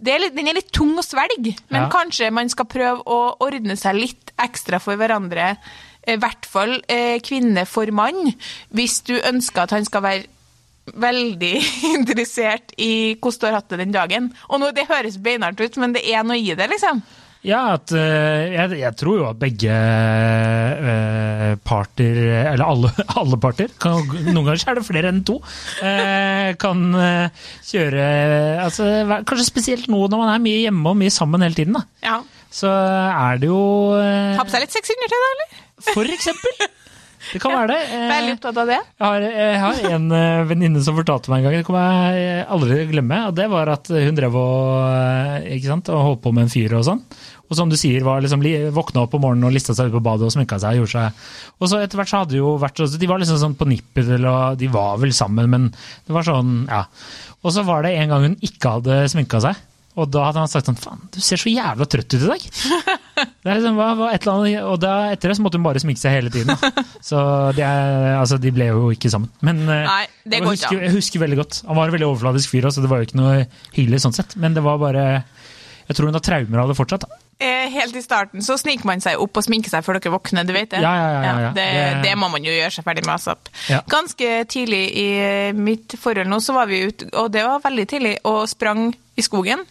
det 0.05 0.11
er 0.11 0.19
litt, 0.19 0.33
Den 0.35 0.49
er 0.51 0.57
litt 0.57 0.73
tung 0.75 0.91
å 0.99 1.03
svelge, 1.05 1.55
men 1.71 1.85
Ja. 1.85 1.89
kanskje 1.89 2.27
man 2.35 2.49
skal 2.51 2.67
prøve 2.67 2.99
å 3.07 3.19
ordne 3.41 3.77
seg 3.79 3.95
litt 3.95 4.33
ekstra 4.43 4.77
for 4.83 4.99
hverandre. 4.99 5.53
I 6.07 6.17
hvert 6.21 6.47
fall 6.49 6.77
eh, 6.91 7.17
kvinne 7.25 7.65
for 7.69 7.89
mann, 7.95 8.31
hvis 8.75 9.01
du 9.07 9.15
ønsker 9.17 9.65
at 9.65 9.75
han 9.75 9.87
skal 9.87 10.05
være 10.05 10.31
veldig 10.93 11.53
interessert 11.97 12.73
i 12.77 13.17
hvordan 13.17 13.41
du 13.41 13.47
har 13.49 13.59
hatt 13.59 13.69
det 13.73 13.83
den 13.83 13.93
dagen. 13.95 14.31
Og 14.49 14.61
nå, 14.61 14.71
Det 14.75 14.89
høres 14.89 15.17
beinhardt 15.21 15.61
ut, 15.61 15.77
men 15.81 15.95
det 15.95 16.05
er 16.05 16.25
noe 16.25 16.37
i 16.39 16.53
det, 16.57 16.69
liksom. 16.71 17.01
Ja, 17.45 17.75
at, 17.75 17.91
eh, 17.93 18.55
jeg, 18.55 18.79
jeg 18.79 18.97
tror 18.97 19.19
jo 19.19 19.25
at 19.29 19.37
begge 19.37 19.73
eh, 19.73 21.51
parter, 21.61 22.17
eller 22.41 22.65
alle, 22.65 22.89
alle 23.21 23.37
parter, 23.41 23.69
kan, 23.81 24.01
noen 24.31 24.47
ganger 24.47 24.63
er 24.71 24.79
det 24.79 24.85
flere 24.87 25.11
enn 25.13 25.21
to, 25.27 25.37
eh, 25.85 26.55
kan 26.61 26.81
kjøre 27.65 28.07
altså, 28.63 28.87
Kanskje 29.27 29.45
spesielt 29.45 29.91
nå 29.91 29.99
når 30.09 30.23
man 30.23 30.33
er 30.33 30.41
mye 30.41 30.63
hjemme 30.63 30.89
og 30.89 30.97
mye 30.97 31.13
sammen 31.13 31.45
hele 31.45 31.57
tiden. 31.57 31.77
da. 31.77 31.85
Ja. 32.05 32.17
Så 32.55 32.71
er 32.71 33.41
det 33.41 33.49
jo 33.51 33.59
eh, 33.99 34.35
Ha 34.39 34.45
på 34.47 34.53
seg 34.53 34.63
litt 34.63 34.75
sexy 34.75 34.95
undertøy, 34.95 35.19
da, 35.19 35.29
eller? 35.35 35.61
For 35.91 36.07
eksempel! 36.15 36.67
Det 37.33 37.39
kan 37.41 37.51
være 37.57 37.73
det. 37.73 37.79
Eh, 37.91 38.03
Veldig 38.11 38.33
opptatt 38.37 38.59
av 38.61 38.69
det. 38.69 38.77
Jeg 38.79 39.05
har, 39.09 39.23
jeg 39.41 39.59
har 39.63 39.79
en 39.97 40.05
uh, 40.13 40.43
venninne 40.47 40.83
som 40.85 40.95
fortalte 40.97 41.31
meg 41.33 41.41
en 41.41 41.47
gang, 41.49 41.57
det 41.59 41.67
kommer 41.67 42.13
jeg 42.15 42.45
aldri 42.55 42.77
til 42.77 42.83
å 42.85 42.91
glemme, 42.93 43.21
og 43.27 43.35
det 43.39 43.47
var 43.51 43.71
at 43.73 43.91
hun 43.91 44.19
drev 44.19 44.37
og, 44.39 44.69
eh, 44.93 45.49
ikke 45.57 45.71
sant, 45.73 45.91
og 45.91 46.05
holdt 46.09 46.23
på 46.23 46.35
med 46.37 46.45
en 46.45 46.53
fyr 46.53 46.77
og 46.79 46.85
sånn. 46.87 47.01
Og 47.45 47.59
som 47.59 47.69
du 47.69 47.75
sier, 47.77 48.01
var 48.05 48.23
liksom, 48.23 48.41
våkna 48.73 49.03
opp 49.03 49.17
om 49.17 49.21
morgenen 49.25 49.49
og 49.49 49.53
lista 49.53 49.75
seg 49.77 49.91
ut 49.91 49.97
på 49.99 50.05
badet 50.05 50.25
og 50.29 50.33
sminka 50.33 50.57
seg. 50.61 50.79
og 50.79 50.85
gjorde 50.85 50.95
seg. 50.95 51.27
Og 51.59 51.69
så 51.69 51.81
etter 51.83 51.99
hvert 51.99 52.09
så 52.09 52.23
hadde 52.23 52.39
jo 52.39 52.55
vært 52.61 52.81
De 52.95 53.09
var 53.11 53.21
liksom 53.21 53.37
sånn 53.41 53.57
på 53.59 53.67
nippet, 53.69 54.07
eller 54.15 54.31
og 54.31 54.57
de 54.57 54.71
var 54.73 54.97
vel 55.03 55.13
sammen, 55.13 55.51
men 55.51 55.67
det 55.75 56.15
var 56.15 56.25
sånn, 56.25 56.55
ja. 56.71 56.85
Og 57.45 57.53
så 57.53 57.61
var 57.67 57.85
det 57.85 57.97
en 57.99 58.09
gang 58.15 58.29
hun 58.31 58.37
ikke 58.47 58.77
hadde 58.79 59.03
sminka 59.13 59.43
seg. 59.43 59.59
Og 59.95 60.09
da 60.11 60.25
hadde 60.27 60.41
han 60.43 60.51
sagt 60.51 60.67
sånn 60.67 60.77
Faen, 60.79 61.05
du 61.13 61.21
ser 61.23 61.39
så 61.39 61.51
jævla 61.51 61.87
trøtt 61.87 62.11
ut 62.11 62.19
i 62.19 62.27
dag. 62.27 62.45
Det 63.15 63.47
er 63.47 63.59
liksom, 63.59 63.77
hva, 63.79 63.91
hva, 63.95 64.07
et 64.11 64.25
eller 64.25 64.41
annet, 64.41 64.65
og 64.67 64.79
da, 64.83 64.93
etter 65.13 65.31
det 65.31 65.37
så 65.37 65.43
måtte 65.45 65.59
hun 65.59 65.63
bare 65.63 65.79
sminke 65.79 66.01
seg 66.01 66.17
hele 66.17 66.31
tiden. 66.33 66.51
Da. 66.51 66.83
Så 67.09 67.19
de, 67.55 67.61
er, 67.63 68.15
altså, 68.17 68.39
de 68.41 68.51
ble 68.51 68.67
jo 68.67 68.89
ikke 68.91 69.11
sammen. 69.13 69.29
Men 69.45 69.61
eh, 69.69 69.85
Nei, 69.85 70.01
det 70.25 70.41
går 70.43 70.57
ikke 70.57 70.65
husker, 70.65 70.79
an. 70.79 70.83
jeg 70.83 70.95
husker 70.97 71.23
veldig 71.23 71.37
godt. 71.39 71.59
Han 71.69 71.77
var 71.79 71.87
en 71.87 71.95
veldig 71.95 72.09
overfladisk 72.09 72.51
fyr, 72.51 72.67
så 72.73 72.83
det 72.83 72.89
var 72.91 72.99
jo 72.99 73.07
ikke 73.07 73.19
noe 73.21 73.37
hyggelig 73.77 74.01
sånn 74.03 74.17
sett. 74.17 74.35
Men 74.41 74.57
det 74.57 74.65
var 74.65 74.81
bare 74.81 75.05
Jeg 75.85 75.95
tror 75.95 76.09
hun 76.09 76.17
har 76.17 76.25
traumer 76.25 76.63
av 76.65 76.73
det 76.73 76.77
fortsatt. 76.81 77.05
Da. 77.05 77.21
Eh, 77.37 77.67
Helt 77.69 77.95
i 77.95 78.01
starten 78.01 78.39
så 78.45 78.55
sniker 78.57 78.85
man 78.87 79.01
seg 79.03 79.19
opp 79.19 79.35
og 79.37 79.43
sminker 79.43 79.69
seg 79.73 79.83
før 79.83 79.97
dere 79.99 80.13
våkner, 80.13 80.45
du 80.47 80.53
vet 80.55 80.69
det? 80.71 80.79
Ja, 80.79 80.93
ja, 80.95 81.23
ja, 81.41 81.49
det, 81.51 81.65
Det- 82.05 82.13
må 82.17 82.29
man 82.31 82.43
jo 82.47 82.51
gjøre 82.53 82.71
seg 82.71 82.85
ferdig 82.87 83.03
med, 83.05 83.15
asap. 83.15 83.49
Ja. 83.67 83.81
Ganske 83.91 84.45
tidlig 84.47 84.83
i 84.95 85.07
eh, 85.19 85.51
mitt 85.53 85.97
forhold 85.99 86.27
nå, 86.31 86.39
så 86.39 86.53
var 86.55 86.67
vi 86.71 86.85
ute, 86.87 87.09
og 87.13 87.31
det 87.35 87.43
var 87.43 87.59
veldig 87.59 87.87
tidlig, 87.91 88.13
og 88.23 88.47
sprang 88.47 88.93
i 89.17 89.21
skogen. 89.21 89.65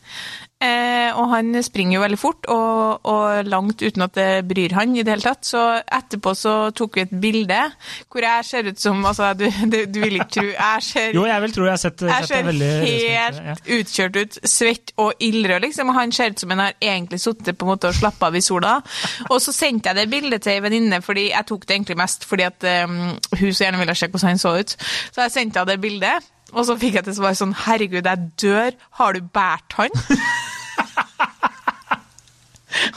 Eh, 0.62 1.10
og 1.18 1.28
han 1.32 1.50
springer 1.66 1.98
jo 1.98 2.02
veldig 2.04 2.18
fort, 2.18 2.46
og, 2.52 3.06
og 3.10 3.48
langt 3.50 3.82
uten 3.82 4.04
at 4.06 4.14
det 4.16 4.28
bryr 4.48 4.72
han 4.78 4.94
i 4.96 5.02
det 5.04 5.16
hele 5.16 5.26
tatt. 5.26 5.44
Så 5.44 5.60
etterpå 5.82 6.32
så 6.38 6.54
tok 6.76 6.96
vi 6.96 7.04
et 7.04 7.14
bilde 7.20 7.58
hvor 8.10 8.24
jeg 8.24 8.46
ser 8.46 8.70
ut 8.70 8.80
som 8.80 9.02
Altså, 9.04 9.32
du, 9.36 9.44
du, 9.72 9.76
du 9.90 9.98
vil 10.00 10.16
ikke 10.16 10.30
tro 10.32 10.44
Jeg 10.46 10.82
ser 10.86 11.16
Jo, 11.16 11.24
jeg 11.28 11.42
vil 11.42 11.52
tro 11.52 11.66
jeg 11.66 11.72
har 11.74 11.80
sett, 11.82 12.04
jeg 12.06 12.24
sett 12.24 12.30
ser 12.30 12.46
veldig 12.46 12.70
helt 12.84 13.40
ja. 13.44 13.56
utkjørt 13.76 14.16
ut, 14.16 14.38
svett 14.48 14.94
og 15.02 15.24
ildrød, 15.26 15.66
liksom. 15.66 15.90
Og 15.92 15.98
han 15.98 16.14
ser 16.14 16.32
ut 16.32 16.44
som 16.44 16.54
han 16.54 16.64
har 16.64 16.78
egentlig 16.80 17.20
sittet 17.20 17.58
på 17.58 17.66
en 17.66 17.74
måte 17.74 17.90
og 17.90 17.98
slappa 17.98 18.30
av 18.30 18.38
i 18.38 18.44
sola. 18.44 18.76
Og 19.28 19.36
så 19.42 19.52
sendte 19.54 19.90
jeg 19.90 20.00
det 20.00 20.06
bildet 20.12 20.46
til 20.46 20.54
ei 20.54 20.64
venninne, 20.64 21.02
fordi 21.04 21.28
jeg 21.32 21.48
tok 21.50 21.66
det 21.68 21.76
egentlig 21.76 21.98
mest 22.00 22.24
fordi 22.28 22.46
at 22.46 22.68
um, 22.86 23.00
hun 23.12 23.50
så 23.50 23.66
gjerne 23.66 23.82
ville 23.82 23.98
se 23.98 24.08
hvordan 24.08 24.32
han 24.32 24.40
så 24.40 24.54
ut. 24.60 24.76
Så 25.10 25.26
jeg 25.26 25.34
sendte 25.34 25.60
henne 25.60 25.74
det 25.74 25.82
bildet, 25.82 26.30
og 26.54 26.66
så 26.68 26.76
fikk 26.80 26.98
jeg 27.00 27.06
til 27.08 27.16
svar 27.18 27.36
sånn 27.38 27.54
Herregud, 27.64 28.06
jeg 28.06 28.30
dør. 28.40 28.76
Har 29.00 29.16
du 29.16 29.26
båret 29.34 29.78
han? 29.78 30.02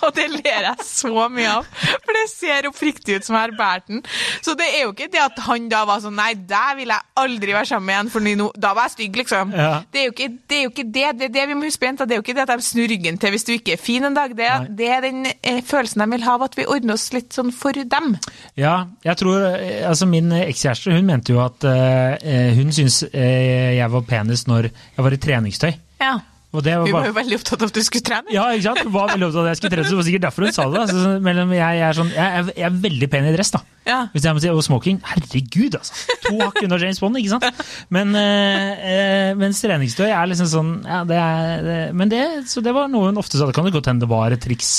Og 0.08 0.16
det 0.16 0.28
ler 0.32 0.70
jeg 0.70 0.88
så 0.88 1.28
mye 1.32 1.54
av, 1.60 1.68
for 1.68 2.16
det 2.16 2.26
ser 2.32 2.70
oppriktig 2.70 3.18
ut 3.18 3.28
som 3.28 3.36
jeg 3.38 3.48
har 3.48 3.56
båret 3.58 3.88
den. 3.90 4.04
Så 4.46 4.56
det 4.58 4.70
er 4.74 4.86
jo 4.86 4.94
ikke 4.94 5.10
det 5.12 5.22
at 5.24 5.42
han 5.48 5.68
da 5.72 5.84
var 5.88 6.02
sånn 6.04 6.16
Nei, 6.18 6.32
der 6.50 6.74
vil 6.80 6.90
jeg 6.90 7.06
aldri 7.22 7.54
være 7.54 7.70
sammen 7.70 7.86
med 7.86 7.94
igjen, 7.94 8.12
for 8.14 8.62
da 8.64 8.72
var 8.74 8.88
jeg 8.88 8.96
stygg, 8.96 9.20
liksom. 9.22 9.52
Ja. 9.54 9.84
Det, 9.94 10.02
er 10.02 10.14
ikke, 10.14 10.30
det 10.50 10.58
er 10.58 10.64
jo 10.64 10.72
ikke 10.72 10.88
det. 10.88 11.06
Det 11.20 11.28
er 11.28 11.34
det 11.36 11.46
vi 11.52 11.58
må 11.60 11.68
huske 11.68 11.84
på, 11.84 11.90
jenter. 11.92 12.10
Det 12.10 12.16
er 12.16 12.22
jo 12.22 12.26
ikke 12.26 12.38
det 12.40 12.46
at 12.48 12.54
de 12.56 12.66
snur 12.66 12.90
ryggen 12.90 13.20
til 13.22 13.36
hvis 13.36 13.46
du 13.46 13.54
ikke 13.54 13.76
er 13.76 13.84
fin 13.84 14.08
en 14.08 14.18
dag. 14.18 14.34
Det 14.38 14.48
det 14.78 14.88
er 14.90 15.04
den 15.04 15.26
eh, 15.28 15.62
følelsen 15.66 16.02
de 16.04 16.08
vil 16.14 16.26
ha 16.26 16.38
av 16.38 16.46
at 16.48 16.58
vi 16.58 16.66
ordner 16.70 16.98
oss 16.98 17.10
litt 17.16 17.36
sånn 17.36 17.52
for 17.56 17.76
dem. 17.78 18.16
Ja, 18.60 18.76
jeg 19.06 19.20
tror 19.22 19.44
eh, 19.50 19.84
Altså, 19.88 20.08
min 20.10 20.32
ekskjæreste, 20.36 20.94
hun 20.96 21.08
mente 21.08 21.34
jo 21.36 21.42
at 21.44 21.66
eh, 21.68 22.54
hun 22.58 22.74
syntes 22.76 23.04
eh, 23.12 23.78
jeg 23.78 23.94
var 23.94 24.08
penest 24.08 24.50
når 24.50 24.70
jeg 24.72 25.06
var 25.06 25.16
i 25.16 25.22
treningstøy. 25.28 25.72
Ja. 26.02 26.18
Og 26.58 26.64
det 26.66 26.74
var 26.74 26.90
Hun 26.90 27.12
jo 27.12 27.14
veldig 27.14 27.38
opptatt 27.38 27.62
av 27.62 27.70
at 27.70 27.78
du 27.78 27.84
skulle 27.86 28.06
trene. 28.08 28.34
Ja, 28.34 28.48
ikke 28.56 28.66
sant? 28.72 28.84
Hun 28.88 28.94
var 28.96 29.12
veldig 29.14 29.28
opptatt 29.30 29.44
av 29.44 29.48
at 29.48 29.54
jeg 29.54 29.62
skulle 29.62 29.74
trene, 29.76 29.86
så 29.86 29.94
det 29.94 30.00
var 30.00 30.08
sikkert 30.08 30.28
derfor 30.28 30.48
hun 30.48 30.56
sa 30.56 30.66
det. 30.74 30.84
Altså, 30.84 31.02
jeg, 31.14 31.50
jeg, 31.60 31.82
er 31.88 31.98
sånn, 32.00 32.14
jeg, 32.16 32.38
er, 32.40 32.54
jeg 32.58 32.70
er 32.70 32.80
veldig 32.88 33.10
pen 33.14 33.28
i 33.30 33.34
dress, 33.36 33.54
da. 33.54 33.62
Ja. 33.88 34.00
Hvis 34.12 34.26
jeg 34.28 34.36
må 34.36 34.42
si, 34.44 34.50
Og 34.52 34.64
smoking, 34.66 34.98
herregud, 35.06 35.78
altså. 35.80 36.16
To 36.26 36.34
hakk 36.42 36.58
unna 36.66 36.80
James 36.82 37.00
Bond, 37.00 37.20
ikke 37.22 37.36
sant? 37.36 37.62
Men, 37.96 38.16
øh, 38.20 39.30
mens 39.40 39.62
treningstøy 39.64 40.10
er 40.10 40.32
liksom 40.32 40.50
sånn 40.52 40.72
ja, 40.84 41.04
det 41.08 41.20
er, 41.22 41.62
det, 41.64 41.78
Men 41.98 42.12
det, 42.12 42.24
så 42.52 42.64
det 42.66 42.74
var 42.76 42.90
noe 42.92 43.12
hun 43.12 43.22
ofte 43.22 43.40
sa. 43.40 43.48
Det 43.48 43.56
kan 43.56 43.70
jo 43.70 43.76
godt 43.78 43.92
hende 43.92 44.04
det 44.04 44.12
var 44.12 44.36
et 44.36 44.44
triks. 44.44 44.74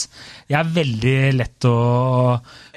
Jeg 0.48 0.58
er 0.60 0.74
veldig 0.76 1.16
lett 1.36 1.68
å 1.68 1.76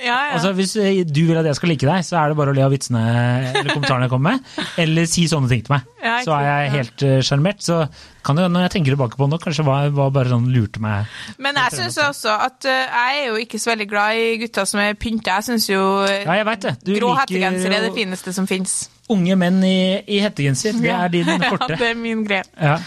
Ja, 0.02 0.06
ja. 0.06 0.16
Altså, 0.38 0.54
Hvis 0.56 0.76
eh, 0.80 1.02
du 1.08 1.24
vil 1.28 1.40
at 1.42 1.50
jeg 1.50 1.60
skal 1.60 1.74
like 1.74 1.90
deg, 1.90 2.08
så 2.08 2.22
er 2.22 2.32
det 2.32 2.40
bare 2.40 2.54
å 2.54 2.58
le 2.58 2.64
av 2.66 2.74
vitsene 2.74 3.04
eller 3.52 3.74
kommentarene 3.74 4.08
jeg 4.08 4.14
kommer 4.14 4.38
med. 4.38 4.56
Eller 4.86 5.12
si 5.12 5.28
sånne 5.32 5.52
ting 5.52 5.66
til 5.68 5.76
meg. 5.76 5.92
Ja, 6.04 6.18
så 6.26 6.38
er 6.38 6.48
jeg 6.48 6.74
helt 6.78 7.08
sjarmert. 7.28 7.64
så 7.66 7.84
kan 8.26 8.38
det, 8.38 8.46
når 8.54 8.68
jeg 8.68 8.74
tenker 8.76 8.94
tilbake 8.96 9.18
på 9.18 9.26
det 9.26 9.34
nå, 9.34 9.40
kanskje 9.42 9.66
var, 9.66 9.90
var 9.98 10.12
bare 10.14 10.32
sånn 10.34 10.48
lurte 10.54 10.82
meg 10.84 11.10
Men 11.42 11.58
jeg 11.58 11.80
syns 11.80 11.98
også 12.04 12.36
at 12.48 12.68
uh, 12.70 12.82
jeg 12.86 13.22
er 13.22 13.30
jo 13.32 13.40
ikke 13.42 13.60
så 13.62 13.74
veldig 13.74 13.88
glad 13.90 14.22
i 14.22 14.28
gutter 14.44 14.68
som 14.70 14.82
er 14.84 14.98
pynta. 15.00 15.40
Jeg 15.40 15.50
syns 15.50 15.70
jo 15.72 15.82
eh, 16.06 16.22
Ja, 16.26 16.38
jeg 16.42 16.48
vet 16.52 16.66
det. 16.68 16.74
Du 16.86 16.94
grå 16.96 17.12
liker 17.12 17.24
hettegenser 17.24 17.78
er 17.78 17.88
det 17.88 17.94
fineste 17.98 18.34
som 18.36 18.50
fins. 18.50 18.84
Unge 19.12 19.36
menn 19.40 19.60
i, 19.68 19.78
i 20.08 20.22
hettegenser. 20.24 20.78
Det 20.82 20.92
er 20.94 21.12
din 21.14 21.28
korte. 21.50 21.74
Ja, 21.74 21.80
det 21.82 21.90
er 21.92 22.00
min 22.00 22.24
greie. 22.28 22.46
Ja. 22.58 22.78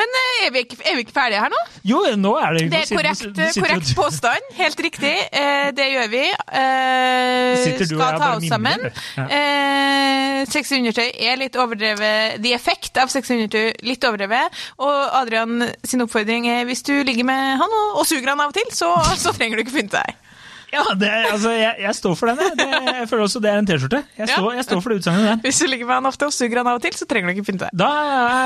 Men 0.00 0.14
eh, 0.20 0.46
er 0.46 0.52
vi, 0.54 0.62
ikke, 0.64 0.78
er 0.86 0.96
vi 0.96 1.04
ikke 1.04 1.14
ferdige 1.16 1.42
her 1.42 1.52
nå? 1.52 1.60
Jo, 1.90 2.00
nå 2.16 2.32
er 2.40 2.56
det 2.56 2.62
Det 2.72 2.80
er 2.80 2.92
korrekt, 2.94 3.20
sitter 3.20 3.56
korrekt 3.58 3.92
påstand. 3.98 4.46
Helt 4.56 4.80
riktig. 4.86 5.12
Eh, 5.32 5.68
det 5.76 5.88
gjør 5.92 6.10
vi. 6.12 6.22
Eh, 6.60 7.66
skal 7.90 8.20
ta 8.20 8.30
oss 8.36 8.48
sammen. 8.48 8.86
Ja. 9.18 9.26
Eh, 9.26 10.38
sexy 10.50 10.78
undertøy 10.80 11.10
er 11.10 11.40
litt 11.40 11.58
overdrevet. 11.60 12.40
The 12.40 12.54
effect 12.56 13.00
av 13.00 13.12
600-tøy 13.12 13.84
litt 13.88 14.06
overdrevet. 14.08 14.62
Og 14.80 15.20
Adrian 15.20 15.68
sin 15.84 16.06
oppfordring 16.06 16.48
er 16.50 16.64
hvis 16.68 16.84
du 16.86 16.94
ligger 17.04 17.26
med 17.28 17.60
han 17.60 17.78
og, 17.82 18.00
og 18.00 18.08
suger 18.08 18.32
han 18.32 18.40
av 18.40 18.54
og 18.54 18.56
til, 18.56 18.72
så, 18.74 18.94
så 19.24 19.34
trenger 19.36 19.60
du 19.60 19.66
ikke 19.66 19.80
pynte 19.80 20.00
deg. 20.00 20.26
Ja, 20.72 20.84
det, 20.94 21.08
altså, 21.32 21.50
jeg, 21.50 21.74
jeg 21.82 21.94
står 21.98 22.14
for 22.14 22.30
den. 22.30 22.38
jeg. 22.38 22.52
Det, 22.60 22.66
jeg 23.00 23.08
føler 23.10 23.24
også 23.26 23.40
det 23.42 23.50
er 23.50 23.58
en 23.58 23.66
T-skjorte. 23.66 24.02
Jeg, 24.18 24.28
Ja. 24.28 24.36
står- 24.36 24.54
jeg 24.54 24.64
står 24.68 24.80
for 24.84 24.90
det 24.94 24.98
utsagnet. 25.02 25.40
Hvis 25.42 25.58
du 25.58 25.66
ligger 25.66 25.86
med 25.86 25.94
han 25.98 26.06
ofte 26.06 26.26
og 26.28 26.32
suger 26.36 26.56
han 26.62 26.66
av 26.70 26.78
og 26.78 26.82
til, 26.84 26.92
så 26.94 27.06
trenger 27.10 27.26
du 27.32 27.40
ikke 27.40 27.46
pynte 27.52 27.66
deg. 27.66 27.74
Da 27.74 27.90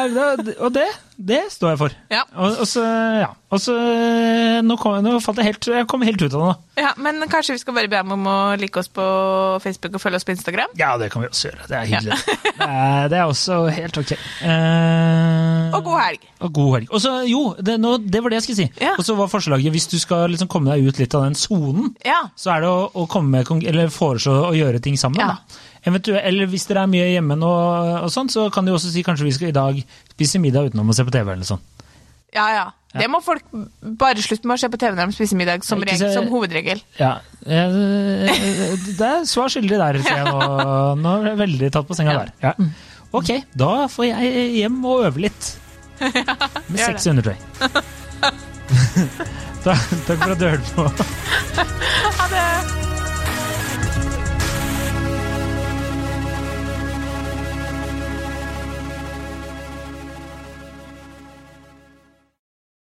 da, 0.09 0.55
og 0.65 0.73
det, 0.73 0.87
det 1.17 1.41
står 1.53 1.75
jeg 1.75 1.79
for. 1.79 1.95
Ja. 2.11 2.23
Og, 2.35 2.59
og 2.65 2.67
så, 2.69 2.83
ja. 3.23 3.29
Og 3.55 3.61
så 3.63 3.75
nå, 4.67 4.75
kom, 4.83 4.97
nå 5.05 5.13
falt 5.23 5.39
jeg 5.39 5.53
helt 5.53 5.67
Jeg 5.71 5.87
kom 5.87 6.03
helt 6.03 6.19
ut 6.19 6.27
av 6.27 6.33
det 6.35 6.47
nå. 6.49 6.55
Ja, 6.83 6.89
Men 6.99 7.23
kanskje 7.31 7.55
vi 7.55 7.61
skal 7.63 7.77
bare 7.77 7.91
be 7.93 8.01
ham 8.01 8.11
om 8.17 8.25
å 8.27 8.37
like 8.59 8.81
oss 8.81 8.89
på 8.91 9.05
Facebook 9.63 9.95
og 9.95 10.03
følge 10.03 10.19
oss 10.19 10.27
på 10.27 10.35
Instagram? 10.35 10.73
Ja, 10.81 10.97
det 10.99 11.13
kan 11.15 11.23
vi 11.23 11.29
også 11.31 11.53
gjøre. 11.53 11.69
Det 11.71 11.77
er 11.79 11.87
hyggelig. 11.93 12.19
det, 12.59 12.67
er, 12.67 13.07
det 13.13 13.21
er 13.21 13.31
også 13.31 13.61
helt 13.77 14.01
ok. 14.03 14.15
Uh, 14.43 15.77
Og 15.79 15.85
god 15.87 16.01
helg. 16.03 16.27
Og 16.45 16.53
god 16.59 16.73
helg. 16.79 16.89
Og 16.91 17.05
så, 17.05 17.13
jo, 17.31 17.43
det, 17.63 17.77
nå, 17.83 17.95
det 18.03 18.23
var 18.25 18.35
det 18.35 18.41
jeg 18.41 18.47
skulle 18.49 18.61
si. 18.65 18.69
Ja. 18.83 18.97
Og 18.99 19.07
så 19.07 19.17
var 19.19 19.31
forslaget, 19.33 19.71
hvis 19.75 19.87
du 19.93 19.97
skal 20.03 20.27
liksom 20.35 20.51
komme 20.51 20.75
deg 20.75 20.89
ut 20.91 20.99
litt 21.03 21.15
av 21.15 21.29
den 21.29 21.39
sonen, 21.39 21.93
Ja. 22.07 22.25
så 22.39 22.57
er 22.57 22.67
det 22.67 22.73
å, 22.75 22.89
å 22.91 23.07
komme 23.11 23.39
med, 23.39 23.55
eller 23.71 23.93
foreslå 23.95 24.41
å 24.51 24.53
gjøre 24.59 24.83
ting 24.85 24.99
sammen. 25.01 25.23
Ja. 25.23 25.37
Da. 25.39 25.63
Eventuelt, 25.85 26.23
eller 26.25 26.47
hvis 26.49 26.65
dere 26.71 26.83
er 26.87 26.89
mye 26.89 27.11
hjemme 27.13 27.37
nå, 27.37 27.51
og 28.07 28.11
sånn, 28.13 28.31
så 28.33 28.47
kan 28.55 28.65
de 28.65 28.73
også 28.73 28.89
si 28.95 29.03
kanskje 29.05 29.27
vi 29.27 29.33
skal 29.37 29.51
i 29.51 29.57
dag 29.57 29.81
spise 30.15 30.41
middag 30.41 30.71
utenom 30.71 30.89
å 30.89 30.95
se 30.97 31.05
på 31.05 31.13
TV. 31.13 31.33
eller 31.35 31.45
sånn. 31.49 31.61
Ja, 32.35 32.47
ja. 32.51 32.65
Det 32.95 33.09
må 33.11 33.19
folk 33.23 33.43
bare 33.99 34.23
slutte 34.23 34.47
med 34.47 34.55
å 34.57 34.61
se 34.63 34.69
på 34.71 34.79
TV 34.79 34.95
når 34.97 35.11
de 35.11 35.17
spiser 35.17 35.37
middag, 35.39 35.65
som, 35.67 35.81
regel, 35.83 36.13
som 36.15 36.29
hovedregel. 36.31 36.81
Ja, 36.99 37.17
eh, 37.45 38.31
Det 38.87 39.01
er 39.09 39.25
svar 39.27 39.51
skyldig 39.51 39.79
der, 39.83 39.99
ser 40.03 40.21
jeg 40.23 40.31
nå. 40.31 40.41
Nå 41.03 41.15
er 41.21 41.29
jeg 41.33 41.39
veldig 41.43 41.71
tatt 41.75 41.89
på 41.91 41.95
senga 41.99 42.15
der. 42.23 42.33
Ja. 42.43 42.55
Ok, 43.15 43.31
da 43.55 43.87
får 43.91 44.09
jeg 44.13 44.47
hjem 44.61 44.79
og 44.87 45.05
øve 45.11 45.27
litt. 45.27 45.53
Med 46.01 46.79
sexy 46.81 47.11
undertøy. 47.13 47.37
Ta- 49.65 49.79
Takk 50.07 50.19
for 50.19 50.33
at 50.33 50.39
du 50.41 50.49
hørte 50.49 50.75
på. 50.75 50.89
Ha 52.19 52.27
det! 52.31 52.94